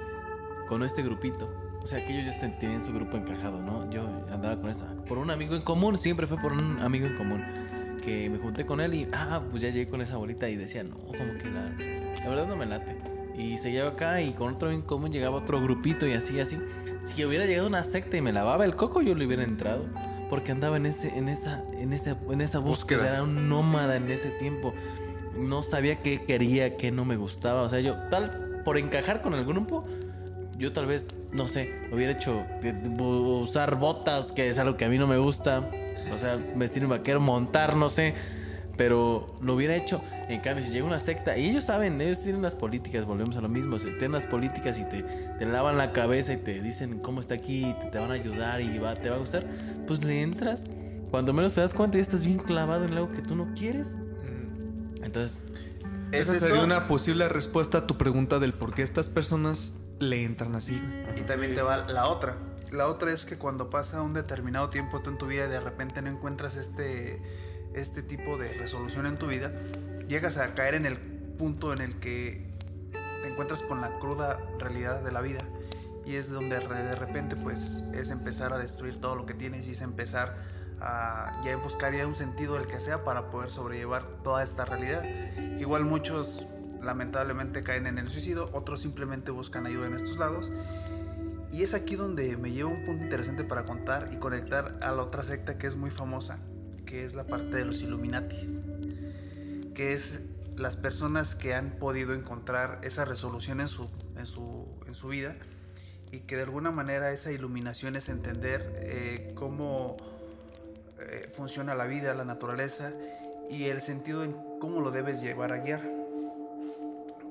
con 0.69 0.83
este 0.83 1.03
grupito. 1.03 1.49
O 1.83 1.87
sea, 1.87 2.05
que 2.05 2.13
ellos 2.13 2.27
ya 2.27 2.39
estén- 2.39 2.59
tenían 2.59 2.85
su 2.85 2.93
grupo 2.93 3.17
encajado, 3.17 3.61
¿no? 3.63 3.89
Yo 3.91 4.03
andaba 4.31 4.57
con 4.61 4.69
eso. 4.71 4.85
Por 5.09 5.19
un 5.19 5.31
amigo 5.31 5.55
en 5.55 5.63
común, 5.63 5.97
siempre 5.99 6.27
fue 6.27 6.37
por 6.39 6.53
un 6.53 6.81
amigo 6.81 7.07
en 7.07 7.17
común. 7.17 7.43
Que 8.05 8.29
me 8.31 8.39
junté 8.39 8.65
con 8.67 8.81
él 8.81 8.95
y, 8.95 9.09
ah, 9.13 9.43
pues 9.51 9.63
ya 9.63 9.71
llegué 9.71 9.89
con 9.89 10.01
esa 10.01 10.17
bolita 10.17 10.49
y 10.49 10.57
decía, 10.57 10.83
no, 10.85 10.97
como 10.99 11.17
que 11.39 11.51
la, 11.51 11.71
la 12.23 12.29
verdad 12.29 12.47
no 12.47 12.57
me 12.57 12.67
late. 12.67 12.97
Y 13.37 13.57
seguía 13.59 13.87
acá 13.87 14.21
y 14.21 14.33
con 14.33 14.55
otro 14.55 14.71
en 14.71 14.83
común 14.83 15.11
llegaba 15.13 15.37
otro 15.37 15.61
grupito 15.63 16.07
y 16.07 16.13
así, 16.15 16.41
así. 16.41 16.59
Si 17.01 17.25
hubiera 17.25 17.47
llegado 17.47 17.69
una 17.69 17.85
secta 17.85 18.17
y 18.17 18.21
me 18.21 18.33
lavaba 18.33 18.65
el 18.65 18.75
coco, 18.75 19.01
yo 19.03 19.15
le 19.15 19.27
hubiera 19.27 19.45
entrado. 19.45 19.85
Porque 20.29 20.53
andaba 20.53 20.77
en, 20.77 20.87
ese, 20.87 21.17
en, 21.17 21.29
esa, 21.29 21.65
en, 21.79 21.93
esa, 21.93 22.17
en 22.31 22.41
esa 22.41 22.59
búsqueda. 22.59 22.99
Búsqueda. 22.99 23.15
Era 23.15 23.23
un 23.23 23.49
nómada 23.49 23.97
en 23.97 24.11
ese 24.11 24.31
tiempo. 24.31 24.75
No 25.39 25.63
sabía 25.63 25.97
qué 25.97 26.25
quería, 26.25 26.77
qué 26.77 26.91
no 26.91 27.05
me 27.05 27.17
gustaba. 27.17 27.63
O 27.63 27.69
sea, 27.69 27.81
yo, 27.81 27.95
tal, 28.11 28.61
por 28.65 28.77
encajar 28.77 29.23
con 29.23 29.35
el 29.35 29.45
grupo, 29.47 29.85
yo 30.59 30.73
tal 30.73 30.87
vez, 30.87 31.09
no 31.33 31.49
sé, 31.49 31.73
hubiera 31.93 32.13
hecho 32.13 32.45
usar 32.99 33.77
botas, 33.77 34.33
que 34.33 34.49
es 34.49 34.59
algo 34.59 34.77
que 34.77 34.85
a 34.85 34.89
mí 34.89 34.99
no 34.99 35.07
me 35.07 35.17
gusta. 35.17 35.71
O 36.13 36.19
sea, 36.19 36.37
vestir 36.57 36.83
un 36.85 36.91
vaquero, 36.91 37.21
montar, 37.21 37.77
no 37.77 37.89
sé. 37.89 38.15
Pero 38.77 39.35
lo 39.41 39.55
hubiera 39.55 39.75
hecho. 39.75 40.01
En 40.29 40.41
cambio, 40.41 40.65
si 40.65 40.71
llega 40.71 40.87
una 40.87 41.01
secta, 41.01 41.37
y 41.37 41.51
ellos 41.51 41.65
saben, 41.65 42.01
ellos 42.01 42.23
tienen 42.23 42.43
las 42.43 42.55
políticas, 42.55 43.05
volvemos 43.05 43.37
a 43.37 43.41
lo 43.41 43.49
mismo. 43.49 43.79
Se 43.79 43.91
tienen 43.91 44.13
las 44.13 44.27
políticas 44.27 44.79
y 44.79 44.85
te, 44.85 45.03
te 45.03 45.47
lavan 45.47 45.77
la 45.77 45.93
cabeza 45.93 46.33
y 46.33 46.37
te 46.37 46.61
dicen 46.63 47.01
cómo 47.01 47.21
está 47.21 47.35
aquí, 47.35 47.67
y 47.67 47.73
te, 47.75 47.91
te 47.91 47.99
van 47.99 48.11
a 48.11 48.15
ayudar 48.15 48.61
y 48.61 48.79
va, 48.79 48.95
te 48.95 49.11
va 49.11 49.17
a 49.17 49.19
gustar. 49.19 49.45
Pues 49.87 50.05
le 50.05 50.23
entras. 50.23 50.65
Cuando 51.11 51.33
menos 51.33 51.55
te 51.55 51.61
das 51.61 51.75
cuenta, 51.75 51.97
ya 51.99 52.03
estás 52.03 52.23
bien 52.23 52.39
clavado 52.39 52.85
en 52.85 52.93
algo 52.93 53.11
que 53.11 53.23
tú 53.23 53.35
no 53.35 53.53
quieres. 53.55 53.97
Entonces, 55.03 55.41
Es 56.13 56.29
Esa 56.29 56.37
eso, 56.37 56.47
sería 56.47 56.63
una 56.63 56.87
posible 56.87 57.29
respuesta 57.29 57.79
a 57.79 57.87
tu 57.87 57.97
pregunta 57.97 58.39
del 58.39 58.53
por 58.53 58.75
qué 58.75 58.83
estas 58.83 59.09
personas 59.09 59.73
le 59.99 60.25
entran 60.25 60.55
así. 60.55 60.83
Y 61.17 61.23
también 61.23 61.55
te 61.55 61.63
va 61.63 61.77
la 61.77 62.07
otra. 62.07 62.37
La 62.71 62.87
otra 62.87 63.13
es 63.13 63.25
que 63.25 63.39
cuando 63.39 63.71
pasa 63.71 64.03
un 64.03 64.15
determinado 64.15 64.69
tiempo 64.69 65.01
tú 65.01 65.11
en 65.11 65.19
tu 65.19 65.27
vida 65.27 65.47
y 65.47 65.49
de 65.49 65.61
repente 65.61 66.03
no 66.03 66.11
encuentras 66.11 66.57
este 66.57 67.23
este 67.75 68.03
tipo 68.03 68.39
de 68.39 68.53
resolución 68.55 69.07
en 69.07 69.17
tu 69.17 69.27
vida, 69.27 69.53
llegas 70.09 70.39
a 70.39 70.55
caer 70.55 70.75
en 70.75 70.87
el 70.87 70.97
punto 70.99 71.73
en 71.73 71.81
el 71.81 71.97
que 71.97 72.47
te 73.23 73.29
encuentras 73.29 73.63
con 73.63 73.81
la 73.81 73.99
cruda 73.99 74.39
realidad 74.59 75.03
de 75.03 75.13
la 75.13 75.21
vida 75.21 75.45
y 76.05 76.17
es 76.17 76.31
donde 76.31 76.59
de 76.59 76.95
repente 76.95 77.37
pues 77.37 77.85
es 77.93 78.11
empezar 78.11 78.53
a 78.53 78.59
destruir 78.59 79.01
todo 79.01 79.15
lo 79.15 79.27
que 79.27 79.35
tienes 79.35 79.69
y 79.69 79.73
es 79.73 79.83
empezar 79.83 80.37
a 80.81 81.39
ya 81.45 81.57
buscar 81.57 81.95
ya 81.95 82.07
un 82.07 82.17
sentido 82.17 82.55
del 82.55 82.67
que 82.67 82.81
sea 82.81 83.05
para 83.05 83.31
poder 83.31 83.51
sobrellevar 83.51 84.05
toda 84.23 84.43
esta 84.43 84.65
realidad. 84.65 85.05
Igual 85.59 85.85
muchos 85.85 86.47
lamentablemente 86.83 87.63
caen 87.63 87.87
en 87.87 87.99
el 87.99 88.09
suicidio, 88.09 88.47
otros 88.53 88.81
simplemente 88.81 89.31
buscan 89.31 89.67
ayuda 89.67 89.87
en 89.87 89.95
estos 89.95 90.19
lados. 90.19 90.53
Y 91.51 91.63
es 91.63 91.75
aquí 91.75 91.97
donde 91.97 92.37
me 92.37 92.53
lleva 92.53 92.71
un 92.71 92.85
punto 92.85 93.05
interesante 93.05 93.45
para 93.45 93.65
contar 93.65 94.11
y 94.13 94.17
conectar 94.17 94.79
a 94.83 94.93
la 94.93 95.03
otra 95.03 95.23
secta 95.23 95.57
que 95.59 95.67
es 95.67 95.77
muy 95.77 95.91
famosa, 95.91 96.39
que 96.85 97.05
es 97.05 97.15
la 97.15 97.25
parte 97.25 97.57
de 97.57 97.65
los 97.65 97.81
Illuminati, 97.81 99.73
que 99.75 99.93
es 99.93 100.21
las 100.57 100.77
personas 100.77 101.35
que 101.35 101.55
han 101.55 101.71
podido 101.71 102.15
encontrar 102.15 102.81
esa 102.83 103.05
resolución 103.05 103.61
en 103.61 103.69
su, 103.69 103.89
en 104.17 104.27
su, 104.27 104.67
en 104.87 104.95
su 104.95 105.09
vida 105.09 105.35
y 106.11 106.21
que 106.21 106.37
de 106.37 106.43
alguna 106.43 106.71
manera 106.71 107.13
esa 107.13 107.33
iluminación 107.33 107.97
es 107.97 108.09
entender 108.09 108.73
eh, 108.77 109.33
cómo 109.35 109.97
eh, 111.01 111.31
funciona 111.35 111.75
la 111.75 111.87
vida, 111.87 112.15
la 112.15 112.25
naturaleza 112.25 112.93
y 113.51 113.65
el 113.65 113.81
sentido 113.81 114.25
en 114.25 114.35
cómo 114.61 114.81
lo 114.81 114.91
debes 114.91 115.21
llevar 115.21 115.53
a 115.53 115.59
guiar. 115.59 115.98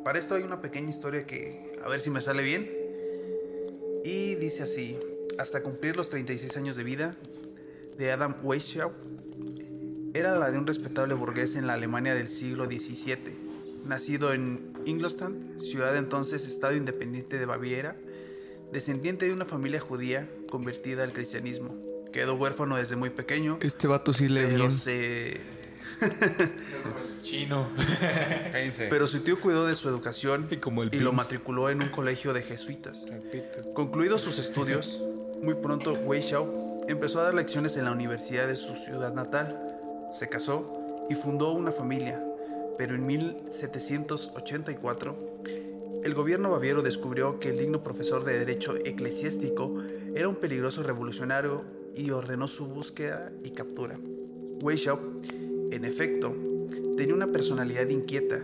Para 0.07 0.19
esto 0.19 0.35
hay 0.35 0.43
una 0.43 0.61
pequeña 0.61 0.89
historia 0.89 1.27
que 1.27 1.77
a 1.83 1.89
ver 1.89 1.99
si 1.99 2.09
me 2.09 2.21
sale 2.21 2.41
bien. 2.41 2.71
Y 4.05 4.35
dice 4.35 4.63
así, 4.63 4.97
hasta 5.37 5.61
cumplir 5.61 5.97
los 5.97 6.09
36 6.09 6.55
años 6.55 6.77
de 6.77 6.85
vida 6.85 7.11
de 7.97 8.13
Adam 8.13 8.37
Weishaupt, 8.41 8.95
era 10.13 10.39
la 10.39 10.49
de 10.49 10.59
un 10.59 10.65
respetable 10.65 11.13
burgués 11.13 11.57
en 11.57 11.67
la 11.67 11.73
Alemania 11.73 12.15
del 12.15 12.29
siglo 12.29 12.67
XVII. 12.67 13.17
Nacido 13.85 14.31
en 14.31 14.71
Ingolstadt, 14.85 15.33
ciudad 15.61 15.97
entonces 15.97 16.45
Estado 16.45 16.77
Independiente 16.77 17.37
de 17.37 17.45
Baviera, 17.45 17.97
descendiente 18.71 19.25
de 19.25 19.33
una 19.33 19.43
familia 19.43 19.81
judía 19.81 20.29
convertida 20.49 21.03
al 21.03 21.11
cristianismo. 21.11 21.75
Quedó 22.13 22.35
huérfano 22.35 22.77
desde 22.77 22.95
muy 22.95 23.09
pequeño. 23.09 23.57
Este 23.59 23.87
vato 23.87 24.13
sí 24.13 24.29
le 24.29 24.45
pero 24.45 24.57
bien. 24.57 24.71
se... 24.71 25.41
Chino. 27.27 27.69
Cállense. 28.51 28.87
Pero 28.89 29.05
su 29.05 29.19
tío 29.19 29.39
cuidó 29.39 29.67
de 29.67 29.75
su 29.75 29.87
educación 29.89 30.47
Y 30.49 30.57
como 30.57 30.81
el 30.83 30.95
y 30.95 30.99
lo 30.99 31.11
matriculó 31.11 31.69
en 31.69 31.81
un 31.81 31.89
colegio 31.89 32.31
de 32.31 32.41
jesuitas. 32.41 33.05
Concluidos 33.73 34.21
sus 34.21 34.39
estudios, 34.39 35.01
muy 35.41 35.55
pronto 35.55 35.91
Wei 35.93 36.21
Xiao 36.21 36.77
empezó 36.87 37.19
a 37.19 37.23
dar 37.23 37.33
lecciones 37.33 37.75
en 37.75 37.83
la 37.83 37.91
universidad 37.91 38.47
de 38.47 38.55
su 38.55 38.75
ciudad 38.75 39.13
natal. 39.13 39.59
Se 40.11 40.29
casó 40.29 40.71
y 41.09 41.15
fundó 41.15 41.51
una 41.51 41.73
familia, 41.73 42.23
pero 42.77 42.95
en 42.95 43.05
1784 43.05 45.41
el 46.05 46.13
gobierno 46.13 46.51
baviero 46.51 46.81
descubrió 46.81 47.41
que 47.41 47.49
el 47.49 47.57
digno 47.57 47.83
profesor 47.83 48.23
de 48.23 48.39
derecho 48.39 48.77
eclesiástico 48.85 49.83
era 50.15 50.29
un 50.29 50.35
peligroso 50.35 50.81
revolucionario 50.81 51.65
y 51.93 52.11
ordenó 52.11 52.47
su 52.47 52.67
búsqueda 52.67 53.33
y 53.43 53.51
captura. 53.51 53.99
Wei 54.61 54.77
Xiao, 54.77 54.97
en 55.71 55.83
efecto, 55.83 56.33
tenía 56.97 57.13
una 57.13 57.31
personalidad 57.31 57.87
inquieta. 57.89 58.41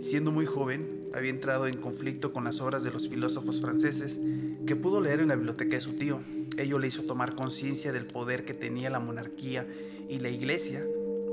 Siendo 0.00 0.30
muy 0.30 0.46
joven, 0.46 1.08
había 1.12 1.30
entrado 1.30 1.66
en 1.66 1.76
conflicto 1.76 2.32
con 2.32 2.44
las 2.44 2.60
obras 2.60 2.84
de 2.84 2.90
los 2.90 3.08
filósofos 3.08 3.60
franceses 3.60 4.20
que 4.66 4.76
pudo 4.76 5.00
leer 5.00 5.20
en 5.20 5.28
la 5.28 5.36
biblioteca 5.36 5.76
de 5.76 5.80
su 5.80 5.94
tío. 5.94 6.20
Ello 6.56 6.78
le 6.78 6.88
hizo 6.88 7.02
tomar 7.02 7.34
conciencia 7.34 7.92
del 7.92 8.06
poder 8.06 8.44
que 8.44 8.54
tenía 8.54 8.90
la 8.90 9.00
monarquía 9.00 9.66
y 10.08 10.18
la 10.20 10.28
iglesia 10.28 10.84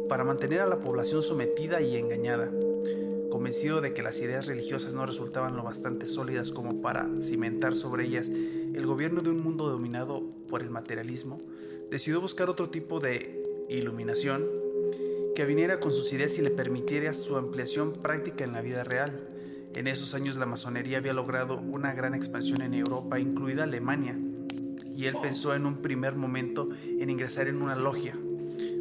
para 0.07 0.23
mantener 0.23 0.61
a 0.61 0.67
la 0.67 0.79
población 0.79 1.21
sometida 1.21 1.81
y 1.81 1.97
engañada. 1.97 2.49
Convencido 3.29 3.81
de 3.81 3.93
que 3.93 4.03
las 4.03 4.19
ideas 4.19 4.45
religiosas 4.45 4.93
no 4.93 5.05
resultaban 5.05 5.57
lo 5.57 5.63
bastante 5.63 6.07
sólidas 6.07 6.51
como 6.51 6.81
para 6.81 7.09
cimentar 7.21 7.75
sobre 7.75 8.05
ellas 8.05 8.29
el 8.29 8.85
gobierno 8.85 9.21
de 9.21 9.29
un 9.29 9.43
mundo 9.43 9.69
dominado 9.69 10.23
por 10.49 10.61
el 10.61 10.69
materialismo, 10.69 11.37
decidió 11.91 12.21
buscar 12.21 12.49
otro 12.49 12.69
tipo 12.69 12.99
de 12.99 13.65
iluminación 13.69 14.64
que 15.35 15.45
viniera 15.45 15.79
con 15.79 15.91
sus 15.91 16.11
ideas 16.13 16.37
y 16.37 16.41
le 16.41 16.49
permitiera 16.49 17.13
su 17.13 17.37
ampliación 17.37 17.93
práctica 17.93 18.43
en 18.43 18.53
la 18.53 18.61
vida 18.61 18.83
real. 18.83 19.27
En 19.75 19.87
esos 19.87 20.13
años 20.13 20.37
la 20.37 20.45
masonería 20.45 20.97
había 20.97 21.13
logrado 21.13 21.57
una 21.57 21.93
gran 21.93 22.15
expansión 22.15 22.61
en 22.61 22.73
Europa, 22.73 23.19
incluida 23.19 23.63
Alemania, 23.63 24.17
y 24.95 25.05
él 25.05 25.15
pensó 25.21 25.53
en 25.53 25.65
un 25.65 25.81
primer 25.81 26.15
momento 26.15 26.69
en 26.83 27.09
ingresar 27.09 27.47
en 27.47 27.61
una 27.61 27.75
logia, 27.75 28.17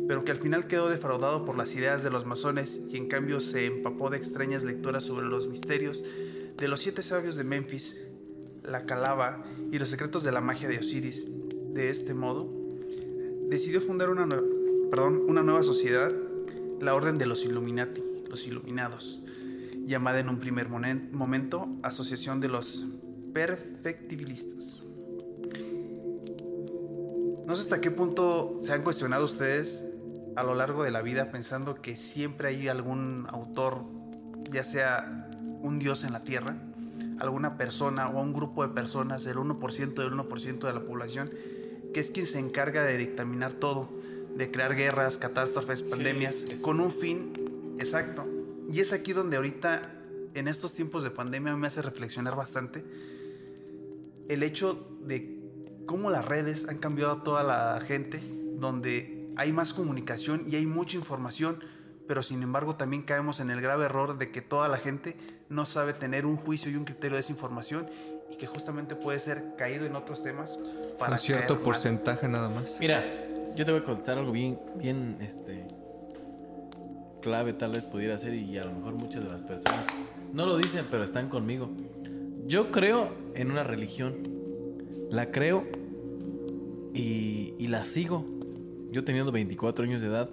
pero 0.06 0.24
que 0.24 0.30
al 0.30 0.38
final 0.38 0.68
quedó 0.68 0.88
defraudado 0.88 1.44
por 1.44 1.56
las 1.56 1.74
ideas 1.74 2.04
de 2.04 2.10
los 2.10 2.24
masones 2.24 2.80
y 2.88 2.96
en 2.96 3.08
cambio 3.08 3.40
se 3.40 3.66
empapó 3.66 4.08
de 4.08 4.18
extrañas 4.18 4.62
lecturas 4.62 5.04
sobre 5.04 5.26
los 5.26 5.48
misterios 5.48 6.04
de 6.56 6.68
los 6.68 6.80
siete 6.80 7.02
sabios 7.02 7.36
de 7.36 7.44
Memphis, 7.44 7.96
la 8.62 8.86
calaba 8.86 9.44
y 9.72 9.78
los 9.78 9.88
secretos 9.88 10.22
de 10.22 10.32
la 10.32 10.40
magia 10.40 10.68
de 10.68 10.78
Osiris. 10.78 11.26
De 11.74 11.90
este 11.90 12.14
modo, 12.14 12.48
decidió 13.48 13.80
fundar 13.80 14.10
una, 14.10 14.24
nueva 15.42 15.62
sociedad, 15.64 16.12
la 16.80 16.94
Orden 16.94 17.18
de 17.18 17.26
los 17.26 17.44
Illuminati, 17.44 18.02
los 18.28 18.46
Iluminados, 18.46 19.20
llamada 19.86 20.20
en 20.20 20.28
un 20.28 20.38
primer 20.38 20.68
momento 20.68 21.68
Asociación 21.82 22.40
de 22.40 22.48
los 22.48 22.84
Perfectibilistas. 23.32 24.80
No 27.46 27.54
sé 27.56 27.62
hasta 27.62 27.80
qué 27.80 27.90
punto 27.90 28.58
se 28.62 28.72
han 28.72 28.82
cuestionado 28.82 29.24
ustedes 29.24 29.84
a 30.36 30.42
lo 30.42 30.54
largo 30.54 30.82
de 30.82 30.90
la 30.90 31.02
vida 31.02 31.30
pensando 31.30 31.74
que 31.74 31.96
siempre 31.96 32.48
hay 32.48 32.68
algún 32.68 33.26
autor, 33.28 33.82
ya 34.50 34.64
sea 34.64 35.28
un 35.60 35.78
dios 35.78 36.04
en 36.04 36.12
la 36.12 36.20
tierra, 36.20 36.56
alguna 37.20 37.56
persona 37.56 38.08
o 38.08 38.20
un 38.22 38.32
grupo 38.32 38.66
de 38.66 38.72
personas, 38.72 39.26
el 39.26 39.36
1% 39.36 39.94
del 39.94 40.12
1% 40.12 40.66
de 40.66 40.72
la 40.72 40.80
población, 40.80 41.30
que 41.92 42.00
es 42.00 42.10
quien 42.10 42.26
se 42.26 42.38
encarga 42.38 42.82
de 42.82 42.96
dictaminar 42.96 43.52
todo, 43.52 43.90
de 44.36 44.50
crear 44.50 44.74
guerras, 44.74 45.18
catástrofes, 45.18 45.82
pandemias, 45.82 46.42
es- 46.42 46.60
con 46.60 46.80
un 46.80 46.90
fin 46.90 47.76
exacto. 47.78 48.26
Y 48.72 48.80
es 48.80 48.92
aquí 48.92 49.12
donde 49.12 49.36
ahorita, 49.36 49.92
en 50.34 50.48
estos 50.48 50.72
tiempos 50.74 51.04
de 51.04 51.10
pandemia, 51.10 51.54
me 51.56 51.66
hace 51.66 51.82
reflexionar 51.82 52.34
bastante 52.36 52.84
el 54.28 54.42
hecho 54.42 54.88
de 55.02 55.38
cómo 55.86 56.10
las 56.10 56.24
redes 56.24 56.66
han 56.68 56.78
cambiado 56.78 57.12
a 57.12 57.22
toda 57.22 57.42
la 57.42 57.80
gente, 57.80 58.20
donde 58.58 59.28
hay 59.36 59.52
más 59.52 59.74
comunicación 59.74 60.44
y 60.48 60.56
hay 60.56 60.66
mucha 60.66 60.96
información, 60.96 61.58
pero 62.08 62.22
sin 62.22 62.42
embargo 62.42 62.76
también 62.76 63.02
caemos 63.02 63.40
en 63.40 63.50
el 63.50 63.60
grave 63.60 63.84
error 63.86 64.16
de 64.18 64.30
que 64.30 64.40
toda 64.40 64.68
la 64.68 64.78
gente 64.78 65.16
no 65.48 65.66
sabe 65.66 65.92
tener 65.92 66.24
un 66.26 66.36
juicio 66.36 66.70
y 66.70 66.76
un 66.76 66.84
criterio 66.84 67.16
de 67.16 67.20
esa 67.20 67.32
información 67.32 67.86
y 68.32 68.36
que 68.36 68.46
justamente 68.46 68.96
puede 68.96 69.18
ser 69.20 69.44
caído 69.58 69.84
en 69.86 69.94
otros 69.94 70.22
temas 70.22 70.58
para 70.98 71.14
Un 71.14 71.18
cierto 71.18 71.46
caer 71.46 71.56
mal. 71.58 71.64
porcentaje 71.64 72.28
nada 72.28 72.48
más. 72.48 72.76
Mira, 72.80 73.04
yo 73.56 73.64
te 73.64 73.70
voy 73.72 73.80
a 73.80 73.84
contestar 73.84 74.18
algo 74.18 74.32
bien, 74.32 74.58
bien, 74.78 75.16
este, 75.20 75.66
clave 77.22 77.52
tal 77.52 77.72
vez 77.72 77.86
pudiera 77.86 78.18
ser 78.18 78.34
y 78.34 78.56
a 78.58 78.64
lo 78.64 78.72
mejor 78.72 78.94
muchas 78.94 79.22
de 79.24 79.30
las 79.30 79.44
personas 79.44 79.86
no 80.32 80.46
lo 80.46 80.56
dicen, 80.58 80.84
pero 80.90 81.04
están 81.04 81.28
conmigo. 81.28 81.70
Yo 82.46 82.70
creo 82.70 83.10
en 83.34 83.50
una 83.50 83.62
religión, 83.64 84.14
la 85.10 85.30
creo 85.30 85.64
y, 86.92 87.54
y 87.58 87.66
la 87.68 87.84
sigo. 87.84 88.24
Yo 88.90 89.04
teniendo 89.04 89.32
24 89.32 89.84
años 89.84 90.02
de 90.02 90.08
edad, 90.08 90.30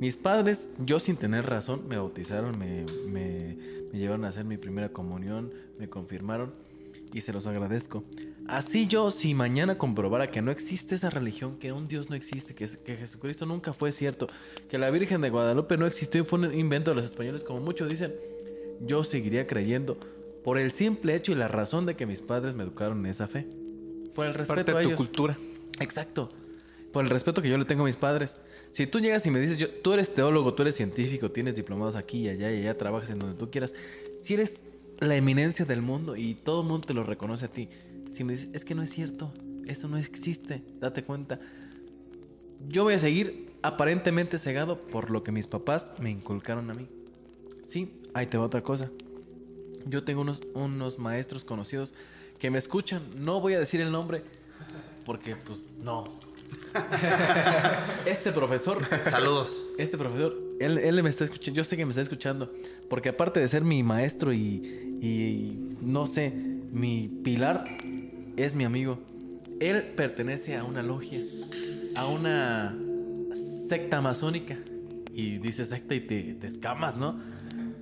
mis 0.00 0.16
padres, 0.16 0.68
yo 0.78 1.00
sin 1.00 1.16
tener 1.16 1.46
razón, 1.46 1.82
me 1.88 1.96
bautizaron, 1.96 2.58
me, 2.58 2.84
me- 3.06 3.56
me 3.92 3.98
llevaron 3.98 4.24
a 4.26 4.28
hacer 4.28 4.44
mi 4.44 4.58
primera 4.58 4.90
comunión, 4.90 5.50
me 5.78 5.88
confirmaron 5.88 6.52
y 7.14 7.22
se 7.22 7.32
los 7.32 7.46
agradezco. 7.46 8.04
Así 8.48 8.86
yo, 8.86 9.10
si 9.10 9.34
mañana 9.34 9.76
comprobara 9.76 10.26
que 10.26 10.40
no 10.40 10.50
existe 10.50 10.94
esa 10.94 11.10
religión, 11.10 11.56
que 11.56 11.70
un 11.72 11.86
Dios 11.86 12.08
no 12.08 12.16
existe, 12.16 12.54
que, 12.54 12.66
que 12.66 12.96
Jesucristo 12.96 13.44
nunca 13.44 13.72
fue 13.74 13.92
cierto, 13.92 14.26
que 14.70 14.78
la 14.78 14.90
Virgen 14.90 15.20
de 15.20 15.28
Guadalupe 15.30 15.76
no 15.76 15.86
existió 15.86 16.22
y 16.22 16.24
fue 16.24 16.38
un 16.38 16.54
invento 16.58 16.90
de 16.90 16.96
los 16.96 17.04
españoles, 17.04 17.44
como 17.44 17.60
muchos 17.60 17.88
dicen, 17.88 18.14
yo 18.80 19.04
seguiría 19.04 19.46
creyendo 19.46 19.98
por 20.44 20.58
el 20.58 20.70
simple 20.70 21.14
hecho 21.14 21.32
y 21.32 21.34
la 21.34 21.48
razón 21.48 21.84
de 21.84 21.94
que 21.94 22.06
mis 22.06 22.22
padres 22.22 22.54
me 22.54 22.62
educaron 22.62 23.00
en 23.00 23.06
esa 23.10 23.26
fe. 23.26 23.46
Por 24.14 24.24
el 24.24 24.32
Es 24.32 24.38
respeto 24.38 24.54
parte 24.64 24.70
a 24.72 24.74
de 24.76 24.82
tu 24.82 24.88
ellos. 24.88 24.96
cultura. 24.98 25.36
Exacto. 25.80 26.30
Por 26.92 27.04
el 27.04 27.10
respeto 27.10 27.42
que 27.42 27.50
yo 27.50 27.58
le 27.58 27.66
tengo 27.66 27.82
a 27.82 27.86
mis 27.86 27.96
padres. 27.96 28.38
Si 28.72 28.86
tú 28.86 28.98
llegas 28.98 29.26
y 29.26 29.30
me 29.30 29.40
dices, 29.40 29.58
yo, 29.58 29.68
tú 29.68 29.92
eres 29.92 30.14
teólogo, 30.14 30.54
tú 30.54 30.62
eres 30.62 30.74
científico, 30.74 31.30
tienes 31.30 31.54
diplomados 31.54 31.96
aquí 31.96 32.20
y 32.20 32.28
allá 32.30 32.50
y 32.50 32.60
allá, 32.60 32.78
trabajas 32.78 33.10
en 33.10 33.18
donde 33.18 33.36
tú 33.36 33.50
quieras. 33.50 33.74
Si 34.22 34.34
eres 34.34 34.62
la 35.00 35.14
eminencia 35.16 35.64
del 35.64 35.82
mundo 35.82 36.16
y 36.16 36.34
todo 36.34 36.62
el 36.62 36.66
mundo 36.66 36.86
te 36.86 36.94
lo 36.94 37.02
reconoce 37.02 37.44
a 37.44 37.48
ti. 37.48 37.68
Si 38.10 38.24
me 38.24 38.32
dices, 38.34 38.50
es 38.52 38.64
que 38.64 38.74
no 38.74 38.82
es 38.82 38.90
cierto, 38.90 39.32
eso 39.66 39.88
no 39.88 39.96
existe, 39.98 40.62
date 40.80 41.02
cuenta. 41.02 41.38
Yo 42.68 42.84
voy 42.84 42.94
a 42.94 42.98
seguir 42.98 43.50
aparentemente 43.62 44.38
cegado 44.38 44.80
por 44.80 45.10
lo 45.10 45.22
que 45.22 45.32
mis 45.32 45.46
papás 45.46 45.92
me 46.00 46.10
inculcaron 46.10 46.70
a 46.70 46.74
mí. 46.74 46.88
Sí, 47.64 47.92
ahí 48.14 48.26
te 48.26 48.38
va 48.38 48.44
otra 48.44 48.62
cosa. 48.62 48.90
Yo 49.86 50.04
tengo 50.04 50.22
unos, 50.22 50.40
unos 50.54 50.98
maestros 50.98 51.44
conocidos 51.44 51.94
que 52.38 52.50
me 52.50 52.58
escuchan. 52.58 53.02
No 53.20 53.40
voy 53.40 53.54
a 53.54 53.58
decir 53.60 53.80
el 53.80 53.92
nombre 53.92 54.22
porque, 55.04 55.36
pues, 55.36 55.68
no. 55.82 56.04
Este 58.06 58.32
profesor, 58.32 58.78
Saludos. 59.04 59.66
este 59.76 59.98
profesor, 59.98 60.34
él, 60.60 60.78
él 60.78 61.02
me 61.02 61.10
está 61.10 61.24
escuchando, 61.24 61.58
yo 61.58 61.64
sé 61.64 61.76
que 61.76 61.84
me 61.84 61.90
está 61.90 62.00
escuchando, 62.00 62.52
porque 62.88 63.10
aparte 63.10 63.38
de 63.38 63.48
ser 63.48 63.62
mi 63.62 63.82
maestro 63.82 64.32
y, 64.32 64.38
y 65.02 65.76
no 65.82 66.06
sé, 66.06 66.30
mi 66.30 67.08
pilar, 67.22 67.64
es 68.38 68.54
mi 68.54 68.64
amigo. 68.64 68.98
Él 69.60 69.82
pertenece 69.96 70.56
a 70.56 70.64
una 70.64 70.82
logia, 70.82 71.20
a 71.96 72.06
una 72.06 72.76
secta 73.68 74.00
masónica. 74.00 74.56
Y 75.12 75.38
dice 75.38 75.64
secta 75.64 75.94
y 75.94 76.00
te, 76.00 76.34
te 76.34 76.46
escamas, 76.46 76.96
¿no? 76.96 77.18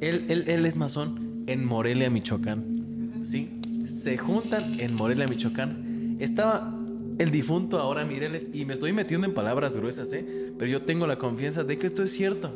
Él, 0.00 0.26
él, 0.28 0.44
él 0.48 0.64
es 0.64 0.76
masón 0.76 1.44
en 1.46 1.64
Morelia, 1.64 2.11
Michoacán. 2.11 3.22
¿Sí? 3.24 3.61
Se 3.86 4.16
juntan 4.16 4.80
en 4.80 4.94
Morelia, 4.94 5.26
Michoacán. 5.26 6.16
Estaba 6.18 6.74
el 7.18 7.30
difunto 7.30 7.78
ahora 7.78 8.04
Mireles 8.04 8.50
y 8.52 8.64
me 8.64 8.74
estoy 8.74 8.92
metiendo 8.92 9.26
en 9.26 9.34
palabras 9.34 9.76
gruesas, 9.76 10.12
¿eh? 10.12 10.52
Pero 10.59 10.70
yo 10.70 10.82
tengo 10.82 11.07
la 11.07 11.18
confianza 11.18 11.64
de 11.64 11.76
que 11.76 11.86
esto 11.86 12.02
es 12.02 12.12
cierto. 12.12 12.54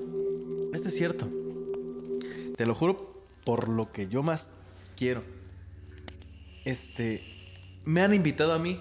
Esto 0.72 0.88
es 0.88 0.94
cierto. 0.94 1.28
Te 2.56 2.66
lo 2.66 2.74
juro 2.74 3.24
por 3.44 3.68
lo 3.68 3.90
que 3.90 4.08
yo 4.08 4.22
más 4.22 4.48
quiero. 4.96 5.22
Este, 6.64 7.22
me 7.84 8.02
han 8.02 8.14
invitado 8.14 8.52
a 8.52 8.58
mí. 8.58 8.80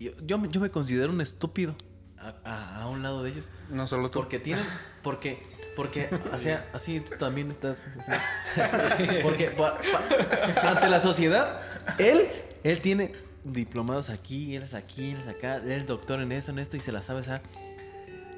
Yo, 0.00 0.12
yo, 0.26 0.38
me- 0.38 0.48
yo 0.50 0.60
me 0.60 0.70
considero 0.70 1.10
un 1.12 1.20
estúpido 1.20 1.74
a, 2.18 2.34
a- 2.44 2.82
a 2.82 2.88
un 2.88 3.02
lado 3.02 3.22
de 3.22 3.30
ellos. 3.30 3.50
No 3.70 3.86
solo 3.86 4.10
tú. 4.10 4.18
Porque 4.20 4.38
tienen. 4.38 4.64
Porque. 5.02 5.42
Porque. 5.76 6.08
Así, 6.32 6.50
así 6.72 7.00
tú 7.00 7.16
también 7.18 7.50
estás. 7.50 7.86
así. 7.98 8.12
Porque 9.22 9.48
pa- 9.50 9.78
pa- 9.78 10.70
ante 10.70 10.88
la 10.88 11.00
sociedad, 11.00 11.60
él. 11.98 12.28
Él 12.64 12.80
tiene 12.80 13.12
diplomados 13.44 14.10
aquí, 14.10 14.56
él 14.56 14.64
es 14.64 14.74
aquí, 14.74 15.12
él 15.12 15.20
es 15.20 15.28
acá, 15.28 15.56
él 15.58 15.70
es 15.70 15.86
doctor 15.86 16.20
en 16.20 16.32
esto, 16.32 16.50
en 16.50 16.58
esto 16.58 16.76
y 16.76 16.80
se 16.80 16.90
la 16.92 17.00
sabe, 17.02 17.22
¿sabes? 17.22 17.42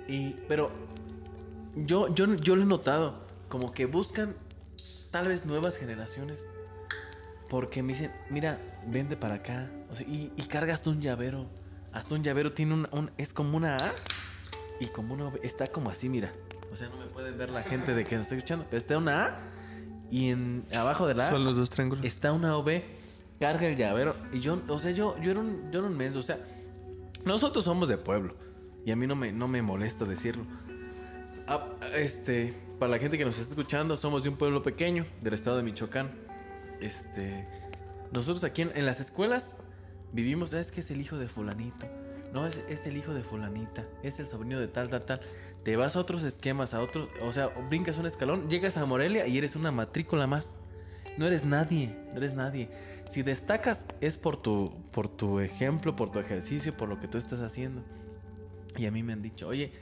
Y. 0.08 0.32
Pero. 0.48 0.70
Yo, 1.76 2.12
yo, 2.14 2.34
yo 2.34 2.56
lo 2.56 2.62
he 2.62 2.66
notado. 2.66 3.26
Como 3.48 3.72
que 3.72 3.86
buscan 3.86 4.34
tal 5.10 5.28
vez 5.28 5.46
nuevas 5.46 5.76
generaciones. 5.78 6.44
Porque 7.48 7.82
me 7.82 7.92
dicen, 7.94 8.12
mira, 8.30 8.58
vente 8.86 9.16
para 9.16 9.36
acá. 9.36 9.70
O 9.90 9.96
sea, 9.96 10.06
y, 10.06 10.32
y 10.36 10.42
carga 10.44 10.74
hasta 10.74 10.90
un 10.90 11.00
llavero. 11.00 11.46
Hasta 11.92 12.14
un 12.14 12.22
llavero 12.22 12.52
tiene 12.52 12.74
un, 12.74 12.88
un- 12.92 13.10
es 13.16 13.32
como 13.32 13.56
una 13.56 13.76
A 13.78 13.92
y 14.80 14.86
como 14.88 15.14
una. 15.14 15.30
Está 15.42 15.66
como 15.68 15.88
así, 15.90 16.08
mira. 16.08 16.30
O 16.70 16.76
sea, 16.76 16.88
no 16.90 16.96
me 16.98 17.06
pueden 17.06 17.38
ver 17.38 17.48
la 17.50 17.62
gente 17.62 17.94
de 17.94 18.04
que 18.04 18.16
nos 18.16 18.24
estoy 18.26 18.38
escuchando. 18.38 18.66
Pero 18.68 18.78
está 18.78 18.98
una 18.98 19.24
A 19.26 19.38
y 20.10 20.28
en 20.28 20.64
abajo 20.74 21.06
de 21.06 21.14
la 21.14 21.26
A 21.26 21.30
Son 21.30 21.44
los 21.44 21.56
dos 21.56 21.70
triángulos. 21.70 22.04
está 22.04 22.32
una 22.32 22.56
OV, 22.58 22.82
carga 23.40 23.66
el 23.68 23.76
llavero. 23.76 24.14
Y 24.32 24.40
yo, 24.40 24.60
o 24.68 24.78
sea, 24.78 24.90
yo, 24.90 25.16
yo, 25.22 25.30
era 25.30 25.40
un, 25.40 25.70
yo 25.72 25.78
era 25.78 25.88
un 25.88 25.96
menso. 25.96 26.18
O 26.18 26.22
sea, 26.22 26.38
nosotros 27.24 27.64
somos 27.64 27.88
de 27.88 27.96
pueblo. 27.96 28.34
Y 28.84 28.90
a 28.90 28.96
mí 28.96 29.06
no 29.06 29.16
me, 29.16 29.32
no 29.32 29.48
me 29.48 29.62
molesta 29.62 30.04
decirlo. 30.04 30.44
Ah, 31.46 31.66
este, 31.94 32.54
para 32.78 32.90
la 32.92 32.98
gente 32.98 33.16
que 33.16 33.24
nos 33.24 33.38
está 33.38 33.50
escuchando, 33.50 33.96
somos 33.96 34.22
de 34.22 34.28
un 34.28 34.36
pueblo 34.36 34.62
pequeño, 34.62 35.06
del 35.22 35.32
estado 35.34 35.56
de 35.56 35.62
Michoacán. 35.62 36.10
Este, 36.80 37.46
nosotros 38.12 38.44
aquí 38.44 38.62
en, 38.62 38.86
las 38.86 39.00
escuelas 39.00 39.56
vivimos, 40.12 40.54
"Ah, 40.54 40.60
es 40.60 40.70
que 40.70 40.80
es 40.80 40.90
el 40.90 41.00
hijo 41.00 41.18
de 41.18 41.28
fulanito. 41.28 41.86
No, 42.32 42.46
es, 42.46 42.60
es 42.68 42.86
el 42.86 42.96
hijo 42.96 43.14
de 43.14 43.22
fulanita. 43.22 43.86
Es 44.02 44.20
el 44.20 44.26
sobrino 44.28 44.60
de 44.60 44.68
tal, 44.68 44.90
tal, 44.90 45.04
tal. 45.04 45.20
Te 45.64 45.76
vas 45.76 45.96
a 45.96 46.00
otros 46.00 46.24
esquemas, 46.24 46.74
a 46.74 46.82
otros, 46.82 47.08
o 47.22 47.32
sea, 47.32 47.48
brincas 47.70 47.98
un 47.98 48.06
escalón, 48.06 48.48
llegas 48.48 48.76
a 48.76 48.84
Morelia 48.86 49.26
y 49.26 49.38
eres 49.38 49.56
una 49.56 49.72
matrícula 49.72 50.26
más. 50.26 50.54
No 51.16 51.26
eres 51.26 51.44
nadie, 51.44 51.96
no 52.12 52.18
eres 52.18 52.34
nadie. 52.34 52.70
Si 53.08 53.22
destacas 53.22 53.86
es 54.00 54.18
por 54.18 54.40
tu, 54.40 54.72
por 54.92 55.08
tu 55.08 55.40
ejemplo, 55.40 55.96
por 55.96 56.12
tu 56.12 56.20
ejercicio, 56.20 56.76
por 56.76 56.88
lo 56.88 57.00
que 57.00 57.08
tú 57.08 57.18
estás 57.18 57.40
haciendo. 57.40 57.82
Y 58.76 58.86
a 58.86 58.92
mí 58.92 59.02
me 59.02 59.14
han 59.14 59.22
dicho, 59.22 59.48
oye, 59.48 59.72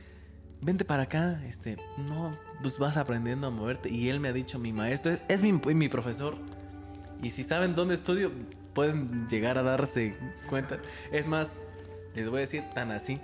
vente 0.62 0.86
para 0.86 1.02
acá, 1.02 1.42
este, 1.46 1.76
no, 2.08 2.34
pues 2.62 2.78
vas 2.78 2.96
aprendiendo 2.96 3.48
a 3.48 3.50
moverte. 3.50 3.90
Y 3.90 4.08
él 4.08 4.18
me 4.18 4.28
ha 4.28 4.32
dicho, 4.32 4.58
mi 4.58 4.72
maestro, 4.72 5.12
es, 5.12 5.22
es 5.28 5.42
mi, 5.42 5.52
mi 5.52 5.88
profesor. 5.88 6.36
Y 7.22 7.30
si 7.30 7.42
saben 7.42 7.74
dónde 7.74 7.94
estudio, 7.94 8.30
pueden 8.74 9.28
llegar 9.28 9.58
a 9.58 9.62
darse 9.62 10.16
cuenta. 10.48 10.78
Es 11.12 11.26
más, 11.26 11.58
les 12.14 12.28
voy 12.28 12.38
a 12.38 12.40
decir 12.40 12.62
tan 12.74 12.90
así. 12.90 13.20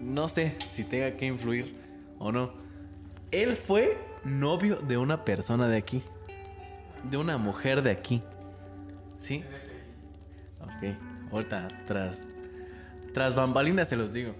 No 0.00 0.28
sé 0.28 0.54
si 0.72 0.84
tenga 0.84 1.16
que 1.16 1.26
influir 1.26 1.74
o 2.18 2.32
no. 2.32 2.52
Él 3.30 3.56
fue 3.56 3.98
novio 4.24 4.76
de 4.76 4.96
una 4.96 5.24
persona 5.24 5.68
de 5.68 5.76
aquí. 5.76 6.02
De 7.10 7.16
una 7.16 7.38
mujer 7.38 7.82
de 7.82 7.90
aquí. 7.90 8.22
¿Sí? 9.18 9.44
Ok. 10.60 10.96
Ahorita, 11.32 11.68
tras, 11.86 12.22
tras 13.12 13.34
bambalinas 13.34 13.88
se 13.88 13.96
los 13.96 14.12
digo. 14.12 14.32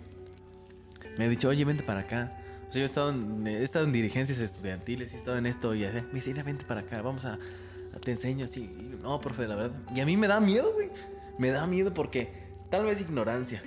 Me 1.19 1.25
ha 1.25 1.29
dicho, 1.29 1.49
oye, 1.49 1.65
vente 1.65 1.83
para 1.83 2.01
acá. 2.01 2.33
O 2.69 2.73
sea, 2.73 2.81
yo 2.81 2.83
he 2.83 2.85
estado 2.85 3.11
en, 3.11 3.47
he 3.47 3.63
estado 3.63 3.85
en 3.85 3.93
dirigencias 3.93 4.39
estudiantiles, 4.39 5.13
he 5.13 5.17
estado 5.17 5.37
en 5.39 5.47
esto 5.47 5.75
y 5.75 5.85
así. 5.85 5.99
Me 6.09 6.15
dice, 6.15 6.33
vente 6.43 6.65
para 6.65 6.81
acá, 6.81 7.01
vamos 7.03 7.25
a, 7.25 7.35
a- 7.35 7.99
te 8.01 8.13
enseño 8.13 8.45
así. 8.45 8.86
No, 9.07 9.21
profe, 9.21 9.47
la 9.47 9.55
verdad. 9.55 9.77
Y 9.95 10.01
a 10.01 10.05
mí 10.05 10.17
me 10.17 10.27
da 10.27 10.41
miedo, 10.41 10.73
güey. 10.73 10.91
Me 11.39 11.53
da 11.53 11.65
miedo 11.65 11.95
porque 11.95 12.33
tal 12.71 12.85
vez 12.87 13.01
ignorancia. 13.01 13.63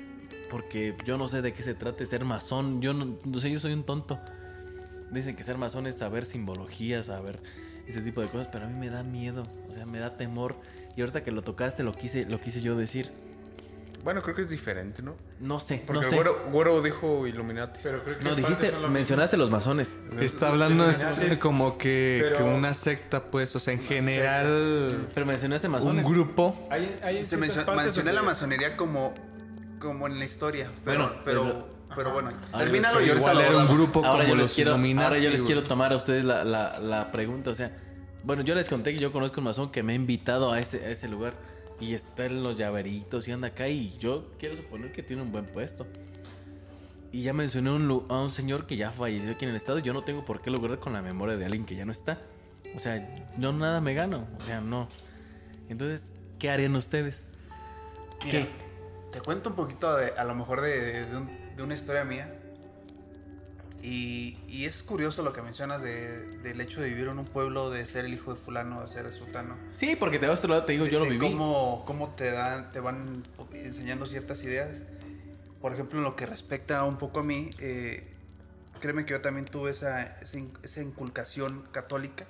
Porque 0.51 0.93
yo 1.05 1.17
no 1.17 1.29
sé 1.29 1.41
de 1.41 1.53
qué 1.53 1.63
se 1.63 1.73
trate 1.75 2.05
ser 2.05 2.25
masón. 2.25 2.81
Yo 2.81 2.93
no, 2.93 3.17
no 3.23 3.39
sé, 3.39 3.49
yo 3.49 3.57
soy 3.57 3.71
un 3.71 3.85
tonto. 3.85 4.19
Dicen 5.11 5.35
que 5.35 5.45
ser 5.45 5.57
masón 5.57 5.87
es 5.87 5.97
saber 5.97 6.25
simbología, 6.25 7.03
saber 7.03 7.41
ese 7.87 8.01
tipo 8.01 8.19
de 8.19 8.27
cosas, 8.27 8.49
pero 8.51 8.65
a 8.65 8.67
mí 8.67 8.77
me 8.77 8.89
da 8.89 9.03
miedo, 9.03 9.43
o 9.71 9.73
sea, 9.73 9.85
me 9.85 9.99
da 9.99 10.17
temor. 10.17 10.57
Y 10.97 10.99
ahorita 10.99 11.23
que 11.23 11.31
lo 11.31 11.41
tocaste, 11.41 11.83
lo 11.83 11.93
quise, 11.93 12.25
lo 12.25 12.41
quise 12.41 12.59
yo 12.59 12.75
decir. 12.75 13.09
Bueno, 14.03 14.21
creo 14.21 14.33
que 14.35 14.41
es 14.43 14.49
diferente, 14.49 15.01
¿no? 15.03 15.15
No 15.39 15.59
sé, 15.59 15.83
Porque 15.85 16.03
no 16.03 16.09
sé. 16.09 16.15
güero, 16.15 16.45
güero 16.51 16.81
dijo 16.81 17.27
Illuminati. 17.27 17.79
Pero 17.83 18.03
creo 18.03 18.17
que 18.17 18.23
No, 18.25 18.35
dijiste, 18.35 18.71
lo 18.71 18.87
mencionaste 18.87 19.35
los 19.37 19.49
masones. 19.51 19.97
Está 20.19 20.49
hablando 20.49 20.85
Sí, 20.93 21.03
sí, 21.05 21.25
es 21.27 21.33
sí. 21.35 21.39
como 21.39 21.77
que, 21.77 22.19
Pero- 22.23 22.37
que 22.37 22.43
una 22.43 22.73
secta, 22.73 23.23
pues, 23.25 23.55
o 23.55 23.59
sea, 23.59 23.73
en 23.73 23.83
general, 23.83 25.07
Pero 25.13 25.25
mencionaste 25.25 25.67
un 25.67 25.73
masones. 25.73 26.07
grupo. 26.07 26.67
Hay, 26.71 26.97
hay 27.03 27.23
Se 27.23 27.37
mencionó, 27.37 27.73
mencioné 27.75 28.13
la 28.13 28.21
masonería 28.23 28.77
como, 28.77 29.13
como 29.79 30.07
en 30.07 30.17
la 30.19 30.25
historia. 30.25 30.71
Pero, 30.85 30.97
Bueno, 31.05 31.21
pero, 31.25 31.43
pero- 31.43 31.67
pero 31.95 32.13
bueno, 32.13 32.29
Ahora 32.51 32.65
termínalo 32.65 33.01
y 33.01 33.09
ahorita 33.09 33.31
era 33.47 33.57
un 33.57 33.67
grupo 33.67 33.99
Ahora 34.05 34.23
como 34.23 34.29
yo, 34.29 34.35
los 34.35 34.53
quiero, 34.53 34.73
ahora 34.75 35.17
yo 35.19 35.29
les 35.29 35.41
quiero 35.41 35.63
tomar 35.63 35.91
a 35.91 35.95
ustedes 35.95 36.23
la, 36.23 36.43
la- 36.43 36.79
la 36.79 37.11
pregunta. 37.11 37.49
O 37.51 37.55
sea, 37.55 37.71
bueno, 38.23 38.43
yo 38.43 38.53
les 38.55 38.69
conté 38.69 38.93
que 38.93 38.99
yo 38.99 39.11
conozco 39.11 39.41
un 39.41 39.45
masón 39.45 39.71
que 39.71 39.81
me 39.83 39.93
ha 39.93 39.95
invitado 39.95 40.51
a 40.53 40.59
ese, 40.59 40.85
a 40.85 40.89
ese 40.89 41.07
lugar. 41.07 41.33
Y 41.79 41.93
está 41.93 42.25
en 42.25 42.43
los 42.43 42.57
llaveritos 42.57 43.27
y 43.27 43.31
anda 43.31 43.47
acá. 43.49 43.67
Y 43.67 43.97
yo 43.99 44.31
quiero 44.37 44.55
suponer 44.55 44.91
que 44.91 45.01
tiene 45.03 45.21
un 45.21 45.31
buen 45.31 45.45
puesto. 45.45 45.87
Y 47.11 47.23
ya 47.23 47.33
mencioné 47.33 47.71
un 47.71 48.05
a 48.09 48.21
un 48.21 48.29
señor 48.31 48.67
que 48.67 48.75
ya 48.77 48.91
falleció 48.91 49.31
aquí 49.31 49.45
en 49.45 49.51
el 49.51 49.55
estado. 49.57 49.79
Yo 49.79 49.93
no 49.93 50.03
tengo 50.03 50.25
por 50.25 50.41
qué 50.41 50.51
lograr 50.51 50.79
con 50.79 50.93
la 50.93 51.01
memoria 51.01 51.37
de 51.37 51.45
alguien 51.45 51.65
que 51.65 51.75
ya 51.75 51.85
no 51.85 51.91
está. 51.91 52.19
O 52.75 52.79
sea, 52.79 53.07
yo 53.37 53.51
nada 53.53 53.81
me 53.81 53.93
gano. 53.93 54.27
O 54.39 54.45
sea, 54.45 54.61
no. 54.61 54.87
Entonces, 55.69 56.11
¿qué 56.37 56.49
harían 56.51 56.75
ustedes? 56.75 57.25
Mira, 58.25 58.47
Te 59.11 59.21
cuento 59.21 59.49
un 59.49 59.55
poquito 59.55 59.95
de, 59.95 60.11
a 60.11 60.23
lo 60.23 60.35
mejor 60.35 60.61
de, 60.61 61.03
de 61.03 61.17
un- 61.17 61.29
de 61.55 61.63
una 61.63 61.73
historia 61.73 62.03
mía. 62.03 62.31
Y, 63.81 64.37
y 64.49 64.65
es 64.65 64.83
curioso 64.83 65.23
lo 65.23 65.31
que 65.31 65.41
mencionas 65.41 65.81
de- 65.81 66.27
del 66.43 66.59
hecho 66.59 66.81
de 66.81 66.89
vivir 66.89 67.07
en 67.07 67.17
un 67.17 67.25
pueblo, 67.25 67.69
de 67.69 67.85
ser 67.85 68.03
el 68.05 68.13
hijo 68.13 68.33
de 68.33 68.39
fulano, 68.39 68.81
de 68.81 68.87
ser 68.89 69.05
el 69.05 69.13
sultano. 69.13 69.55
Sí, 69.73 69.95
porque 69.95 70.19
te 70.19 70.27
vas 70.27 70.39
a 70.39 70.41
otro 70.41 70.49
lado, 70.51 70.65
te 70.65 70.73
digo, 70.73 70.85
yo 70.85 70.99
lo 70.99 71.05
de 71.05 71.11
viví. 71.11 71.31
Cómo, 71.31 71.83
cómo 71.85 72.09
te, 72.09 72.29
dan, 72.31 72.71
te 72.73 72.81
van 72.81 73.23
enseñando 73.53 74.05
ciertas 74.05 74.43
ideas. 74.43 74.83
Por 75.61 75.71
ejemplo, 75.73 75.97
en 75.99 76.03
lo 76.03 76.15
que 76.17 76.25
respecta 76.25 76.83
un 76.83 76.97
poco 76.97 77.19
a 77.21 77.23
mí, 77.23 77.49
eh, 77.59 78.03
créeme 78.81 79.05
que 79.05 79.11
yo 79.11 79.21
también 79.21 79.45
tuve 79.45 79.71
esa, 79.71 80.03
esa, 80.21 80.37
in- 80.37 80.51
esa 80.61 80.81
inculcación 80.81 81.65
católica. 81.71 82.25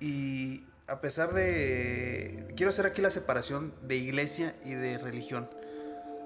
Y 0.00 0.62
a 0.86 1.00
pesar 1.00 1.32
de... 1.34 2.46
Quiero 2.56 2.70
hacer 2.70 2.86
aquí 2.86 3.00
la 3.02 3.10
separación 3.10 3.72
de 3.82 3.96
iglesia 3.96 4.54
y 4.64 4.74
de 4.74 4.98
religión. 4.98 5.48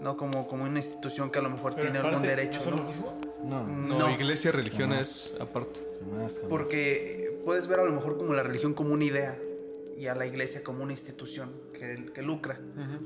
No 0.01 0.17
como, 0.17 0.47
como 0.49 0.65
una 0.65 0.79
institución 0.79 1.31
que 1.31 1.39
a 1.39 1.43
lo 1.43 1.51
mejor 1.51 1.75
Pero 1.75 1.87
en 1.87 1.93
tiene 1.93 2.07
algún 2.09 2.23
derecho. 2.23 2.59
¿no 2.59 2.65
son 2.65 2.77
¿no? 2.77 2.83
lo 2.83 2.85
mismo? 2.89 3.21
No, 3.45 3.67
No, 3.67 3.99
No. 3.99 4.11
iglesia, 4.11 4.53
religión 4.53 4.93
es 4.93 5.35
aparte. 5.41 5.81
jamás, 6.01 6.35
jamás. 6.37 6.49
Porque 6.49 7.39
puedes 7.45 7.67
ver 7.67 7.81
a 7.81 7.85
lo 7.85 7.93
mejor 7.93 8.17
como 8.17 8.35
la 8.35 8.43
religión 8.43 8.75
como 8.75 8.93
una 8.93 9.05
idea 9.05 9.39
y 9.99 10.07
a 10.07 10.15
la 10.15 10.27
iglesia 10.27 10.63
como 10.65 10.83
una 10.83 10.93
institución 10.93 11.51
que, 11.73 12.11
que 12.15 12.23
lucra 12.23 12.59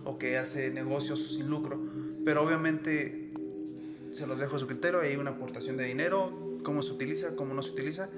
o 0.04 0.18
que 0.18 0.38
hace 0.38 0.70
negocios 0.70 1.34
sin 1.34 1.48
lucro. 1.48 1.80
Pero 2.24 2.42
obviamente 2.44 3.32
se 4.12 4.26
los 4.26 4.38
dejo 4.38 4.56
a 4.56 4.58
su 4.58 4.66
criterio. 4.66 5.00
Hay 5.00 5.16
una 5.16 5.30
aportación 5.30 5.76
de 5.76 5.84
dinero, 5.84 6.58
cómo 6.62 6.82
se 6.82 6.92
utiliza, 6.92 7.34
cómo 7.36 7.52
no 7.54 7.62
se 7.62 7.72
utiliza. 7.72 8.08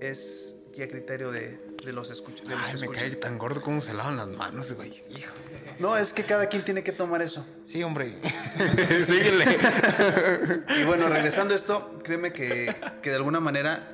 Es 0.00 0.59
y 0.76 0.82
a 0.82 0.88
criterio 0.88 1.30
de, 1.32 1.58
de 1.84 1.92
los 1.92 2.10
escuchas. 2.10 2.46
de 2.48 2.54
los 2.54 2.64
Ay, 2.64 2.72
que 2.74 2.78
me 2.80 2.86
escuchan. 2.86 3.02
cae 3.08 3.16
tan 3.16 3.38
gordo 3.38 3.60
cómo 3.60 3.80
se 3.80 3.92
lavan 3.94 4.16
las 4.16 4.28
manos, 4.28 4.72
güey. 4.74 4.90
Hijo. 5.10 5.32
No, 5.78 5.96
es 5.96 6.12
que 6.12 6.24
cada 6.24 6.46
quien 6.46 6.62
tiene 6.62 6.82
que 6.82 6.92
tomar 6.92 7.22
eso. 7.22 7.44
Sí, 7.64 7.82
hombre. 7.82 8.14
Síguele. 9.06 9.44
Y 10.80 10.84
bueno, 10.84 11.08
regresando 11.08 11.54
a 11.54 11.56
esto, 11.56 11.98
créeme 12.02 12.32
que, 12.32 12.74
que 13.02 13.10
de 13.10 13.16
alguna 13.16 13.40
manera 13.40 13.86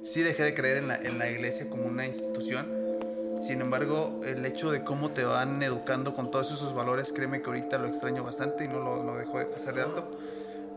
sí 0.00 0.22
dejé 0.22 0.42
de 0.42 0.54
creer 0.54 0.78
en 0.78 0.88
la, 0.88 0.96
en 0.96 1.18
la 1.18 1.28
iglesia 1.30 1.68
como 1.70 1.84
una 1.84 2.06
institución. 2.06 2.66
Sin 3.46 3.60
embargo, 3.60 4.20
el 4.26 4.44
hecho 4.44 4.70
de 4.70 4.82
cómo 4.82 5.10
te 5.10 5.22
van 5.24 5.62
educando 5.62 6.14
con 6.14 6.30
todos 6.30 6.50
esos 6.50 6.74
valores, 6.74 7.12
créeme 7.12 7.40
que 7.40 7.46
ahorita 7.46 7.78
lo 7.78 7.86
extraño 7.86 8.24
bastante 8.24 8.64
y 8.64 8.68
no 8.68 8.80
lo, 8.80 9.02
no 9.04 9.16
dejo 9.16 9.38
de 9.38 9.46
pasar 9.46 9.74
de 9.74 9.82
alto. 9.82 10.10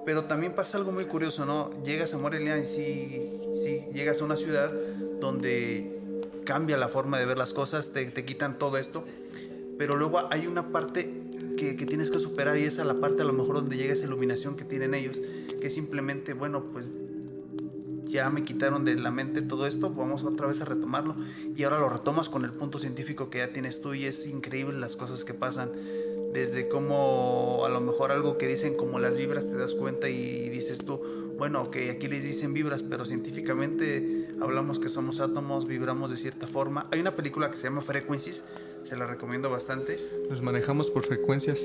Pero 0.06 0.24
también 0.26 0.54
pasa 0.54 0.78
algo 0.78 0.92
muy 0.92 1.06
curioso, 1.06 1.46
¿no? 1.46 1.70
Llegas 1.84 2.14
a 2.14 2.18
Morelia 2.18 2.58
y 2.58 2.66
sí, 2.66 3.86
llegas 3.94 4.22
a 4.22 4.26
una 4.26 4.36
ciudad 4.36 4.72
donde 5.20 6.00
cambia 6.46 6.78
la 6.78 6.88
forma 6.88 7.20
de 7.20 7.26
ver 7.26 7.38
las 7.38 7.54
cosas, 7.54 7.92
te, 7.92 8.26
quitan 8.26 8.58
todo 8.58 8.78
esto, 8.78 9.06
pero 9.78 9.96
luego 9.96 10.22
hay 10.32 10.48
una 10.48 10.70
parte 10.70 11.12
que, 11.58 11.76
que 11.76 11.86
tienes 11.86 12.10
que 12.10 12.20
superar 12.20 12.58
y 12.58 12.64
esa 12.64 12.82
es 12.82 12.88
la 12.88 12.96
parte 12.96 13.22
a 13.22 13.26
lo 13.26 13.34
mejor 13.34 13.56
donde 13.56 13.78
llega 13.78 13.94
esa 13.94 14.06
iluminación 14.06 14.56
que 14.56 14.66
tienen 14.66 14.96
ellos, 14.96 15.22
que 15.62 15.70
simplemente, 15.70 16.34
bueno, 16.34 16.64
pues 16.74 16.90
ya 18.12 18.30
me 18.30 18.44
quitaron 18.44 18.84
de 18.84 18.96
la 18.96 19.10
mente 19.10 19.42
todo 19.42 19.66
esto, 19.66 19.90
vamos 19.90 20.24
otra 20.24 20.46
vez 20.46 20.60
a 20.62 20.66
retomarlo 20.66 21.16
y 21.56 21.64
ahora 21.64 21.80
lo 21.80 21.90
retomas 21.90 22.28
con 22.28 22.44
el 22.44 22.52
punto 22.52 22.78
científico 22.78 23.30
que 23.30 23.38
ya 23.38 23.54
tienes 23.54 23.82
tú 23.82 23.94
y 23.94 24.06
es 24.06 24.28
increíble 24.28 24.78
las 24.78 24.98
cosas 24.98 25.24
que 25.24 25.34
pasan 25.34 25.72
desde 26.34 26.68
cómo 26.68 27.64
a 27.66 27.70
lo 27.70 27.82
mejor 27.82 28.12
algo 28.12 28.38
que 28.38 28.48
dicen 28.48 28.76
como 28.76 29.00
las 29.00 29.18
vibras 29.18 29.50
te 29.50 29.58
das 29.58 29.74
cuenta 29.74 30.10
y 30.10 30.50
dices 30.50 30.80
tú, 30.80 31.02
bueno, 31.38 31.64
ok, 31.64 31.78
aquí 31.92 32.08
les 32.08 32.24
dicen 32.24 32.54
vibras, 32.54 32.84
pero 32.84 33.06
científicamente 33.06 34.28
hablamos 34.40 34.80
que 34.80 34.90
somos 34.90 35.20
átomos, 35.20 35.66
vibramos 35.66 36.12
de 36.12 36.18
cierta 36.18 36.48
forma. 36.48 36.88
Hay 36.92 37.00
una 37.00 37.16
película 37.16 37.50
que 37.50 37.58
se 37.58 37.64
llama 37.64 37.82
Frequencies, 37.82 38.44
se 38.84 38.96
la 38.96 39.08
recomiendo 39.08 39.50
bastante. 39.50 39.98
Nos 40.30 40.42
manejamos 40.42 40.92
por 40.92 41.04
frecuencias. 41.04 41.60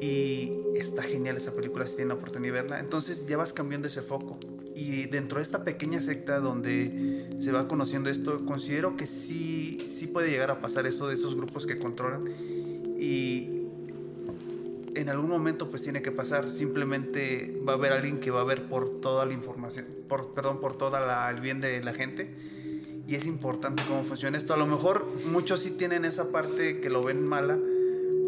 Y 0.00 0.52
está 0.74 1.02
genial 1.02 1.38
esa 1.38 1.54
película 1.54 1.86
si 1.86 1.94
tienen 1.94 2.08
la 2.08 2.14
oportunidad 2.14 2.54
de 2.54 2.62
verla. 2.62 2.80
Entonces 2.80 3.26
ya 3.26 3.38
vas 3.38 3.54
cambiando 3.54 3.88
ese 3.88 4.02
foco. 4.02 4.38
Y 4.74 5.06
dentro 5.06 5.38
de 5.38 5.44
esta 5.44 5.64
pequeña 5.64 6.02
secta 6.02 6.40
donde 6.40 7.30
se 7.38 7.52
va 7.52 7.66
conociendo 7.68 8.10
esto, 8.10 8.44
considero 8.44 8.96
que 8.96 9.06
sí, 9.06 9.86
sí 9.88 10.06
puede 10.06 10.30
llegar 10.30 10.50
a 10.50 10.60
pasar 10.60 10.86
eso 10.86 11.08
de 11.08 11.14
esos 11.14 11.34
grupos 11.34 11.66
que 11.66 11.78
controlan. 11.78 12.28
Y 12.98 13.63
en 14.94 15.08
algún 15.08 15.28
momento 15.28 15.70
pues 15.70 15.82
tiene 15.82 16.02
que 16.02 16.12
pasar. 16.12 16.52
Simplemente 16.52 17.60
va 17.66 17.72
a 17.72 17.76
haber 17.76 17.92
alguien 17.92 18.20
que 18.20 18.30
va 18.30 18.40
a 18.40 18.44
ver 18.44 18.68
por 18.68 19.00
toda 19.00 19.24
la 19.26 19.32
información, 19.32 19.86
por, 20.08 20.34
perdón, 20.34 20.60
por 20.60 20.76
todo 20.76 20.96
el 20.96 21.40
bien 21.40 21.60
de 21.60 21.82
la 21.82 21.92
gente. 21.92 22.34
Y 23.06 23.16
es 23.16 23.26
importante 23.26 23.82
cómo 23.86 24.02
funciona 24.02 24.38
esto. 24.38 24.54
A 24.54 24.56
lo 24.56 24.66
mejor 24.66 25.06
muchos 25.26 25.60
sí 25.60 25.70
tienen 25.72 26.04
esa 26.04 26.32
parte 26.32 26.80
que 26.80 26.88
lo 26.88 27.02
ven 27.02 27.26
mala, 27.26 27.58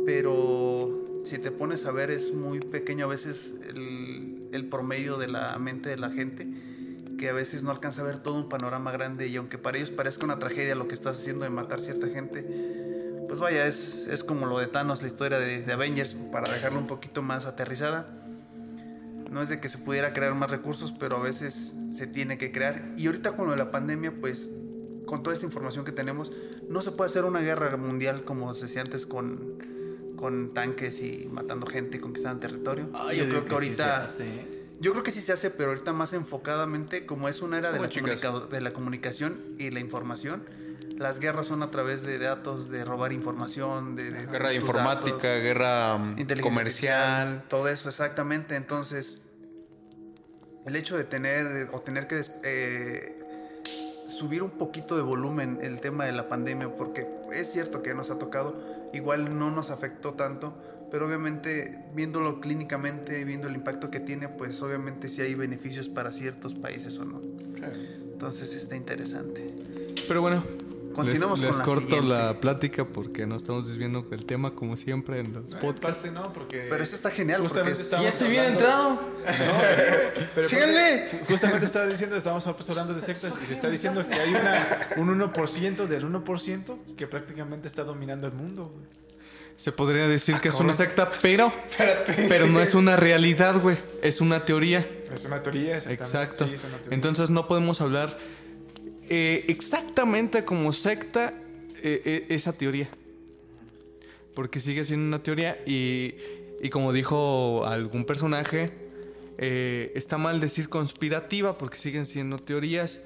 pero 0.05 1.23
si 1.25 1.39
te 1.39 1.51
pones 1.51 1.87
a 1.87 1.93
ver 1.93 2.11
es 2.11 2.35
muy 2.35 2.61
pequeño 2.61 3.07
a 3.07 3.09
veces 3.09 3.57
el, 3.69 4.49
el 4.53 4.69
promedio 4.69 5.19
de 5.19 5.29
la 5.29 5.59
mente 5.59 5.89
de 5.89 5.97
la 5.97 6.11
gente 6.11 6.47
que 7.17 7.29
a 7.29 7.33
veces 7.33 7.63
no 7.63 7.71
alcanza 7.71 8.03
a 8.03 8.05
ver 8.05 8.19
todo 8.19 8.35
un 8.35 8.49
panorama 8.49 8.93
grande 8.93 9.27
y 9.29 9.37
aunque 9.37 9.59
para 9.59 9.79
ellos 9.79 9.91
parezca 9.91 10.25
una 10.25 10.39
tragedia 10.39 10.75
lo 10.75 10.87
que 10.89 10.95
estás 10.95 11.19
haciendo 11.19 11.45
de 11.45 11.51
matar 11.51 11.81
cierta 11.81 12.09
gente, 12.09 12.96
pues 13.29 13.41
vaya, 13.41 13.67
es, 13.67 14.07
es 14.11 14.25
como 14.25 14.47
lo 14.47 14.59
de 14.59 14.67
Thanos, 14.67 15.03
la 15.03 15.09
historia 15.09 15.39
de, 15.39 15.63
de 15.63 15.73
Avengers, 15.73 16.15
para 16.33 16.51
dejarlo 16.53 16.79
un 16.79 16.87
poquito 16.87 17.23
más 17.23 17.47
aterrizada. 17.47 18.07
No 19.31 19.43
es 19.43 19.49
de 19.49 19.61
que 19.61 19.69
se 19.69 19.79
pudiera 19.79 20.13
crear 20.13 20.35
más 20.35 20.51
recursos, 20.51 20.93
pero 20.93 21.17
a 21.19 21.21
veces 21.23 21.75
se 21.93 22.07
tiene 22.07 22.39
que 22.39 22.53
crear. 22.53 22.83
Y 22.97 23.07
ahorita 23.07 23.33
con 23.33 23.47
lo 23.47 23.53
de 23.53 23.59
la 23.59 23.71
pandemia, 23.71 24.13
pues 24.21 24.49
con 25.05 25.23
toda 25.23 25.35
esta 25.35 25.47
información 25.47 25.85
que 25.85 25.93
tenemos, 25.93 26.33
no 26.69 26.81
se 26.83 26.93
puede 26.93 27.11
hacer 27.11 27.25
una 27.25 27.41
guerra 27.41 27.77
mundial 27.77 28.23
como 28.25 28.55
se 28.55 28.67
hacía 28.67 28.83
antes 28.83 29.07
con, 29.07 29.59
con 30.17 30.55
tanques 30.55 31.01
y 31.01 31.29
matando 31.31 31.67
gente 31.67 31.99
y 31.99 32.01
conquistando 32.01 32.41
territorio. 32.41 32.89
Ah, 32.95 33.13
yo, 33.13 33.25
yo 33.25 33.29
creo 33.31 33.41
que, 33.41 33.45
que 33.45 33.49
sí 33.49 33.55
ahorita... 33.55 34.05
hace, 34.05 34.27
¿eh? 34.27 34.53
Yo 34.79 34.93
creo 34.93 35.03
que 35.03 35.11
sí 35.11 35.21
se 35.23 35.33
hace, 35.33 35.51
pero 35.51 35.71
ahorita 35.71 35.93
más 35.95 36.13
enfocadamente, 36.13 37.07
como 37.07 37.29
es 37.29 37.41
una 37.41 37.57
era 37.59 37.69
de 37.73 37.79
Como 37.79 37.85
la, 37.85 37.89
chicas. 37.89 38.21
comunica- 38.21 38.47
de 38.55 38.61
la 38.61 38.73
comunicación 38.75 39.41
y 39.59 39.71
la 39.71 39.81
información, 39.81 40.43
las 40.97 41.21
guerras 41.21 41.47
son 41.47 41.63
a 41.63 41.71
través 41.71 42.03
de 42.03 42.19
datos, 42.19 42.71
de 42.71 42.85
robar 42.85 43.13
información, 43.13 43.95
de, 43.95 44.11
de 44.11 44.27
Guerra 44.27 44.53
informática, 44.53 45.29
datos, 45.29 45.43
guerra 45.43 45.99
mm, 45.99 46.41
comercial. 46.41 47.45
todo 47.49 47.69
eso, 47.69 47.89
exactamente. 47.89 48.57
Entonces, 48.57 49.19
el 50.67 50.77
hecho 50.77 50.97
de 50.97 51.05
tener 51.05 51.69
o 51.73 51.81
tener 51.81 52.07
que 52.07 52.21
eh, 52.43 53.23
subir 54.07 54.43
un 54.43 54.51
poquito 54.51 54.97
de 54.97 55.03
volumen 55.03 55.59
el 55.63 55.81
tema 55.81 56.05
de 56.05 56.13
la 56.13 56.29
pandemia, 56.29 56.75
porque 56.77 57.07
es 57.33 57.53
cierto 57.53 57.83
que 57.83 57.95
nos 57.95 58.11
ha 58.11 58.19
tocado, 58.19 58.57
igual 58.93 59.39
no 59.39 59.51
nos 59.51 59.71
afectó 59.71 60.15
tanto, 60.15 60.55
pero 60.91 61.07
obviamente 61.07 61.85
viéndolo 61.95 62.41
clínicamente, 62.41 63.25
viendo 63.25 63.49
el 63.49 63.55
impacto 63.55 63.91
que 63.91 64.01
tiene, 64.01 64.29
pues 64.29 64.61
obviamente 64.63 65.09
sí 65.09 65.23
hay 65.23 65.35
beneficios 65.35 65.89
para 65.89 66.13
ciertos 66.13 66.55
países 66.55 66.99
o 66.99 67.05
no. 67.05 67.21
Entonces 68.13 68.55
está 68.55 68.77
interesante. 68.77 69.55
Pero 70.09 70.23
bueno, 70.23 70.43
Continuamos 70.97 71.41
les, 71.41 71.49
con 71.51 71.59
les 71.59 71.59
la 71.59 71.65
corto 71.65 71.97
siguiente. 71.97 72.09
la 72.09 72.41
plática 72.41 72.85
porque 72.85 73.27
no 73.27 73.37
estamos 73.37 73.69
desviando 73.69 74.03
del 74.03 74.27
tema 74.27 74.55
como 74.55 74.77
siempre 74.77 75.21
en 75.21 75.33
los 75.33 75.53
En 75.53 75.59
podcasts. 75.59 75.81
parte 75.81 76.11
no, 76.11 76.33
porque. 76.33 76.67
Pero 76.69 76.83
esto 76.83 76.97
está 76.97 77.11
genial 77.11 77.43
porque 77.43 77.49
Justamente 77.55 77.83
estamos 77.83 78.03
Ya 78.03 78.09
estoy 78.09 78.31
bien 78.31 78.45
entrado. 78.45 78.91
No, 78.91 79.01
sí, 79.31 80.23
pero 80.35 80.49
¡Síganle! 80.49 81.07
porque 81.11 81.25
Justamente 81.33 81.67
estaba 81.67 81.87
diciendo, 81.87 82.17
estábamos 82.17 82.45
pues, 82.45 82.71
hablando 82.71 82.95
de 82.95 83.01
sectas 83.01 83.39
y 83.43 83.47
se 83.47 83.55
está 83.55 83.69
diciendo 83.71 84.05
que 84.09 84.15
hay 84.15 84.31
una, 84.31 84.89
un 84.97 85.33
1% 85.33 85.87
del 85.87 86.05
1% 86.11 86.77
que 86.97 87.07
prácticamente 87.07 87.69
está 87.69 87.85
dominando 87.85 88.27
el 88.27 88.35
mundo. 88.35 88.71
güey. 88.75 89.07
Se 89.57 89.73
podría 89.73 90.07
decir 90.07 90.39
que 90.41 90.51
es 90.51 90.61
una 90.61 90.75
secta, 90.75 91.11
pero, 91.23 91.51
pero 92.29 92.47
no 92.47 92.61
es 92.61 92.75
una 92.75 92.95
realidad, 92.95 93.59
güey. 93.59 93.79
Es 94.03 94.21
una 94.21 94.45
teoría. 94.45 94.87
Es 95.11 95.25
una 95.25 95.43
teoría, 95.43 95.79
exactamente. 95.79 96.05
Exacto. 96.05 96.47
Sí, 96.47 96.55
es 96.55 96.65
una 96.65 96.77
teoría. 96.77 96.95
Entonces 96.95 97.31
no 97.31 97.49
podemos 97.49 97.81
hablar 97.81 98.19
eh, 99.09 99.45
exactamente 99.49 100.45
como 100.45 100.73
secta 100.73 101.33
eh, 101.83 102.03
eh, 102.05 102.27
esa 102.31 102.53
teoría. 102.53 102.89
Porque 104.35 104.61
sigue 104.61 104.85
siendo 104.85 105.07
una 105.07 105.23
teoría 105.23 105.59
y, 105.67 106.15
y 106.61 106.69
como 106.71 106.93
dijo 106.93 107.65
algún 107.67 108.05
personaje, 108.05 108.71
eh, 109.39 109.93
está 109.95 110.19
mal 110.19 110.41
decir 110.41 110.69
conspirativa 110.69 111.57
porque 111.57 111.79
siguen 111.79 112.05
siendo 112.07 112.39
teorías, 112.39 113.01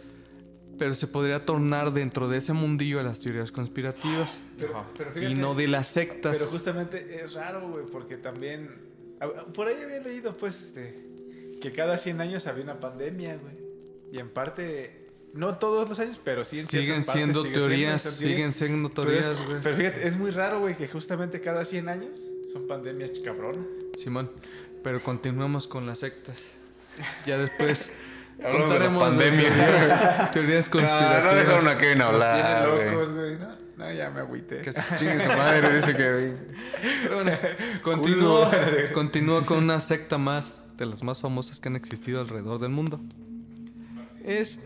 pero 0.79 0.95
se 0.95 1.07
podría 1.07 1.45
tornar 1.45 1.93
dentro 1.93 2.29
de 2.29 2.39
ese 2.39 2.53
mundillo 2.53 2.99
de 2.99 3.05
las 3.05 3.21
teorías 3.21 3.53
conspirativas 3.53 4.41
pero, 4.59 4.85
pero 4.97 5.11
y 5.11 5.13
fíjate, 5.15 5.35
no 5.41 5.55
de 5.55 5.69
las 5.69 5.87
sectas. 5.89 6.39
Pero 6.39 6.51
justamente 6.51 7.23
es 7.23 7.35
raro, 7.35 7.69
güey, 7.69 7.85
porque 7.87 8.17
también. 8.17 8.69
a- 9.21 9.29
Por 9.53 9.69
ahí 9.69 9.77
había 9.83 10.01
leído, 10.01 10.37
pues, 10.37 10.61
este. 10.63 10.97
Que 11.61 11.71
cada 11.73 11.99
100 11.99 12.21
años 12.23 12.47
había 12.47 12.65
una 12.65 12.81
pandemia, 12.81 13.37
güey. 13.37 13.55
Y 14.13 14.19
en 14.19 14.31
parte. 14.31 15.00
No 15.33 15.57
todos 15.59 15.89
los 15.89 15.99
años, 16.01 16.21
pero 16.25 16.43
sí 16.45 16.59
en 16.59 16.67
siguen 16.67 16.95
partes 16.97 17.13
siendo 17.13 17.43
sigue 17.43 17.55
teorías, 17.55 18.03
son 18.03 18.13
siguen 18.13 18.53
siendo 18.53 18.89
Pero, 18.89 19.03
teorías, 19.11 19.47
güey. 19.47 19.59
pero 19.63 19.77
fíjate, 19.77 20.07
es 20.07 20.17
muy 20.17 20.31
raro, 20.33 20.61
güey, 20.61 20.77
que 20.77 20.89
justamente 20.89 21.41
cada 21.41 21.65
100 21.65 21.89
años 21.89 22.19
son 22.53 22.67
pandemias 22.67 23.13
cabronas. 23.25 23.65
Simón, 23.97 24.31
pero 24.83 25.01
continuamos 25.01 25.69
con 25.69 25.87
las 25.87 26.01
sectas. 26.01 26.37
Ya 27.27 27.39
después 27.39 27.93
Hablamos 28.43 28.71
de 28.71 28.79
la 28.81 28.87
contaremos 28.87 29.03
pandemia. 29.05 29.49
teorías, 29.51 30.31
teorías 30.33 30.67
No, 30.67 30.73
conspirativas. 30.73 31.25
no 31.25 31.35
dejaron 31.35 31.69
a 31.69 31.79
Kevin 31.79 32.03
hablar, 32.03 32.71
güey. 32.71 32.91
locos, 32.93 33.13
güey. 33.13 33.39
No, 33.39 33.57
no, 33.77 33.93
ya 33.93 34.11
me 34.11 34.21
agüité. 34.21 34.63
Que 34.63 34.73
se 34.73 34.81
chingue 34.99 35.21
su 35.21 35.29
madre, 35.29 35.75
dice 35.77 35.97
que... 35.97 36.35
Pero 37.05 37.15
bueno, 37.23 37.33
continúo, 37.83 38.51
continúo 38.95 39.47
con 39.47 39.59
una 39.59 39.79
secta 39.79 40.19
más 40.19 40.61
de 40.77 40.87
las 40.87 41.03
más 41.05 41.21
famosas 41.21 41.61
que 41.61 41.69
han 41.69 41.77
existido 41.77 42.21
alrededor 42.21 42.59
del 42.59 42.71
mundo. 42.71 43.01
Es 44.25 44.61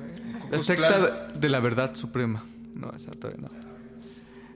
la 0.50 0.58
secta 0.58 1.28
de 1.34 1.48
la 1.48 1.60
verdad 1.60 1.94
suprema. 1.94 2.44
No, 2.74 2.92
esa 2.96 3.10
todavía 3.12 3.42
no. 3.42 3.48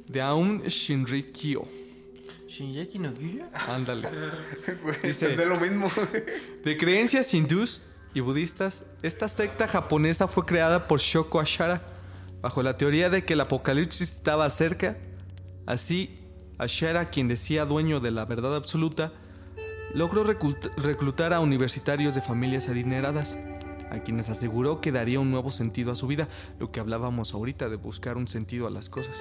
De 0.06 0.20
Aum 0.20 0.62
Shinrikyo. 0.62 1.64
Shinjeki 2.48 2.98
no 2.98 3.12
Kyojin. 3.12 3.42
Ándale. 3.68 4.08
Dice... 5.02 5.32
Es 5.34 5.46
lo 5.46 5.60
mismo. 5.60 5.90
De 6.64 6.76
creencias 6.78 7.32
hindús 7.34 7.82
y 8.14 8.20
budistas, 8.20 8.84
esta 9.02 9.28
secta 9.28 9.68
japonesa 9.68 10.26
fue 10.28 10.46
creada 10.46 10.88
por 10.88 10.98
Shoko 10.98 11.40
Ashara 11.40 11.82
bajo 12.40 12.62
la 12.62 12.76
teoría 12.78 13.10
de 13.10 13.24
que 13.24 13.34
el 13.34 13.40
apocalipsis 13.40 14.12
estaba 14.14 14.48
cerca. 14.48 14.96
Así, 15.66 16.18
Ashara, 16.56 17.10
quien 17.10 17.28
decía 17.28 17.66
dueño 17.66 18.00
de 18.00 18.10
la 18.10 18.24
verdad 18.24 18.56
absoluta, 18.56 19.12
logró 19.92 20.24
reclut- 20.24 20.72
reclutar 20.76 21.32
a 21.34 21.40
universitarios 21.40 22.14
de 22.14 22.22
familias 22.22 22.68
adineradas, 22.68 23.36
a 23.90 24.00
quienes 24.00 24.28
aseguró 24.28 24.80
que 24.80 24.92
daría 24.92 25.20
un 25.20 25.30
nuevo 25.30 25.50
sentido 25.50 25.92
a 25.92 25.96
su 25.96 26.06
vida, 26.06 26.28
lo 26.58 26.70
que 26.70 26.80
hablábamos 26.80 27.34
ahorita 27.34 27.68
de 27.68 27.76
buscar 27.76 28.16
un 28.16 28.28
sentido 28.28 28.66
a 28.66 28.70
las 28.70 28.88
cosas. 28.88 29.16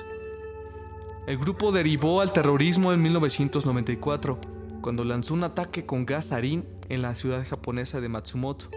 El 1.28 1.38
grupo 1.38 1.72
derivó 1.72 2.22
al 2.22 2.32
terrorismo 2.32 2.94
en 2.94 3.02
1994, 3.02 4.40
cuando 4.82 5.04
lanzó 5.04 5.34
un 5.34 5.44
ataque 5.44 5.86
con 5.86 6.06
gas 6.06 6.28
sarín 6.28 6.66
en 6.90 7.02
la 7.02 7.16
ciudad 7.16 7.46
japonesa 7.46 8.00
de 8.00 8.10
Matsumoto, 8.10 8.68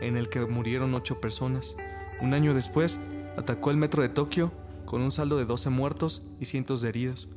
en 0.00 0.16
el 0.16 0.28
que 0.28 0.40
murieron 0.46 0.94
ocho 0.94 1.20
personas. 1.20 1.74
Un 2.20 2.34
año 2.34 2.54
después, 2.54 2.98
atacó 3.36 3.70
el 3.70 3.76
metro 3.76 4.02
de 4.02 4.08
Tokio 4.08 4.52
con 4.84 5.02
un 5.02 5.12
saldo 5.12 5.38
de 5.38 5.44
12 5.44 5.70
muertos 5.70 6.22
y 6.40 6.44
cientos 6.44 6.80
de 6.80 6.90
heridos. 6.90 7.28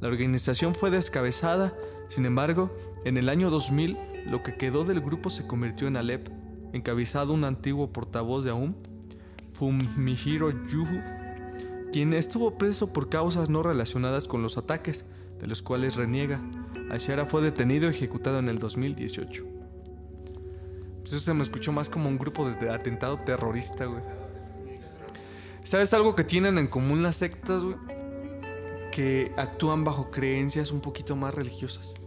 La 0.00 0.08
organización 0.08 0.74
fue 0.74 0.90
descabezada, 0.90 1.74
sin 2.08 2.26
embargo, 2.26 2.76
en 3.04 3.16
el 3.16 3.28
año 3.28 3.50
2000, 3.50 3.96
lo 4.26 4.42
que 4.42 4.56
quedó 4.56 4.84
del 4.84 5.00
grupo 5.00 5.30
se 5.30 5.46
convirtió 5.46 5.88
en 5.88 5.96
Alep, 5.96 6.28
encabezado 6.72 7.32
un 7.32 7.44
antiguo 7.44 7.92
portavoz 7.92 8.44
de 8.44 8.50
Aum, 8.50 8.74
Fumihiro 9.52 10.50
Yuhu, 10.66 11.02
quien 11.92 12.14
estuvo 12.14 12.56
preso 12.58 12.92
por 12.92 13.08
causas 13.08 13.48
no 13.48 13.62
relacionadas 13.62 14.28
con 14.28 14.42
los 14.42 14.58
ataques, 14.58 15.04
de 15.40 15.46
los 15.46 15.62
cuales 15.62 15.96
reniega. 15.96 16.40
Ashara 16.90 17.26
fue 17.26 17.42
detenido 17.42 17.88
y 17.88 17.94
ejecutado 17.94 18.38
en 18.38 18.48
el 18.48 18.58
2018. 18.58 19.44
Pues 21.00 21.12
eso 21.12 21.20
se 21.20 21.34
me 21.34 21.42
escuchó 21.42 21.72
más 21.72 21.88
como 21.88 22.08
un 22.08 22.18
grupo 22.18 22.48
de 22.48 22.70
atentado 22.70 23.18
terrorista, 23.20 23.86
güey. 23.86 24.02
¿Sabes 25.64 25.92
algo 25.92 26.14
que 26.14 26.24
tienen 26.24 26.58
en 26.58 26.66
común 26.66 27.02
las 27.02 27.16
sectas, 27.16 27.62
güey? 27.62 27.76
Que 28.92 29.32
actúan 29.36 29.84
bajo 29.84 30.10
creencias 30.10 30.70
un 30.70 30.80
poquito 30.80 31.16
más 31.16 31.34
religiosas. 31.34 31.94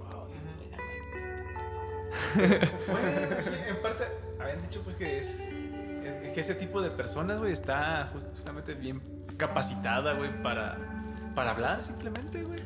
Sí, 3.42 3.52
en 3.68 3.82
parte 3.82 4.04
habían 4.42 4.62
dicho 4.62 4.82
pues 4.84 4.96
que 4.96 5.18
es, 5.18 5.40
es- 6.04 6.32
que 6.34 6.40
ese 6.40 6.56
tipo 6.56 6.82
de 6.82 6.92
personas, 6.92 7.40
güey, 7.40 7.52
está 7.52 8.10
just- 8.14 8.32
justamente 8.32 8.74
bien 8.74 9.02
capacitada, 9.38 10.14
güey, 10.14 10.32
para, 10.44 10.78
para 11.36 11.52
hablar 11.52 11.82
simplemente, 11.82 12.44
güey. 12.44 12.62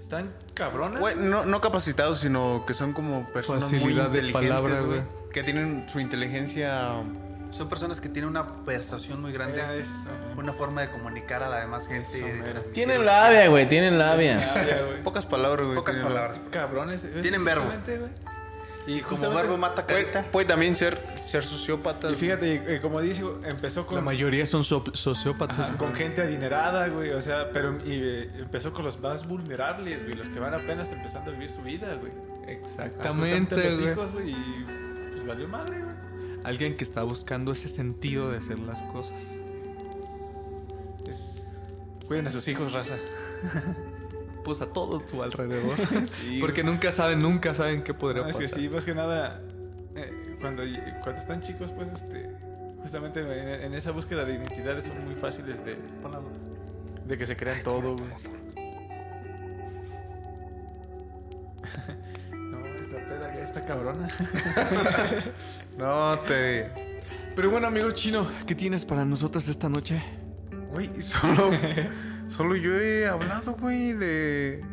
Están 0.00 0.30
cabronas. 0.54 1.00
Güey, 1.00 1.16
no, 1.16 1.44
no 1.44 1.60
capacitados, 1.60 2.20
sino 2.20 2.64
que 2.66 2.74
son 2.74 2.92
como 2.92 3.24
personas 3.32 3.64
Facilidad 3.64 4.10
muy 4.10 4.18
inteligentes, 4.20 4.84
güey. 4.86 5.02
Que 5.32 5.42
tienen 5.42 5.86
su 5.88 5.98
inteligencia... 6.00 7.02
Son 7.50 7.68
personas 7.68 8.00
que 8.00 8.08
tienen 8.08 8.28
una 8.30 8.56
persuasión 8.64 9.22
muy 9.22 9.32
grande, 9.32 9.62
Mira 9.62 9.74
eso. 9.74 10.04
una 10.36 10.52
forma 10.52 10.82
de 10.82 10.90
comunicar 10.90 11.42
a 11.42 11.48
la 11.48 11.60
demás 11.60 11.86
gente. 11.86 12.18
Eso, 12.18 12.68
Tienen 12.72 13.06
labia, 13.06 13.48
güey, 13.48 13.68
tienen 13.68 13.98
labia. 13.98 14.36
Ya, 14.36 14.82
güey. 14.84 15.02
Pocas 15.02 15.24
palabras, 15.24 15.62
güey. 15.64 15.76
Pocas 15.76 15.94
tienen, 15.94 16.12
palabras. 16.12 16.40
Cabrones. 16.50 17.08
Tienen 17.22 17.44
verbo. 17.44 17.64
güey. 17.66 18.10
Y 18.86 19.00
como 19.00 19.30
verbo 19.30 19.56
mata 19.56 19.82
Puede, 19.84 20.04
carita. 20.04 20.30
puede 20.30 20.46
también 20.46 20.76
ser, 20.76 20.96
ser 21.24 21.42
sociópata. 21.42 22.08
Y 22.10 22.14
fíjate, 22.14 22.76
eh, 22.76 22.80
como 22.80 23.00
dice, 23.00 23.24
empezó 23.42 23.80
La 23.80 23.86
con, 23.86 24.04
mayoría 24.04 24.46
son 24.46 24.62
so- 24.64 24.84
sociópatas. 24.94 25.58
ajá, 25.70 25.76
con 25.76 25.92
gente 25.94 26.22
adinerada, 26.22 26.86
güey. 26.88 27.10
O 27.10 27.20
sea, 27.20 27.50
pero 27.52 27.76
y, 27.84 27.94
eh, 28.00 28.30
empezó 28.38 28.72
con 28.72 28.84
los 28.84 29.00
más 29.00 29.26
vulnerables, 29.26 30.04
güey. 30.04 30.14
Los 30.16 30.28
que 30.28 30.38
van 30.38 30.54
apenas 30.54 30.92
empezando 30.92 31.30
a 31.30 31.34
vivir 31.34 31.50
su 31.50 31.62
vida, 31.62 31.94
güey. 31.96 32.12
Exactamente, 32.46 33.56
los 33.56 33.80
güey. 33.80 33.92
hijos, 33.92 34.12
güey. 34.12 34.30
Y 34.30 34.66
pues 35.10 35.26
valió 35.26 35.48
madre, 35.48 35.80
güey. 35.80 35.96
Alguien 36.44 36.76
que 36.76 36.84
está 36.84 37.02
buscando 37.02 37.50
ese 37.50 37.68
sentido 37.68 38.30
de 38.30 38.38
hacer 38.38 38.60
las 38.60 38.82
cosas. 38.82 39.20
Es- 41.08 41.42
Cuiden 42.06 42.28
a 42.28 42.30
sus 42.30 42.46
hijos, 42.46 42.72
raza. 42.72 42.94
A 44.62 44.66
todo 44.66 45.00
tu 45.00 45.22
alrededor. 45.22 45.76
Sí, 46.06 46.38
Porque 46.40 46.62
nunca 46.64 46.90
saben, 46.92 47.18
nunca 47.20 47.52
saben 47.54 47.82
qué 47.82 47.92
podría 47.94 48.22
No, 48.22 48.28
es 48.28 48.36
pasar. 48.36 48.50
que 48.54 48.60
sí, 48.62 48.68
más 48.68 48.84
que 48.84 48.94
nada, 48.94 49.42
eh, 49.96 50.36
cuando, 50.40 50.62
cuando 51.02 51.20
están 51.20 51.40
chicos, 51.42 51.70
pues, 51.72 51.88
este, 51.92 52.30
justamente 52.82 53.20
en, 53.20 53.62
en 53.64 53.74
esa 53.74 53.90
búsqueda 53.90 54.24
de 54.24 54.34
identidades 54.34 54.86
son 54.86 55.04
muy 55.04 55.14
fáciles 55.16 55.64
de, 55.64 55.76
de 57.06 57.18
que 57.18 57.26
se 57.26 57.34
crean 57.36 57.62
todo, 57.62 57.96
güey. 57.96 58.08
No, 62.32 62.64
esta 62.76 62.96
peda 62.96 63.34
ya 63.34 63.42
está 63.42 63.64
cabrona. 63.66 64.08
No 65.76 66.18
te... 66.20 66.70
Pero 67.34 67.50
bueno, 67.50 67.66
amigo 67.66 67.90
chino, 67.90 68.26
¿qué 68.46 68.54
tienes 68.54 68.84
para 68.84 69.04
nosotros 69.04 69.48
esta 69.48 69.68
noche? 69.68 70.00
Güey, 70.72 70.90
solo... 71.02 71.50
solo 72.28 72.56
yo 72.56 72.78
he 72.78 73.06
hablado, 73.06 73.54
güey, 73.54 73.92
de... 73.92 74.64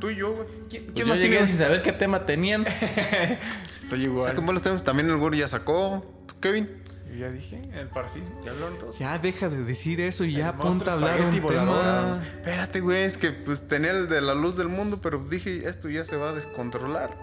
Tú 0.00 0.10
y 0.10 0.16
yo, 0.16 0.32
güey. 0.34 0.46
¿Quién, 0.68 0.84
Pues 0.84 0.94
quién 0.94 1.06
yo 1.06 1.12
más 1.12 1.18
llegué 1.18 1.30
tiene? 1.30 1.46
sin 1.46 1.56
saber 1.56 1.82
qué 1.82 1.92
tema 1.92 2.26
tenían. 2.26 2.64
Estoy 3.82 4.02
igual. 4.02 4.28
Sacamos 4.30 4.54
los 4.54 4.62
temas. 4.62 4.82
También 4.82 5.08
el 5.08 5.16
güey 5.16 5.38
ya 5.38 5.46
sacó. 5.46 6.04
¿Tú, 6.26 6.34
Kevin? 6.40 6.68
Yo 7.08 7.18
ya 7.18 7.30
dije, 7.30 7.62
el 7.74 7.88
parcismo. 7.88 8.34
¿Ya 8.44 8.50
hablaron 8.50 8.78
todos? 8.78 8.98
Ya 8.98 9.18
deja 9.18 9.48
de 9.48 9.62
decir 9.62 10.00
eso 10.00 10.24
y 10.24 10.32
ya 10.32 10.48
El 10.48 10.54
ponte 10.54 10.90
a 10.90 10.94
hablar 10.94 11.20
un 11.20 11.30
tema. 11.46 12.20
Espérate, 12.36 12.80
güey, 12.80 13.02
es 13.04 13.16
que 13.16 13.30
pues 13.30 13.68
tenía 13.68 13.90
el 13.92 14.08
de 14.08 14.20
la 14.22 14.34
luz 14.34 14.56
del 14.56 14.68
mundo, 14.68 15.00
pero 15.00 15.18
dije, 15.18 15.68
esto 15.68 15.88
ya 15.88 16.04
se 16.04 16.16
va 16.16 16.30
a 16.30 16.32
descontrolar. 16.32 17.16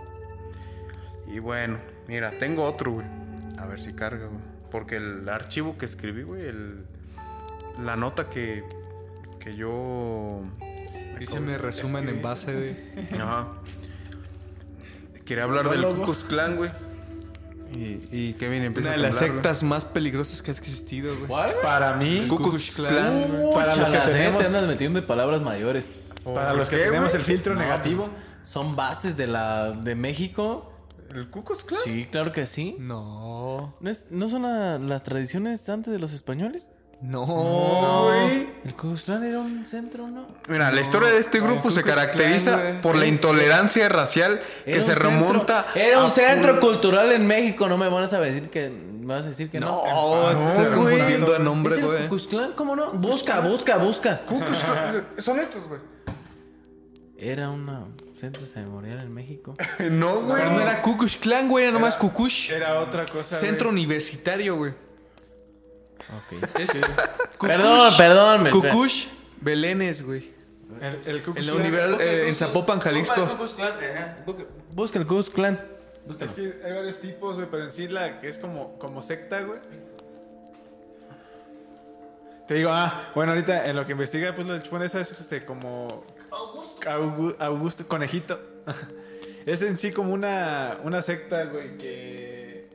Y 1.27 1.39
bueno, 1.39 1.79
mira, 2.07 2.37
tengo 2.37 2.63
otro, 2.63 2.91
güey. 2.93 3.07
A 3.57 3.65
ver 3.65 3.81
si 3.81 3.91
carga, 3.93 4.27
güey. 4.27 4.41
Porque 4.71 4.97
el 4.97 5.27
archivo 5.27 5.77
que 5.77 5.85
escribí, 5.85 6.21
güey, 6.23 6.43
el, 6.45 6.85
la 7.83 7.95
nota 7.95 8.29
que, 8.29 8.63
que 9.39 9.55
yo... 9.55 10.41
Dice 11.19 11.39
me 11.39 11.57
resumen 11.57 12.07
en 12.07 12.21
base 12.21 12.51
de... 12.53 13.09
Ajá. 13.19 13.47
Quería 15.25 15.43
hablar 15.43 15.69
del 15.69 15.85
Klux 15.85 16.23
Klan, 16.23 16.55
güey. 16.57 16.71
Y, 17.75 18.01
y 18.11 18.33
Kevin 18.39 18.63
empieza 18.63 18.89
Una 18.89 18.93
a 18.93 18.97
de 18.97 19.03
las 19.03 19.17
temblar, 19.17 19.35
sectas 19.35 19.63
más 19.63 19.85
peligrosas 19.85 20.41
que 20.41 20.49
ha 20.51 20.53
existido, 20.55 21.13
güey. 21.15 21.27
¿Cuál? 21.27 21.53
Para 21.61 21.93
mí, 21.93 22.25
Ku 22.27 22.37
Klux 22.37 22.75
Klan, 22.75 23.25
güey. 23.29 23.53
para 23.53 23.75
los 23.75 23.89
que 23.89 23.95
Chala, 23.97 24.11
tenemos, 24.11 24.41
te 24.41 24.47
andas 24.47 24.67
metiendo 24.67 24.99
de 25.01 25.05
palabras 25.05 25.43
mayores. 25.43 25.95
para 26.23 26.53
los 26.53 26.69
que 26.69 26.77
¿Qué, 26.77 26.83
tenemos 26.85 27.11
güey? 27.11 27.21
el 27.21 27.27
filtro 27.27 27.53
No, 27.53 27.59
negativo, 27.61 28.05
pues, 28.09 28.49
son 28.49 28.75
bases 28.75 29.17
de 29.17 29.27
la 29.27 29.71
de 29.71 29.93
México. 29.93 30.73
¿El 31.13 31.29
Ku 31.29 31.43
Klux 31.43 31.63
Klan? 31.63 31.81
Sí, 31.83 32.07
claro 32.11 32.31
que 32.31 32.45
sí. 32.47 32.75
No. 32.79 33.75
¿No, 33.81 33.89
es- 33.89 34.07
no 34.09 34.27
son 34.27 34.43
la- 34.43 34.79
las 34.79 35.03
tradiciones 35.03 35.67
antes 35.69 35.91
de 35.93 35.99
los 35.99 36.11
españoles? 36.13 36.71
No. 37.01 38.05
güey. 38.05 38.47
El 38.65 38.73
Klan 38.73 39.23
era 39.23 39.39
un 39.39 39.65
centro, 39.65 40.07
¿no? 40.07 40.27
Mira, 40.49 40.69
la 40.71 40.81
historia 40.81 41.09
de 41.09 41.17
este 41.19 41.39
grupo 41.39 41.71
se 41.71 41.81
caracteriza 41.83 42.81
por 42.81 42.95
la 42.97 43.05
intolerancia 43.05 43.87
racial 43.89 44.41
que 44.65 44.73
Era 44.73 44.81
se 44.81 44.87
centro- 44.93 45.09
remonta. 45.09 45.65
Era 45.75 45.99
un 45.99 46.05
a 46.07 46.09
centro 46.09 46.59
cultural 46.59 47.11
en 47.13 47.25
México. 47.25 47.69
No 47.69 47.77
me 47.77 47.87
vas 47.87 48.13
a 48.13 48.19
decir 48.19 48.49
que. 48.49 48.69
Me 48.69 49.15
vas 49.15 49.25
a 49.25 49.29
decir 49.29 49.49
que 49.49 49.59
no. 49.59 49.81
No, 49.85 50.51
estás 50.51 50.69
confundiendo 50.69 51.33
¿Es 51.33 51.39
nombre, 51.39 51.75
el 51.75 51.85
güey. 51.85 52.07
Klan? 52.29 52.51
¿Cómo 52.55 52.75
no? 52.75 52.91
Busca, 52.91 53.39
busca, 53.39 53.77
busca. 53.77 54.21
Son 55.17 55.39
estos, 55.39 55.67
güey. 55.67 55.79
Era 57.17 57.49
un 57.49 57.95
centro 58.19 58.45
ceremonial 58.45 58.99
en 58.99 59.13
México. 59.13 59.55
No, 59.91 60.21
güey. 60.21 60.43
No 60.43 60.59
era 60.61 60.81
Kukush 60.81 61.17
Clan, 61.19 61.47
güey, 61.49 61.63
era 61.65 61.73
nomás 61.73 61.95
Kukush. 61.97 62.51
era 62.51 62.79
otra 62.81 63.05
cosa. 63.05 63.37
Centro 63.37 63.69
güey. 63.69 63.79
universitario, 63.81 64.57
güey. 64.57 64.73
Ok. 66.17 66.41
Kukush- 67.37 67.47
Perdón, 67.47 67.93
perdón. 67.97 68.43
me- 68.43 68.49
Kukush 68.51 69.07
Belénes, 69.41 70.05
güey. 70.05 70.33
El, 70.81 71.01
el 71.05 71.23
En 71.35 71.47
la 71.47 72.03
eh, 72.03 72.29
en 72.29 72.35
Zapopan, 72.35 72.79
Jalisco. 72.79 73.27
Busca 74.71 74.99
el 74.99 75.05
Ku 75.05 75.15
Klux 75.15 75.29
Klan. 75.29 75.59
Es 76.19 76.33
que 76.33 76.61
hay 76.63 76.73
varios 76.73 76.99
tipos, 76.99 77.35
güey, 77.35 77.47
pero 77.49 77.63
en 77.63 77.71
sí 77.71 77.87
la 77.87 78.19
que 78.19 78.27
es 78.27 78.37
como, 78.37 78.77
como 78.79 79.01
secta, 79.01 79.41
güey. 79.41 79.59
Te 82.47 82.55
digo, 82.55 82.71
ah, 82.73 83.11
bueno, 83.13 83.33
ahorita 83.33 83.65
en 83.65 83.75
lo 83.75 83.85
que 83.85 83.91
investiga, 83.91 84.33
pues 84.33 84.47
lo 84.47 84.53
de 84.53 84.61
Chupón 84.61 84.81
esa 84.81 85.01
es 85.01 85.11
este, 85.11 85.45
como. 85.45 86.03
Augusto. 86.31 87.35
Augusto, 87.39 87.87
conejito. 87.87 88.39
es 89.45 89.61
en 89.61 89.77
sí 89.77 89.91
como 89.91 90.13
una, 90.13 90.77
una 90.83 91.01
secta, 91.01 91.43
güey, 91.45 91.77
que. 91.77 92.69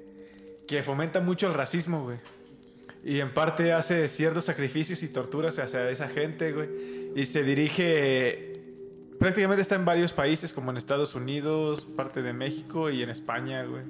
que 0.69 0.83
fomenta 0.83 1.21
mucho 1.21 1.49
el 1.49 1.55
racismo, 1.55 2.05
güey. 2.05 2.19
Y 3.05 3.21
en 3.21 3.35
parte 3.35 3.73
hace 3.73 4.09
ciertos 4.09 4.47
sacrificios 4.47 5.03
y 5.03 5.09
torturas 5.09 5.59
hacia 5.59 5.91
esa 5.91 6.09
gente, 6.09 6.53
güey. 6.53 6.69
Y 7.15 7.27
se 7.27 7.43
dirige. 7.43 8.63
Prácticamente 9.21 9.61
está 9.61 9.75
en 9.75 9.85
varios 9.85 10.13
países, 10.13 10.53
como 10.53 10.71
en 10.71 10.79
Estados 10.79 11.15
Unidos, 11.15 11.85
parte 11.85 12.23
de 12.23 12.33
México 12.33 12.91
y 12.91 13.03
en 13.03 13.11
España, 13.11 13.65
güey. 13.65 13.83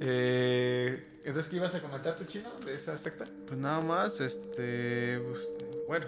Eh, 0.00 1.04
entonces, 1.24 1.50
¿qué 1.50 1.56
ibas 1.56 1.74
a 1.74 1.82
comentar 1.82 2.16
tu 2.16 2.24
chino 2.24 2.48
de 2.64 2.74
esa 2.74 2.96
secta? 2.96 3.26
Pues 3.46 3.58
nada 3.58 3.80
más, 3.80 4.20
este. 4.20 5.18
pues, 5.18 5.48
bueno. 5.86 6.06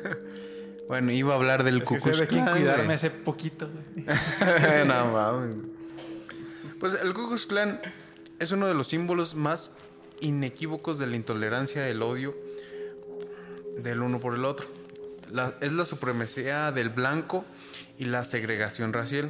bueno, 0.88 1.12
iba 1.12 1.34
a 1.34 1.36
hablar 1.36 1.64
del 1.64 1.82
Ku 1.82 1.96
Klux 1.96 2.22
Klan. 2.22 2.50
cuidarme 2.50 2.84
güey. 2.84 2.94
hace 2.94 3.10
poquito, 3.10 3.68
güey. 3.68 4.06
no 4.86 5.12
mames. 5.12 5.56
Pues 6.80 6.98
el 7.02 7.12
Ku 7.12 7.28
Klux 7.28 7.46
Klan 7.46 7.80
es 8.38 8.52
uno 8.52 8.66
de 8.66 8.74
los 8.74 8.88
símbolos 8.88 9.34
más 9.34 9.72
inequívocos 10.24 10.98
de 10.98 11.06
la 11.06 11.16
intolerancia, 11.16 11.88
el 11.88 12.02
odio 12.02 12.34
del 13.78 14.00
uno 14.02 14.20
por 14.20 14.34
el 14.34 14.44
otro. 14.44 14.66
La- 15.30 15.54
es 15.60 15.72
la 15.72 15.84
supremacía 15.84 16.72
del 16.72 16.88
blanco 16.90 17.44
y 17.98 18.06
la 18.06 18.24
segregación 18.24 18.92
racial. 18.92 19.28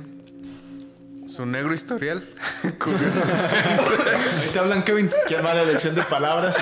Su 1.26 1.46
negro 1.46 1.74
historial. 1.74 2.28
curioso, 2.78 3.22
Ahí 3.24 4.50
te 4.52 4.58
hablan, 4.58 4.84
Kevin. 4.84 5.10
Qué 5.28 5.40
mala 5.42 5.62
elección 5.62 5.94
de 5.94 6.02
palabras. 6.02 6.56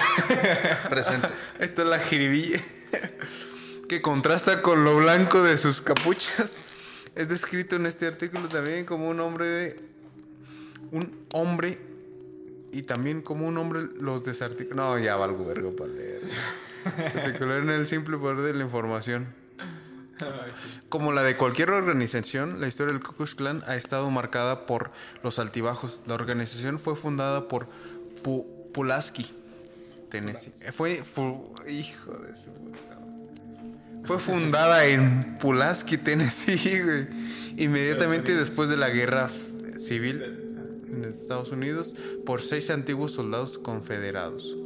presente. 0.88 1.28
Esta 1.58 1.82
es 1.82 1.88
la 1.88 1.98
jiribilla 1.98 2.60
que 3.88 4.00
contrasta 4.00 4.62
con 4.62 4.84
lo 4.84 4.96
blanco 4.96 5.42
de 5.42 5.56
sus 5.58 5.82
capuchas. 5.82 6.54
Es 7.14 7.28
descrito 7.28 7.76
en 7.76 7.84
este 7.86 8.06
artículo 8.06 8.48
también 8.48 8.86
como 8.86 9.08
un 9.08 9.20
hombre 9.20 9.44
de 9.46 9.80
un 10.92 11.26
hombre 11.34 11.78
y 12.72 12.82
también 12.82 13.22
como 13.22 13.46
un 13.46 13.56
hombre 13.58 13.82
los 14.00 14.24
desarticulados. 14.24 14.98
No, 14.98 15.04
ya 15.04 15.16
valgo 15.16 15.44
vergo 15.44 15.74
para 15.76 15.90
leer. 15.90 16.22
Articular 17.14 17.58
en 17.62 17.70
el 17.70 17.86
simple 17.86 18.16
poder 18.16 18.38
de 18.38 18.54
la 18.54 18.64
información. 18.64 19.26
Como 20.88 21.12
la 21.12 21.22
de 21.22 21.36
cualquier 21.36 21.70
organización, 21.70 22.60
la 22.60 22.68
historia 22.68 22.92
del 22.92 23.02
Ku 23.02 23.12
Klux 23.14 23.34
Klan 23.34 23.62
ha 23.66 23.76
estado 23.76 24.08
marcada 24.10 24.66
por 24.66 24.90
los 25.22 25.38
altibajos. 25.38 26.00
La 26.06 26.14
organización 26.14 26.78
fue 26.78 26.94
fundada 26.96 27.48
por 27.48 27.66
Pu- 28.22 28.46
Pulaski, 28.72 29.26
Tennessee. 30.10 30.52
Fue, 30.72 31.02
fu- 31.02 31.52
hijo 31.68 32.12
de 32.18 32.34
su. 32.36 32.50
Fue 34.04 34.18
fundada 34.18 34.84
en 34.86 35.38
Pulaski, 35.38 35.96
Tennessee, 35.98 36.82
güey. 36.82 37.06
Inmediatamente 37.56 38.34
después 38.34 38.68
de 38.68 38.76
la 38.76 38.90
guerra 38.90 39.28
civil 39.76 40.41
en 40.93 41.05
Estados 41.05 41.51
Unidos 41.53 41.95
por 42.24 42.40
seis 42.40 42.70
antiguos 42.70 43.12
soldados 43.12 43.59
confederados. 43.59 44.57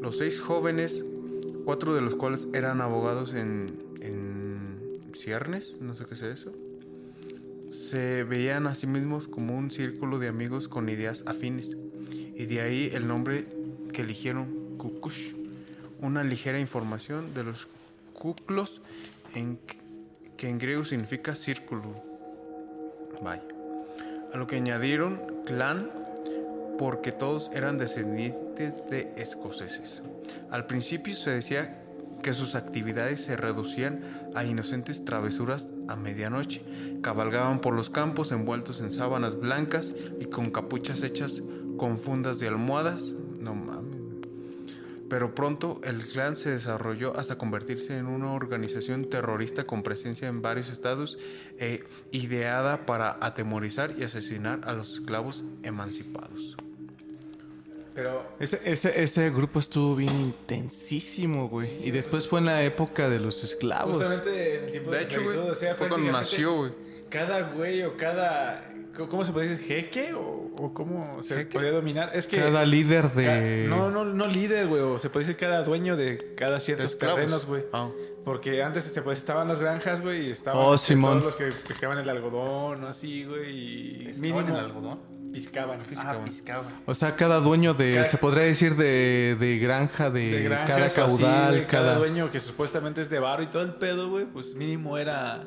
Los 0.00 0.18
seis 0.18 0.40
jóvenes, 0.40 1.04
cuatro 1.64 1.94
de 1.94 2.00
los 2.00 2.14
cuales 2.14 2.48
eran 2.52 2.80
abogados 2.80 3.34
en, 3.34 3.74
en 4.00 4.78
ciernes, 5.14 5.78
no 5.80 5.96
sé 5.96 6.04
qué 6.06 6.16
sea 6.16 6.30
eso, 6.30 6.52
se 7.70 8.24
veían 8.24 8.66
a 8.66 8.74
sí 8.74 8.86
mismos 8.86 9.28
como 9.28 9.56
un 9.56 9.70
círculo 9.70 10.18
de 10.18 10.28
amigos 10.28 10.68
con 10.68 10.88
ideas 10.88 11.22
afines. 11.26 11.76
Y 12.10 12.46
de 12.46 12.60
ahí 12.60 12.90
el 12.94 13.06
nombre 13.06 13.46
que 13.92 14.02
eligieron 14.02 14.76
Kukush. 14.78 15.34
Una 16.00 16.22
ligera 16.22 16.60
información 16.60 17.34
de 17.34 17.42
los 17.42 17.66
kuklos, 18.14 18.80
en, 19.34 19.58
que 20.36 20.48
en 20.48 20.58
griego 20.58 20.84
significa 20.84 21.34
círculo. 21.34 21.82
Vaya. 23.22 23.42
A 24.32 24.36
lo 24.36 24.46
que 24.46 24.56
añadieron 24.56 25.20
clan 25.48 25.90
porque 26.78 27.10
todos 27.10 27.50
eran 27.54 27.78
descendientes 27.78 28.88
de 28.90 29.12
escoceses. 29.16 30.02
Al 30.50 30.66
principio 30.66 31.16
se 31.16 31.30
decía 31.30 31.82
que 32.22 32.34
sus 32.34 32.54
actividades 32.54 33.22
se 33.22 33.36
reducían 33.36 34.02
a 34.34 34.44
inocentes 34.44 35.04
travesuras 35.04 35.72
a 35.88 35.96
medianoche. 35.96 36.62
Cabalgaban 37.02 37.60
por 37.60 37.74
los 37.74 37.90
campos 37.90 38.30
envueltos 38.30 38.80
en 38.80 38.92
sábanas 38.92 39.40
blancas 39.40 39.96
y 40.20 40.26
con 40.26 40.50
capuchas 40.50 41.02
hechas 41.02 41.42
con 41.78 41.98
fundas 41.98 42.38
de 42.38 42.48
almohadas. 42.48 43.14
No. 43.40 43.77
Pero 45.08 45.34
pronto 45.34 45.80
el 45.84 46.04
clan 46.06 46.36
se 46.36 46.50
desarrolló 46.50 47.16
hasta 47.16 47.38
convertirse 47.38 47.96
en 47.96 48.06
una 48.06 48.32
organización 48.34 49.06
terrorista 49.06 49.64
con 49.64 49.82
presencia 49.82 50.28
en 50.28 50.42
varios 50.42 50.68
estados 50.70 51.18
e 51.58 51.84
ideada 52.12 52.84
para 52.84 53.16
atemorizar 53.20 53.94
y 53.98 54.04
asesinar 54.04 54.60
a 54.64 54.72
los 54.74 54.94
esclavos 54.94 55.44
emancipados. 55.62 56.56
Pero 57.94 58.22
Ese, 58.38 58.60
ese, 58.64 59.02
ese 59.02 59.30
grupo 59.30 59.58
estuvo 59.58 59.96
bien 59.96 60.14
intensísimo, 60.20 61.48
güey. 61.48 61.68
y 61.82 61.90
después 61.90 62.28
fue 62.28 62.38
en 62.38 62.46
la 62.46 62.62
época 62.62 63.08
de 63.08 63.18
los 63.18 63.42
esclavos. 63.42 63.96
justamente 63.96 64.58
en 64.58 64.64
el 64.64 64.70
tiempo 64.70 64.90
De 64.92 64.98
de, 64.98 65.04
hecho, 65.04 65.14
güey, 65.16 65.28
esclavitud, 65.28 65.50
o 65.50 65.54
sea, 65.56 65.74
fue 65.74 65.88
cuando 65.88 66.12
nació, 66.12 66.54
güey. 66.54 66.72
Cada 67.10 67.40
güey 67.50 67.82
o 67.82 67.96
cada. 67.96 68.67
¿Cómo 69.06 69.24
se 69.24 69.32
puede 69.32 69.48
decir? 69.48 69.66
¿Jeque? 69.66 70.14
¿O, 70.14 70.50
o 70.56 70.74
cómo 70.74 71.22
se 71.22 71.36
¿Jeque? 71.36 71.52
podría 71.52 71.72
dominar? 71.72 72.10
Es 72.14 72.26
que. 72.26 72.38
Cada 72.38 72.64
líder 72.64 73.02
ca- 73.08 73.14
de... 73.14 73.66
No, 73.68 73.90
no, 73.90 74.04
no 74.04 74.26
líder, 74.26 74.66
güey. 74.66 74.82
O 74.82 74.98
se 74.98 75.10
puede 75.10 75.26
decir 75.26 75.38
cada 75.38 75.62
dueño 75.62 75.96
de 75.96 76.34
cada 76.36 76.58
ciertos 76.58 76.86
Esclavos. 76.86 77.16
terrenos, 77.16 77.46
güey. 77.46 77.64
Ah. 77.72 77.88
Porque 78.24 78.62
antes 78.62 78.84
se 78.84 79.02
pues, 79.02 79.18
estaban 79.18 79.46
las 79.48 79.60
granjas, 79.60 80.00
güey, 80.02 80.26
y 80.26 80.30
estaban 80.30 80.60
Oh, 80.62 80.74
este, 80.74 80.96
todos 80.96 81.22
los 81.24 81.36
que 81.36 81.50
pescaban 81.66 81.98
el 81.98 82.08
algodón 82.08 82.84
o 82.84 82.88
así, 82.88 83.24
güey, 83.24 84.08
y 84.08 84.12
mínimo 84.18 84.40
el 84.40 84.56
algodón? 84.56 85.00
piscaban. 85.32 85.78
Ah, 85.98 86.20
piscaba. 86.24 86.64
O 86.86 86.94
sea, 86.94 87.14
cada 87.14 87.38
dueño 87.40 87.72
de... 87.74 87.92
Cada- 87.92 88.04
se 88.06 88.18
podría 88.18 88.44
decir 88.44 88.76
de, 88.76 89.36
de 89.38 89.58
granja, 89.58 90.10
de, 90.10 90.30
de 90.30 90.42
granjas 90.42 90.68
cada 90.68 90.86
así, 90.86 90.96
caudal, 91.22 91.50
güey, 91.54 91.66
cada... 91.66 91.84
cada... 91.86 91.98
dueño 91.98 92.30
que 92.30 92.40
supuestamente 92.40 93.00
es 93.02 93.08
de 93.10 93.18
barro 93.18 93.42
y 93.42 93.46
todo 93.46 93.62
el 93.62 93.74
pedo, 93.74 94.10
güey, 94.10 94.24
pues 94.26 94.54
mínimo 94.54 94.98
era 94.98 95.44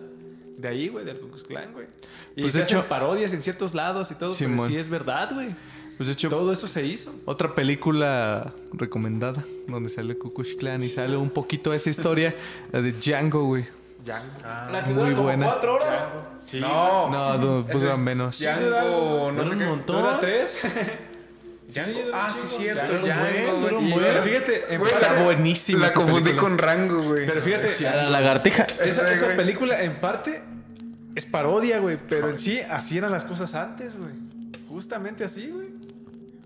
de 0.61 0.67
ahí, 0.67 0.87
güey, 0.89 1.03
del 1.05 1.19
Ku 1.19 1.27
Klan, 1.47 1.73
güey. 1.73 1.87
Y 2.35 2.41
Pues, 2.43 2.53
se 2.53 2.59
de 2.59 2.63
hacen 2.63 2.77
hecho- 2.77 2.87
parodias 2.87 3.33
en 3.33 3.41
ciertos 3.43 3.73
lados 3.73 4.11
y 4.11 4.15
todo, 4.15 4.29
pero 4.37 4.49
Simón. 4.49 4.69
sí 4.69 4.77
es 4.77 4.87
verdad, 4.89 5.31
güey. 5.33 5.49
Pues 5.97 6.07
de 6.07 6.13
hecho, 6.13 6.29
Todo 6.29 6.51
eso 6.51 6.67
se 6.67 6.85
hizo. 6.85 7.13
otra 7.25 7.53
película 7.53 8.53
recomendada 8.73 9.43
donde 9.67 9.89
sale 9.89 10.17
Kukush 10.17 10.55
Clan 10.57 10.81
y 10.83 10.89
sale 10.89 11.15
un 11.17 11.29
poquito 11.29 11.73
esa 11.73 11.89
historia, 11.89 12.33
la 12.71 12.81
de 12.81 12.91
Django, 12.93 13.43
güey. 13.45 13.67
Django. 14.03 15.03
Muy 15.03 15.13
buena. 15.13 15.53
horas? 15.53 16.07
Sí. 16.39 16.59
No, 16.59 17.09
No, 17.09 17.37
du- 17.37 17.65
pues 17.69 17.81
dura 17.81 17.97
menos. 17.97 18.39
Django, 18.39 19.31
no 19.31 19.43
Dura 19.43 19.47
sé 19.47 19.53
un 19.53 19.59
qué. 19.59 19.65
montón. 19.65 19.95
¿Dura 20.01 20.19
tres? 20.19 20.59
Ah, 22.13 22.33
sí, 22.35 22.47
cierto, 22.57 22.81
Django, 22.93 23.05
Django, 23.07 23.59
güey, 23.61 23.73
güey. 23.73 23.87
Y, 23.87 23.91
Bueno. 23.93 24.07
pero 24.09 24.23
fíjate, 24.23 24.75
Está 24.75 25.23
buenísima 25.23 25.87
La 25.87 25.93
confundí 25.93 26.23
película. 26.23 26.41
con 26.41 26.57
Rango, 26.57 27.03
güey. 27.03 27.25
pero 27.25 27.41
fíjate, 27.41 27.73
La 27.83 28.09
lagartija. 28.09 28.67
esa, 28.83 29.11
esa 29.11 29.27
película 29.35 29.81
en 29.83 29.95
parte 29.99 30.41
es 31.15 31.25
parodia, 31.25 31.79
güey, 31.79 31.97
pero 32.09 32.29
en 32.29 32.37
sí 32.37 32.59
así 32.69 32.97
eran 32.97 33.11
las 33.11 33.25
cosas 33.25 33.53
antes, 33.55 33.95
güey. 33.97 34.11
Justamente 34.69 35.23
así, 35.23 35.47
güey. 35.47 35.67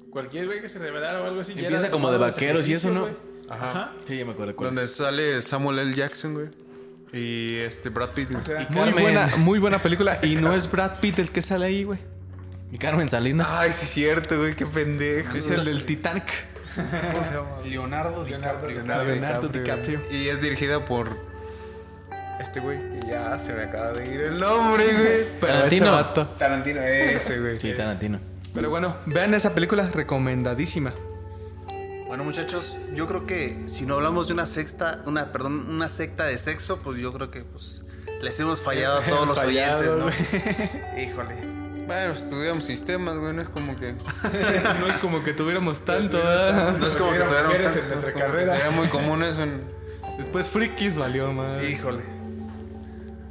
Cualquier 0.10 0.46
güey 0.48 0.62
que 0.62 0.70
se 0.70 0.80
revelara 0.80 1.22
o 1.22 1.26
algo 1.26 1.42
así. 1.42 1.54
ya 1.54 1.62
Empieza 1.64 1.86
era 1.88 1.92
como 1.92 2.12
de 2.12 2.18
vaqueros 2.18 2.68
y 2.68 2.74
eso, 2.74 2.90
¿no? 2.90 3.08
Ajá. 3.50 3.70
Ajá. 3.70 3.92
Sí, 4.08 4.18
ya 4.18 4.26
me 4.26 4.32
acuerdo 4.32 4.56
cuál 4.56 4.70
Donde 4.70 4.86
es. 4.86 4.92
sale 4.96 5.42
Samuel 5.42 5.80
L. 5.80 5.94
Jackson, 5.94 6.34
güey. 6.34 6.48
Y 7.14 7.58
este 7.58 7.90
Brad 7.90 8.10
Pitt. 8.10 8.34
O 8.34 8.42
sea, 8.42 8.68
Muy 8.72 8.92
buena, 8.92 9.30
muy 9.38 9.60
buena 9.60 9.78
película. 9.80 10.20
Y 10.24 10.36
no 10.36 10.54
es 10.54 10.70
Brad 10.72 11.00
Pitt 11.00 11.20
el 11.20 11.32
que 11.32 11.42
sale 11.42 11.66
ahí, 11.68 11.84
güey. 11.84 12.00
Y 12.72 12.78
Carmen 12.78 13.10
Salinas. 13.10 13.48
Ay, 13.50 13.72
sí, 13.72 13.86
cierto, 13.86 14.38
güey. 14.38 14.56
Qué 14.56 14.66
pendejo. 14.66 15.36
Es 15.36 15.50
el 15.50 15.64
del 15.66 15.86
Titanic. 15.86 16.26
¿Cómo 16.76 17.26
se 17.26 17.34
llama? 17.34 17.48
Leonardo 17.64 18.26
Leonardo 18.26 18.68
DiCaprio. 18.68 19.04
Leonardo 19.06 19.48
DiCaprio. 19.48 20.02
Y 20.12 20.28
es 20.28 20.42
dirigida 20.42 20.84
por 20.84 21.18
este 22.40 22.60
güey 22.60 22.78
que 22.78 23.08
ya 23.08 23.40
se 23.40 23.54
me 23.54 23.64
acaba 23.64 23.94
de 23.94 24.14
ir 24.14 24.22
el 24.22 24.40
nombre, 24.40 24.84
güey. 24.86 25.40
Tarantino. 25.40 25.86
ese. 25.86 26.28
Tarantino, 26.38 26.82
ese, 26.82 27.40
güey. 27.40 27.62
Sí, 27.62 27.74
Tarantino. 27.74 28.20
Pero 28.54 28.70
bueno, 28.70 28.96
vean 29.06 29.34
esa 29.34 29.54
película 29.54 29.90
recomendadísima. 29.94 30.94
Bueno, 32.08 32.24
muchachos, 32.24 32.78
yo 32.94 33.08
creo 33.08 33.26
que 33.26 33.64
si 33.66 33.86
no 33.86 33.96
hablamos 33.96 34.28
de 34.28 34.34
una 34.34 34.46
secta, 34.46 35.02
una, 35.06 35.32
perdón, 35.32 35.68
una 35.70 35.90
secta 35.90 36.26
de 36.26 36.38
sexo, 36.38 36.80
pues 36.80 37.00
yo 37.00 37.12
creo 37.12 37.32
que 37.32 37.42
pues 37.42 37.84
les 38.22 38.40
hemos 38.40 38.62
fallado 38.62 39.00
a 39.00 39.02
todos 39.06 39.28
los 39.28 39.40
fallado, 39.40 39.98
oyentes, 39.98 40.24
¿no? 40.94 41.02
Híjole. 41.02 41.55
Bueno, 41.88 42.14
estudiamos 42.14 42.64
sistemas, 42.66 43.16
güey. 43.18 43.34
No 43.34 43.42
es 43.42 43.50
como 43.50 43.76
que. 43.76 43.94
No 44.80 44.88
es 44.88 44.98
como 44.98 45.24
que 45.24 45.34
tuviéramos 45.34 45.84
tanto, 45.86 46.18
¿verdad? 46.18 46.78
No 46.78 46.88
es 46.88 46.96
como 46.96 47.12
que 47.12 47.20
tuviéramos 47.20 47.62
tanto- 47.62 47.80
en 47.80 47.88
nuestra 47.90 48.14
como 48.14 48.26
que 48.26 48.32
carrera. 48.32 48.56
Sería 48.56 48.72
muy 48.72 48.88
común 48.88 49.24
eso 49.24 49.44
en. 49.44 49.62
Después 50.18 50.48
Frikis 50.48 50.96
valió 50.96 51.32
más. 51.34 51.62
Híjole. 51.64 52.02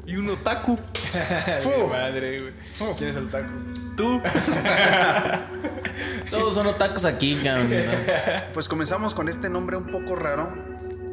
Y 0.07 0.17
un 0.17 0.29
otaku. 0.29 0.79
Madre, 1.91 2.41
güey. 2.79 2.95
¿Quién 2.99 3.11
es 3.11 3.17
el 3.17 3.31
taco? 3.31 3.51
Tú. 3.97 4.21
Todos 6.31 6.55
son 6.55 6.67
otacos 6.67 7.05
aquí, 7.07 7.41
cabrón. 7.43 7.71
Pues 8.53 8.69
comenzamos 8.69 9.15
con 9.15 9.29
este 9.29 9.49
nombre 9.49 9.77
un 9.77 9.87
poco 9.87 10.15
raro 10.17 10.53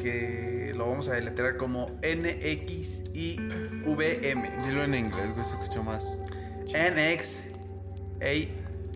que 0.00 0.72
lo 0.76 0.88
vamos 0.90 1.08
a 1.08 1.14
deletrear 1.14 1.56
como 1.56 1.90
NXIVM. 2.02 3.38
Dilo 4.66 4.84
en 4.84 4.94
inglés, 4.94 5.32
güey. 5.34 5.46
Se 5.46 5.54
escucha 5.54 5.80
más. 5.82 6.18
NX 6.68 7.44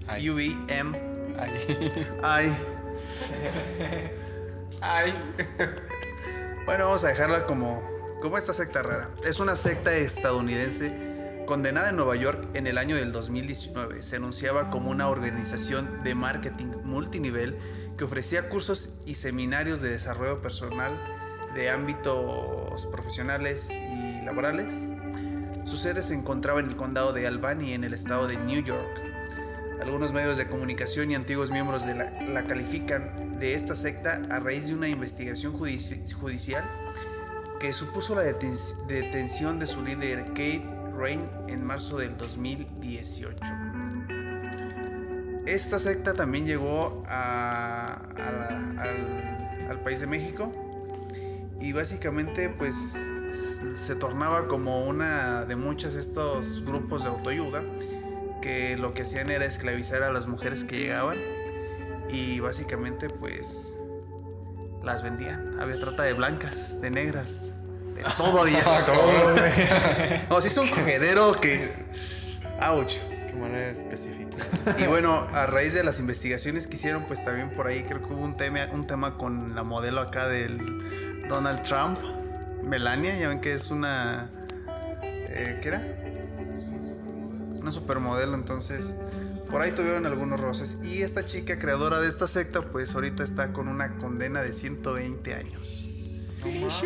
A 0.08 0.18
U 0.18 0.34
V 0.34 0.56
M. 0.68 0.98
I. 2.22 2.52
Ay. 4.80 5.14
Bueno, 6.64 6.86
vamos 6.86 7.04
a 7.04 7.08
dejarla 7.08 7.46
como, 7.46 7.82
como 8.20 8.38
esta 8.38 8.52
secta 8.52 8.82
rara. 8.82 9.10
Es 9.24 9.40
una 9.40 9.56
secta 9.56 9.94
estadounidense 9.94 11.42
condenada 11.46 11.90
en 11.90 11.96
Nueva 11.96 12.16
York 12.16 12.48
en 12.54 12.66
el 12.66 12.76
año 12.78 12.96
del 12.96 13.12
2019. 13.12 14.02
Se 14.02 14.16
anunciaba 14.16 14.70
como 14.70 14.90
una 14.90 15.08
organización 15.08 16.02
de 16.02 16.14
marketing 16.14 16.72
multinivel 16.82 17.56
que 17.96 18.04
ofrecía 18.04 18.48
cursos 18.48 18.94
y 19.06 19.14
seminarios 19.14 19.80
de 19.80 19.90
desarrollo 19.90 20.42
personal 20.42 20.92
de 21.54 21.70
ámbitos 21.70 22.86
profesionales 22.86 23.70
y 23.70 24.24
laborales. 24.24 24.74
Su 25.76 25.82
sede 25.82 26.00
se 26.00 26.14
encontraba 26.14 26.58
en 26.60 26.68
el 26.70 26.76
condado 26.76 27.12
de 27.12 27.26
Albany, 27.26 27.74
en 27.74 27.84
el 27.84 27.92
estado 27.92 28.26
de 28.26 28.38
New 28.38 28.62
York. 28.64 28.88
Algunos 29.82 30.10
medios 30.10 30.38
de 30.38 30.46
comunicación 30.46 31.10
y 31.10 31.14
antiguos 31.14 31.50
miembros 31.50 31.84
de 31.84 31.94
la, 31.94 32.10
la 32.22 32.44
califican 32.44 33.38
de 33.38 33.52
esta 33.52 33.76
secta 33.76 34.22
a 34.30 34.40
raíz 34.40 34.68
de 34.68 34.74
una 34.74 34.88
investigación 34.88 35.52
judici- 35.52 36.10
judicial 36.14 36.64
que 37.60 37.74
supuso 37.74 38.14
la 38.14 38.22
deten- 38.24 38.86
detención 38.86 39.58
de 39.58 39.66
su 39.66 39.84
líder 39.84 40.24
Kate 40.28 40.64
Rain 40.96 41.20
en 41.46 41.62
marzo 41.62 41.98
del 41.98 42.16
2018. 42.16 43.36
Esta 45.44 45.78
secta 45.78 46.14
también 46.14 46.46
llegó 46.46 47.04
a- 47.06 48.00
a 48.16 48.82
al, 48.82 49.68
al 49.68 49.80
país 49.80 50.00
de 50.00 50.06
México 50.06 50.50
y 51.60 51.72
básicamente 51.72 52.48
pues 52.48 52.74
se 53.74 53.96
tornaba 53.96 54.48
como 54.48 54.84
una 54.86 55.44
de 55.44 55.56
muchos 55.56 55.94
estos 55.94 56.64
grupos 56.64 57.02
de 57.02 57.08
autoayuda 57.08 57.62
que 58.40 58.76
lo 58.76 58.94
que 58.94 59.02
hacían 59.02 59.30
era 59.30 59.44
esclavizar 59.44 60.02
a 60.02 60.12
las 60.12 60.26
mujeres 60.26 60.64
que 60.64 60.78
llegaban 60.78 61.18
y 62.08 62.40
básicamente 62.40 63.08
pues 63.08 63.76
las 64.82 65.02
vendían. 65.02 65.58
Había 65.60 65.78
trata 65.80 66.04
de 66.04 66.12
blancas, 66.12 66.80
de 66.80 66.90
negras, 66.90 67.54
de 67.94 68.04
todo 68.16 68.42
había. 68.42 68.62
todo, 68.84 69.34
No, 70.30 70.40
sí 70.40 70.48
es 70.48 70.56
un 70.56 70.68
cogedero 70.68 71.40
que... 71.40 71.70
Ouch. 72.62 72.94
qué 73.26 73.34
manera 73.34 73.68
específica. 73.68 74.38
Y 74.78 74.86
bueno, 74.86 75.26
a 75.32 75.46
raíz 75.46 75.74
de 75.74 75.84
las 75.84 75.98
investigaciones 75.98 76.66
que 76.66 76.76
hicieron, 76.76 77.04
pues 77.04 77.24
también 77.24 77.50
por 77.50 77.66
ahí 77.66 77.82
creo 77.82 78.06
que 78.06 78.14
hubo 78.14 78.24
un 78.24 78.36
tema, 78.36 78.60
un 78.72 78.86
tema 78.86 79.14
con 79.14 79.54
la 79.54 79.62
modelo 79.62 80.00
acá 80.00 80.28
del 80.28 80.58
Donald 81.28 81.62
Trump, 81.62 81.98
Melania, 82.66 83.16
ya 83.16 83.28
ven 83.28 83.40
que 83.40 83.52
es 83.54 83.70
una... 83.70 84.30
eh, 85.02 85.58
¿Qué 85.62 85.68
era? 85.68 85.82
Una 87.60 87.70
supermodelo, 87.70 88.34
entonces 88.34 88.84
por 89.50 89.60
ahí 89.62 89.72
tuvieron 89.72 90.06
algunos 90.06 90.40
roces. 90.40 90.78
Y 90.84 91.02
esta 91.02 91.24
chica 91.24 91.58
creadora 91.58 92.00
de 92.00 92.08
esta 92.08 92.26
secta, 92.28 92.62
pues 92.62 92.94
ahorita 92.94 93.22
está 93.22 93.52
con 93.52 93.68
una 93.68 93.96
condena 93.98 94.42
de 94.42 94.52
120 94.52 95.34
años. 95.34 95.82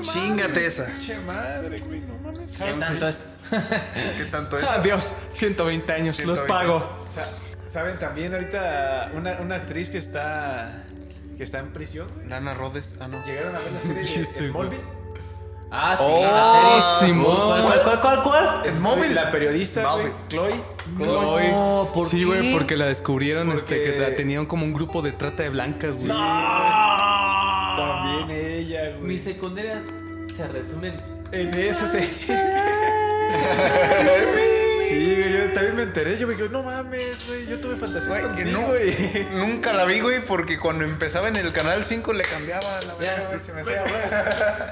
Chingate 0.03 0.67
esa. 0.67 0.91
Madre, 1.27 1.79
güey, 1.81 2.01
no 2.01 2.17
mames. 2.23 2.53
¿Qué 2.53 2.73
tanto 2.73 3.09
es? 3.09 3.25
¿Qué 4.17 4.25
tanto 4.31 4.59
es? 4.59 4.65
Adiós, 4.65 5.13
120 5.35 5.93
años, 5.93 6.19
los 6.25 6.39
120. 6.39 6.47
pago. 6.49 7.05
Sa- 7.09 7.25
¿Saben 7.67 7.99
también 7.99 8.33
ahorita 8.35 9.11
una, 9.15 9.41
una 9.41 9.57
actriz 9.57 9.91
que 9.91 9.99
está 9.99 10.83
que 11.37 11.45
está 11.45 11.59
en 11.59 11.73
prisión? 11.73 12.09
Lana 12.27 12.55
Rhodes. 12.55 12.95
Ah, 13.01 13.07
no. 13.09 13.25
¿Llegaron 13.25 13.55
a 13.55 13.59
ver 13.59 13.73
la 13.73 13.81
serie 13.81 14.19
de 14.19 14.25
Smallville? 14.25 14.83
Ah, 15.73 15.95
sí, 15.97 16.03
Oh, 16.07 16.21
la 16.23 16.81
serie. 17.01 17.13
Simón. 17.15 17.63
¿Cuál, 17.63 17.83
cuál, 17.85 18.01
cuál, 18.01 18.23
cuál? 18.23 18.63
Smallville. 18.73 19.15
La 19.15 19.31
periodista, 19.31 19.93
güey. 19.95 20.09
Chloe. 20.29 20.51
Chloe. 20.99 21.51
No, 21.53 21.91
¿por 21.95 22.09
sí, 22.09 22.19
qué? 22.21 22.25
güey, 22.25 22.53
porque 22.53 22.77
la 22.77 22.87
descubrieron 22.87 23.51
este, 23.53 23.77
Porque- 23.77 23.93
que 23.95 23.99
la 24.01 24.17
tenían 24.17 24.47
como 24.47 24.65
un 24.65 24.73
grupo 24.73 25.01
de 25.03 25.13
trata 25.13 25.43
de 25.45 25.51
blancas, 25.51 26.05
güey. 26.05 26.09
También 27.77 28.31
ella, 28.31 28.91
güey. 28.97 29.03
Mis 29.13 29.23
secundarias 29.23 29.83
se 30.37 30.49
resumen. 30.49 30.97
En 31.33 31.55
esa 31.55 31.87
serie. 31.87 32.09
sí, 34.91 35.17
güey, 35.17 35.33
yo 35.33 35.53
también 35.55 35.77
me 35.77 35.83
enteré. 35.83 36.19
Yo 36.19 36.27
me 36.27 36.37
quedé, 36.37 36.49
no 36.51 36.63
mames, 36.63 37.27
güey, 37.27 37.47
yo 37.47 37.59
tuve 37.61 37.77
fantasía 37.77 38.09
Güey, 38.11 38.23
que 38.23 38.29
contigo, 38.29 38.61
no- 38.61 38.67
güey. 38.69 39.27
Nunca 39.33 39.73
la 39.73 39.85
vi, 39.85 40.01
güey, 40.01 40.21
porque 40.25 40.59
cuando 40.59 40.85
empezaba 40.85 41.29
en 41.29 41.37
el 41.37 41.53
canal 41.53 41.85
5 41.85 42.13
le 42.13 42.25
cambiaba 42.25 42.81
la 42.83 42.95
verga, 42.95 43.29
güey, 43.29 43.41
se 43.41 43.53
me 43.53 43.63
hacía 43.63 43.85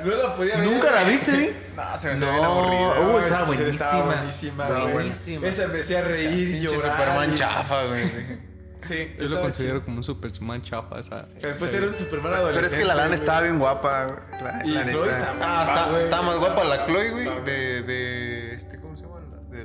No 0.04 0.10
la 0.16 0.34
podía 0.34 0.56
ver. 0.56 0.66
¿Nunca 0.66 0.90
la 0.90 1.04
viste, 1.04 1.30
güey? 1.32 1.56
No, 1.76 1.98
se 1.98 2.08
me 2.08 2.14
hacía 2.14 2.30
bien 2.30 2.44
aburrida. 2.44 3.00
uh, 3.00 3.18
estaba 3.18 3.44
Esa 3.44 3.46
serie 3.56 3.70
estaba 3.70 4.04
buenísima. 4.04 4.14
buenísima, 4.14 4.62
Estaba 4.64 4.80
güey. 4.82 4.92
buenísima. 4.94 5.46
Esa 5.48 5.62
empecé 5.64 5.98
a 5.98 6.02
reír 6.02 6.48
y 6.56 6.60
llorar. 6.60 6.80
Superman 6.80 7.32
y- 7.32 7.34
chafa, 7.36 7.84
güey. 7.84 8.48
Sí, 8.80 9.12
yo 9.18 9.26
lo 9.26 9.40
considero 9.40 9.82
como 9.82 9.96
un 9.96 10.04
Superman 10.04 10.62
chafa, 10.62 11.00
esa. 11.00 11.24
Pero 11.40 11.48
después 11.48 11.74
era 11.74 11.88
un 11.88 11.96
Superman 11.96 12.32
adolescente. 12.32 12.58
Pero 12.60 12.66
es 12.68 12.74
que 12.80 12.84
la 12.86 12.94
lana 12.94 13.14
estaba 13.16 13.40
bien 13.40 13.58
guapa, 13.58 14.04
güey, 14.04 14.18
la, 14.40 14.60
Y 14.64 14.70
la 14.70 14.86
Chloe 14.86 15.06
neta. 15.08 15.18
está 15.18 15.30
Ah, 15.42 15.64
guapa, 15.64 15.84
está, 15.86 16.00
está 16.00 16.22
más 16.22 16.36
guapa 16.36 16.64
la 16.64 16.86
Chloe, 16.86 17.10
güey, 17.10 17.24
de, 17.44 17.82
de, 17.82 17.82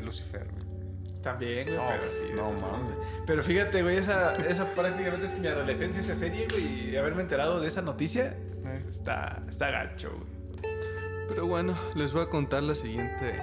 Lucifer, 0.03 0.45
güey. 0.51 0.63
También, 1.21 1.67
güey, 1.67 1.77
No, 1.77 1.87
pero 1.89 2.11
sí. 2.11 2.31
no 2.35 2.51
mames. 2.51 2.91
Pero 3.25 3.43
fíjate, 3.43 3.81
güey, 3.81 3.97
esa, 3.97 4.33
esa 4.33 4.73
prácticamente 4.75 5.25
es 5.27 5.37
mi 5.39 5.47
adolescencia, 5.47 6.01
esa 6.01 6.15
serie, 6.15 6.47
güey. 6.51 6.89
Y 6.91 6.97
haberme 6.97 7.21
enterado 7.21 7.61
de 7.61 7.67
esa 7.69 7.81
noticia, 7.81 8.35
está, 8.89 9.41
está 9.49 9.71
gacho, 9.71 10.11
güey. 10.11 10.73
Pero 11.29 11.47
bueno, 11.47 11.77
les 11.95 12.11
voy 12.11 12.23
a 12.23 12.25
contar 12.25 12.63
la 12.63 12.75
siguiente. 12.75 13.37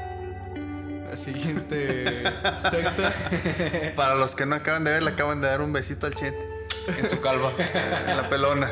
La 1.11 1.17
siguiente 1.17 2.23
secta. 2.71 3.13
Para 3.97 4.15
los 4.15 4.35
que 4.35 4.45
no 4.47 4.55
acaban 4.57 4.85
de 4.85 4.91
ver, 4.93 5.03
le 5.03 5.11
acaban 5.11 5.41
de 5.41 5.49
dar 5.49 5.61
un 5.63 5.73
besito 5.73 6.07
al 6.07 6.15
Chente. 6.15 6.49
En 6.87 7.09
su 7.11 7.21
calva. 7.21 7.51
En 7.59 8.17
la 8.17 8.29
pelona. 8.29 8.71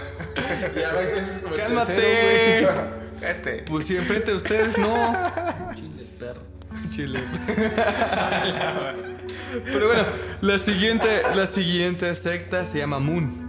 Y 0.77 0.83
ahora 0.83 1.03
que 1.03 1.19
ese 1.21 1.33
es 1.33 1.39
como 1.39 1.55
el 1.55 1.61
¡Cálmate! 1.61 1.95
tercero. 1.95 3.65
Pues 3.67 3.87
si 3.87 3.97
enfrente 3.97 4.31
de 4.31 4.37
ustedes, 4.37 4.79
no. 4.79 5.13
Chile. 5.75 5.95
Pero 9.65 9.87
bueno, 9.87 10.05
la 10.41 10.59
siguiente, 10.59 11.23
la 11.35 11.47
siguiente 11.47 12.15
secta 12.17 12.67
se 12.67 12.79
llama 12.79 12.99
Moon. 12.99 13.49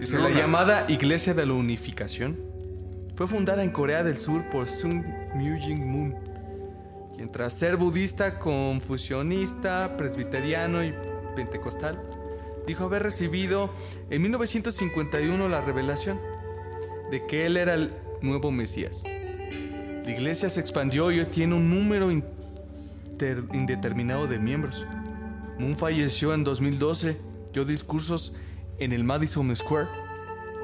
Dice, 0.00 0.18
la 0.18 0.30
llamada 0.30 0.86
Iglesia 0.88 1.34
de 1.34 1.46
la 1.46 1.54
Unificación 1.54 2.36
fue 3.16 3.26
fundada 3.26 3.64
en 3.64 3.70
Corea 3.70 4.02
del 4.02 4.18
Sur 4.18 4.48
por 4.50 4.68
Sun 4.68 5.04
Myung 5.34 5.84
Moon, 5.84 6.14
quien 7.16 7.32
tras 7.32 7.54
ser 7.54 7.76
budista, 7.76 8.38
confucionista, 8.38 9.96
presbiteriano 9.96 10.84
y 10.84 10.94
pentecostal, 11.34 12.00
dijo 12.66 12.84
haber 12.84 13.02
recibido 13.02 13.70
en 14.10 14.22
1951 14.22 15.48
la 15.48 15.60
revelación 15.60 16.20
de 17.10 17.26
que 17.26 17.46
él 17.46 17.56
era 17.56 17.74
el 17.74 17.92
nuevo 18.20 18.50
Mesías. 18.50 19.02
La 20.06 20.12
iglesia 20.12 20.48
se 20.48 20.60
expandió 20.60 21.10
y 21.10 21.24
tiene 21.26 21.54
un 21.54 21.68
número 21.68 22.10
indeterminado 23.52 24.26
de 24.26 24.38
miembros. 24.38 24.86
Moon 25.58 25.76
falleció 25.76 26.32
en 26.34 26.44
2012, 26.44 27.18
dio 27.52 27.64
discursos 27.64 28.32
en 28.78 28.92
el 28.92 29.04
Madison 29.04 29.54
Square 29.56 29.88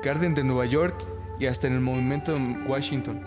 Garden 0.04 0.34
de 0.34 0.44
Nueva 0.44 0.66
York 0.66 0.94
y 1.40 1.46
hasta 1.46 1.66
en 1.66 1.72
el 1.74 1.80
movimiento 1.80 2.36
en 2.36 2.68
Washington. 2.68 3.20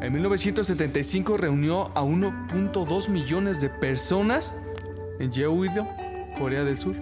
En 0.00 0.12
1975 0.12 1.36
reunió 1.36 1.90
a 1.96 2.02
1.2 2.02 3.08
millones 3.08 3.60
de 3.60 3.70
personas 3.70 4.54
en 5.18 5.32
Yeouido, 5.32 5.88
Corea 6.38 6.64
del 6.64 6.78
Sur. 6.78 6.96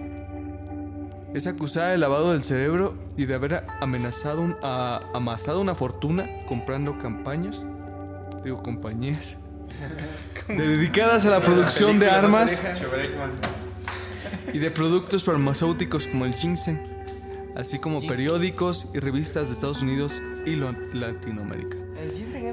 Es 1.33 1.47
acusada 1.47 1.89
de 1.89 1.97
lavado 1.97 2.31
del 2.33 2.43
cerebro 2.43 2.93
y 3.17 3.25
de 3.25 3.33
haber 3.33 3.65
amenazado 3.81 4.57
a- 4.61 4.99
amasado 5.13 5.59
una 5.59 5.73
fortuna 5.75 6.27
comprando 6.47 6.97
campañas, 6.99 7.65
digo 8.43 8.61
compañías, 8.63 9.37
dedicadas 10.47 11.25
a 11.25 11.29
la 11.29 11.39
producción 11.39 11.99
de 11.99 12.09
armas 12.09 12.61
y 14.53 14.59
de 14.59 14.71
productos 14.71 15.23
farmacéuticos 15.23 16.07
como 16.07 16.25
el 16.25 16.33
ginseng, 16.33 16.79
así 17.55 17.79
como 17.79 18.01
periódicos 18.01 18.87
y 18.93 18.99
revistas 18.99 19.47
de 19.47 19.53
Estados 19.53 19.81
Unidos 19.81 20.21
y 20.45 20.55
lo- 20.55 20.73
Latinoamérica. 20.93 21.77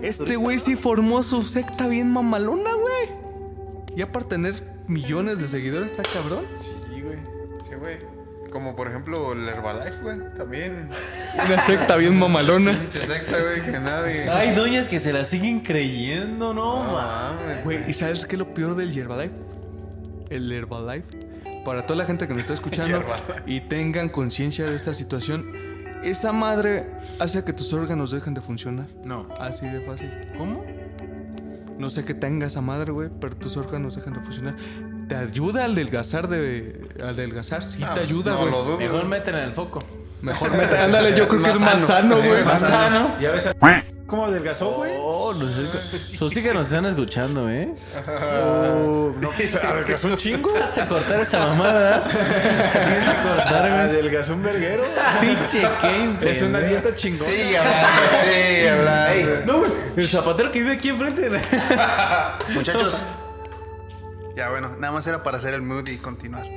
Este 0.03 0.37
güey 0.37 0.59
sí 0.59 0.77
formó 0.77 1.23
su 1.23 1.43
secta 1.43 1.89
bien 1.89 2.11
mamalona, 2.11 2.71
güey. 2.75 3.21
Ya 3.97 4.11
para 4.13 4.27
tener 4.29 4.55
millones 4.87 5.41
de 5.41 5.49
seguidores 5.49 5.93
está 5.93 6.03
cabrón. 6.13 6.45
Sí, 6.57 7.01
güey. 7.03 7.19
Sí, 7.69 7.75
güey. 7.79 7.99
Como 8.51 8.75
por 8.75 8.89
ejemplo 8.89 9.33
el 9.33 9.49
Herbalife, 9.49 10.03
güey. 10.03 10.19
También. 10.37 10.89
Una 11.47 11.61
secta 11.61 11.97
bien 11.97 12.19
mamalona. 12.19 12.73
Pinche 12.79 13.07
secta, 13.07 13.37
güey, 13.41 13.63
que 13.63 13.79
nadie. 13.79 14.29
Hay 14.29 14.55
doñas 14.55 14.89
que 14.89 14.99
se 14.99 15.13
la 15.13 15.25
siguen 15.25 15.61
creyendo, 15.61 16.53
no, 16.53 16.85
No 16.85 16.93
ma. 16.93 17.33
mames. 17.39 17.65
Güey, 17.65 17.89
¿y 17.89 17.93
sabes 17.95 18.27
qué 18.27 18.35
es 18.37 18.41
lo 18.41 18.53
peor 18.53 18.75
del 18.75 18.97
Herbalife? 18.97 19.35
El 20.31 20.51
Herbalife. 20.51 21.07
Para 21.65 21.87
toda 21.87 21.99
la 21.99 22.05
gente 22.07 22.27
que 22.27 22.33
nos 22.33 22.41
está 22.41 22.55
escuchando 22.61 23.05
y 23.47 23.61
tengan 23.61 24.09
conciencia 24.09 24.65
de 24.67 24.75
esta 24.75 24.95
situación, 24.95 25.53
esa 26.03 26.33
madre 26.33 26.89
hace 27.21 27.45
que 27.45 27.53
tus 27.53 27.73
órganos 27.73 28.11
dejen 28.11 28.35
de 28.35 28.41
funcionar. 28.41 28.87
No. 29.05 29.29
Así 29.39 29.67
de 29.69 29.81
fácil. 29.83 30.11
¿Cómo? 30.39 30.65
No 31.79 31.89
sé 31.89 32.05
qué 32.05 32.15
tenga 32.15 32.47
esa 32.47 32.61
madre, 32.61 32.93
güey, 32.93 33.09
pero 33.21 33.37
tus 33.37 33.57
órganos 33.57 33.95
dejan 33.97 34.13
de 34.15 34.21
funcionar. 34.21 34.57
¿Te 35.11 35.17
ayuda 35.17 35.65
al 35.65 35.73
adelgazar 35.73 36.29
de. 36.29 36.89
al 37.03 37.09
adelgazar? 37.11 37.65
Sí, 37.65 37.83
Ah, 37.83 37.95
te 37.95 38.01
pues, 38.03 38.07
ayuda, 38.11 38.31
no 38.31 38.39
güey. 38.39 38.51
lo 38.53 38.63
dudo. 38.63 38.79
Mejor 38.79 39.05
métela 39.07 39.39
en 39.39 39.45
el 39.49 39.53
foco. 39.53 39.81
Mejor 40.23 40.53
mete, 40.57 40.79
ándale, 40.79 41.15
yo 41.17 41.27
creo 41.27 41.43
que 41.43 41.51
es 41.51 41.59
más 41.59 41.81
sano. 41.81 42.17
güey. 42.19 42.45
Más 42.45 42.61
sano. 42.61 43.17
Ya 43.21 43.33
ves 43.33 43.51
cómo 44.07 44.27
adelgazó, 44.27 44.71
güey. 44.73 44.93
Oh, 45.01 45.33
los, 45.33 45.51
sus 45.51 46.37
hijas 46.37 46.55
nos 46.55 46.67
están 46.67 46.87
escuchando, 46.87 47.49
¿eh? 47.51 47.75
Oh, 48.07 49.13
no, 49.21 49.31
adelgazó 49.31 50.07
un 50.09 50.17
chingo. 50.17 50.53
Vas 50.53 50.79
a 50.79 50.87
cortar 50.89 51.21
esa 51.21 51.39
mamada, 51.47 51.73
¿verdad? 51.81 52.11
Tienes 52.87 53.09
que 53.09 53.23
cortar, 53.23 53.61
güey. 53.63 53.73
Adelgazó 53.81 54.35
un 54.35 54.43
verguero. 54.45 54.85
Pinche 55.21 55.63
Kane, 55.81 56.19
Es 56.31 56.43
una 56.43 56.61
dieta 56.61 56.95
chingona. 56.95 57.31
Sí, 57.33 57.57
hablando, 57.57 58.03
sí, 58.23 58.67
hablando. 58.69 59.47
No, 59.53 59.59
güey. 59.59 59.71
El 59.97 60.09
zapatero 60.09 60.53
que 60.53 60.61
vive 60.61 60.75
aquí 60.75 60.89
enfrente. 60.91 61.31
Muchachos. 62.55 62.97
Ya 64.41 64.49
bueno, 64.49 64.71
nada 64.79 64.91
más 64.91 65.07
era 65.07 65.23
para 65.23 65.37
hacer 65.37 65.53
el 65.53 65.61
mood 65.61 65.87
y 65.89 65.99
continuar. 65.99 66.49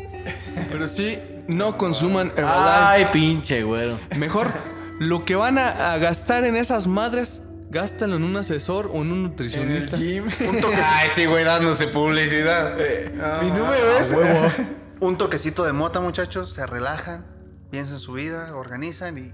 Pero 0.71 0.88
sí, 0.88 1.19
no 1.49 1.77
consuman 1.77 2.31
Herbalife. 2.34 2.71
Ay, 2.71 3.07
pinche 3.11 3.61
güero. 3.61 3.99
Mejor, 4.15 4.47
lo 5.01 5.25
que 5.25 5.36
van 5.36 5.57
a, 5.57 5.91
a 5.91 5.97
gastar 5.97 6.45
en 6.45 6.55
esas 6.55 6.88
madres, 6.88 7.41
gástalo 7.71 8.15
en 8.15 8.23
un 8.23 8.38
asesor 8.38 8.88
o 8.88 9.01
en 9.01 9.11
un 9.11 9.11
En 9.11 9.15
el 9.17 9.21
nutricionista. 9.23 9.97
Ay, 10.93 11.09
sí, 11.13 11.25
güey, 11.25 11.43
dándose 11.43 11.89
publicidad. 11.89 12.77
Mi 13.41 13.49
número 13.49 13.97
es. 13.99 14.15
Un 15.01 15.17
toquecito 15.17 15.65
de 15.65 15.73
mota, 15.73 15.99
muchachos, 15.99 16.53
se 16.53 16.65
relajan, 16.65 17.25
piensan 17.69 17.99
su 17.99 18.13
vida, 18.13 18.55
organizan 18.55 19.17
y 19.17 19.29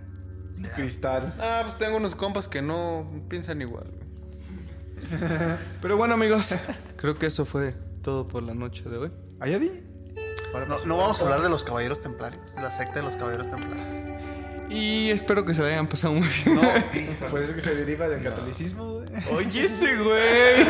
Cristal. 0.76 1.36
Ah, 1.40 1.60
pues 1.66 1.78
tengo 1.78 1.98
unos 1.98 2.16
compas 2.16 2.48
que 2.48 2.64
no 2.64 3.08
piensan 3.30 3.62
igual. 3.62 3.92
güey. 3.92 5.20
Pero 5.84 5.98
bueno, 5.98 6.16
amigos, 6.16 6.56
creo 6.98 7.14
que 7.14 7.28
eso 7.28 7.46
fue 7.46 7.76
todo 8.02 8.28
por 8.28 8.44
la 8.44 8.54
noche 8.54 8.90
de 8.90 8.98
hoy. 8.98 9.12
¿Ayadi? 9.40 9.72
no, 10.68 10.78
no 10.86 10.98
vamos 10.98 11.22
a 11.22 11.24
hablar 11.24 11.42
de 11.42 11.50
los 11.50 11.64
caballeros 11.64 12.02
templarios, 12.02 12.42
de 12.56 12.62
la 12.62 12.72
secta 12.72 12.96
de 12.96 13.04
los 13.04 13.18
caballeros 13.18 13.48
templarios. 13.50 13.99
Y 14.70 15.10
espero 15.10 15.44
que 15.46 15.54
se 15.56 15.62
la 15.64 15.70
hayan 15.70 15.88
pasado 15.88 16.14
muy 16.14 16.28
bien. 16.46 16.60
Pues 17.30 17.46
es 17.50 17.54
que 17.54 17.62
se 17.62 17.76
deriva 17.76 18.08
del 18.08 18.22
catolicismo, 18.24 18.94
güey. 18.94 19.08
Oye, 19.32 19.64
ese 19.66 19.96
güey. 19.98 20.66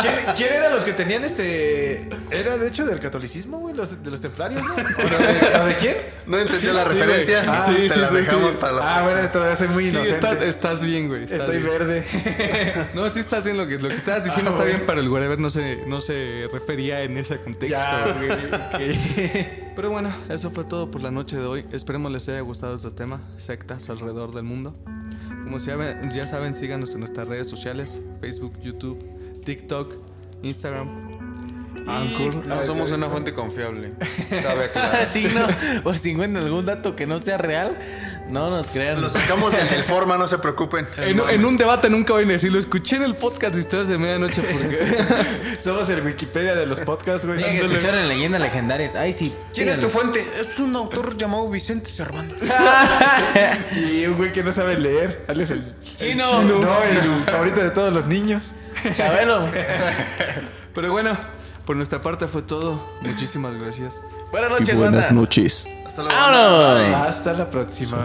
¿Quién, 0.00 0.14
quién 0.36 0.52
eran 0.54 0.72
los 0.72 0.84
que 0.84 0.92
tenían 0.92 1.24
este. 1.24 2.08
Era 2.30 2.56
de 2.58 2.68
hecho 2.68 2.84
del 2.86 2.98
catolicismo, 3.00 3.58
güey? 3.58 3.74
Los, 3.74 4.02
de 4.02 4.10
los 4.10 4.20
templarios, 4.20 4.62
¿no? 4.64 4.74
¿O 4.74 4.76
de, 4.76 5.58
o 5.60 5.64
de 5.66 5.74
quién? 5.76 5.96
No 6.26 6.38
entendió 6.38 6.72
la 6.72 6.82
sí, 6.84 6.88
referencia. 6.90 7.44
güey. 7.44 7.56
Ah, 7.56 7.66
Sí, 7.76 7.88
se 7.88 7.98
la 7.98 8.08
dejamos 8.10 8.56
para 8.56 8.72
la 8.72 8.98
Ah, 8.98 9.02
bueno, 9.02 9.28
todavía 9.30 9.56
soy 9.56 9.68
muy 9.68 9.90
Sí, 9.90 9.96
inocente. 9.96 10.26
está- 10.30 10.44
estás 10.44 10.84
bien, 10.84 11.08
güey. 11.08 11.24
Estoy 11.24 11.58
bien. 11.58 11.68
verde. 11.70 12.04
No, 12.94 13.08
sí 13.10 13.20
estás 13.20 13.44
bien 13.44 13.56
lo 13.56 13.66
que, 13.66 13.78
lo 13.78 13.88
que 13.88 13.94
estabas 13.96 14.24
diciendo 14.24 14.50
Ah, 14.50 14.54
está 14.54 14.64
bien, 14.64 14.84
pero 14.86 15.00
el 15.00 15.08
whatever 15.08 15.38
no 15.38 15.50
se, 15.50 15.76
no 15.86 16.00
se 16.00 16.48
refería 16.52 17.02
en 17.02 17.16
ese 17.18 17.36
contexto. 17.38 17.76
ya, 17.78 18.14
güey. 18.16 18.30
ok. 18.30 19.69
Pero 19.76 19.90
bueno, 19.90 20.10
eso 20.28 20.50
fue 20.50 20.64
todo 20.64 20.90
por 20.90 21.02
la 21.02 21.10
noche 21.10 21.36
de 21.36 21.44
hoy. 21.44 21.66
Esperemos 21.72 22.10
les 22.10 22.28
haya 22.28 22.40
gustado 22.40 22.74
este 22.74 22.90
tema, 22.90 23.22
sectas 23.36 23.88
alrededor 23.88 24.32
del 24.32 24.44
mundo. 24.44 24.74
Como 25.44 25.58
ya, 25.58 26.26
saben, 26.26 26.54
síganos 26.54 26.92
en 26.94 27.00
nuestras 27.00 27.26
redes 27.28 27.48
sociales, 27.48 28.00
Facebook, 28.20 28.58
YouTube, 28.60 29.04
TikTok, 29.44 29.94
Instagram, 30.42 30.88
Anchor. 31.86 32.46
No 32.46 32.64
somos 32.64 32.92
una 32.92 33.08
fuente 33.08 33.32
confiable. 33.32 33.94
Cabe 34.42 34.64
aclarar. 34.64 35.06
sí, 35.06 35.26
no. 35.34 35.46
Por 35.82 35.98
si 35.98 36.10
encuentran 36.10 36.44
algún 36.44 36.66
dato 36.66 36.94
que 36.94 37.06
no 37.06 37.18
sea 37.18 37.38
real, 37.38 37.78
no 38.30 38.50
nos 38.50 38.68
crean. 38.68 39.00
Lo 39.00 39.08
sacamos 39.08 39.52
del, 39.52 39.68
del 39.68 39.84
forma, 39.84 40.16
no 40.16 40.26
se 40.28 40.38
preocupen. 40.38 40.86
En, 40.96 41.20
en 41.20 41.44
un 41.44 41.56
debate 41.56 41.90
nunca 41.90 42.12
voy 42.12 42.24
a 42.24 42.26
decir, 42.26 42.52
lo 42.52 42.58
escuché 42.58 42.96
en 42.96 43.02
el 43.02 43.14
podcast 43.14 43.54
de 43.54 43.60
Historias 43.60 43.88
de 43.88 43.98
Medianoche 43.98 44.42
porque... 44.42 45.58
Somos 45.58 45.88
el 45.90 46.04
Wikipedia 46.04 46.54
de 46.54 46.66
los 46.66 46.80
podcasts, 46.80 47.26
güey. 47.26 47.38
Tienen 47.38 47.58
que 47.60 47.66
escuchar 47.66 47.94
en 47.96 48.08
leyendas 48.08 48.40
legendarias. 48.40 48.96
Ay, 48.96 49.12
sí. 49.12 49.34
¿Quién 49.52 49.68
es 49.68 49.80
tu 49.80 49.88
fuente? 49.88 50.26
Es 50.40 50.58
un 50.58 50.74
autor 50.76 51.16
llamado 51.16 51.48
Vicente 51.48 51.90
Cervantes. 51.90 52.42
Y 53.74 54.06
un 54.06 54.16
güey 54.16 54.32
que 54.32 54.42
no 54.42 54.52
sabe 54.52 54.78
leer. 54.78 55.24
Él 55.28 55.40
es 55.40 55.50
el. 55.50 55.74
Chino. 55.96 56.40
el 56.40 56.48
chino. 56.48 56.58
No, 56.60 56.82
el 56.82 57.24
favorito 57.24 57.62
de 57.62 57.70
todos 57.70 57.92
los 57.92 58.06
niños. 58.06 58.54
Chabelo. 58.96 59.46
Pero 60.74 60.92
bueno, 60.92 61.16
por 61.70 61.76
nuestra 61.76 62.02
parte 62.02 62.26
fue 62.26 62.42
todo. 62.42 62.84
Muchísimas 63.00 63.54
gracias. 63.54 64.02
Buenas 64.32 64.50
noches, 64.50 64.76
banda. 64.76 65.10
noches. 65.12 65.68
Hasta 65.86 66.02
luego. 66.02 66.96
Hasta 66.96 67.32
la 67.32 67.48
próxima. 67.48 68.04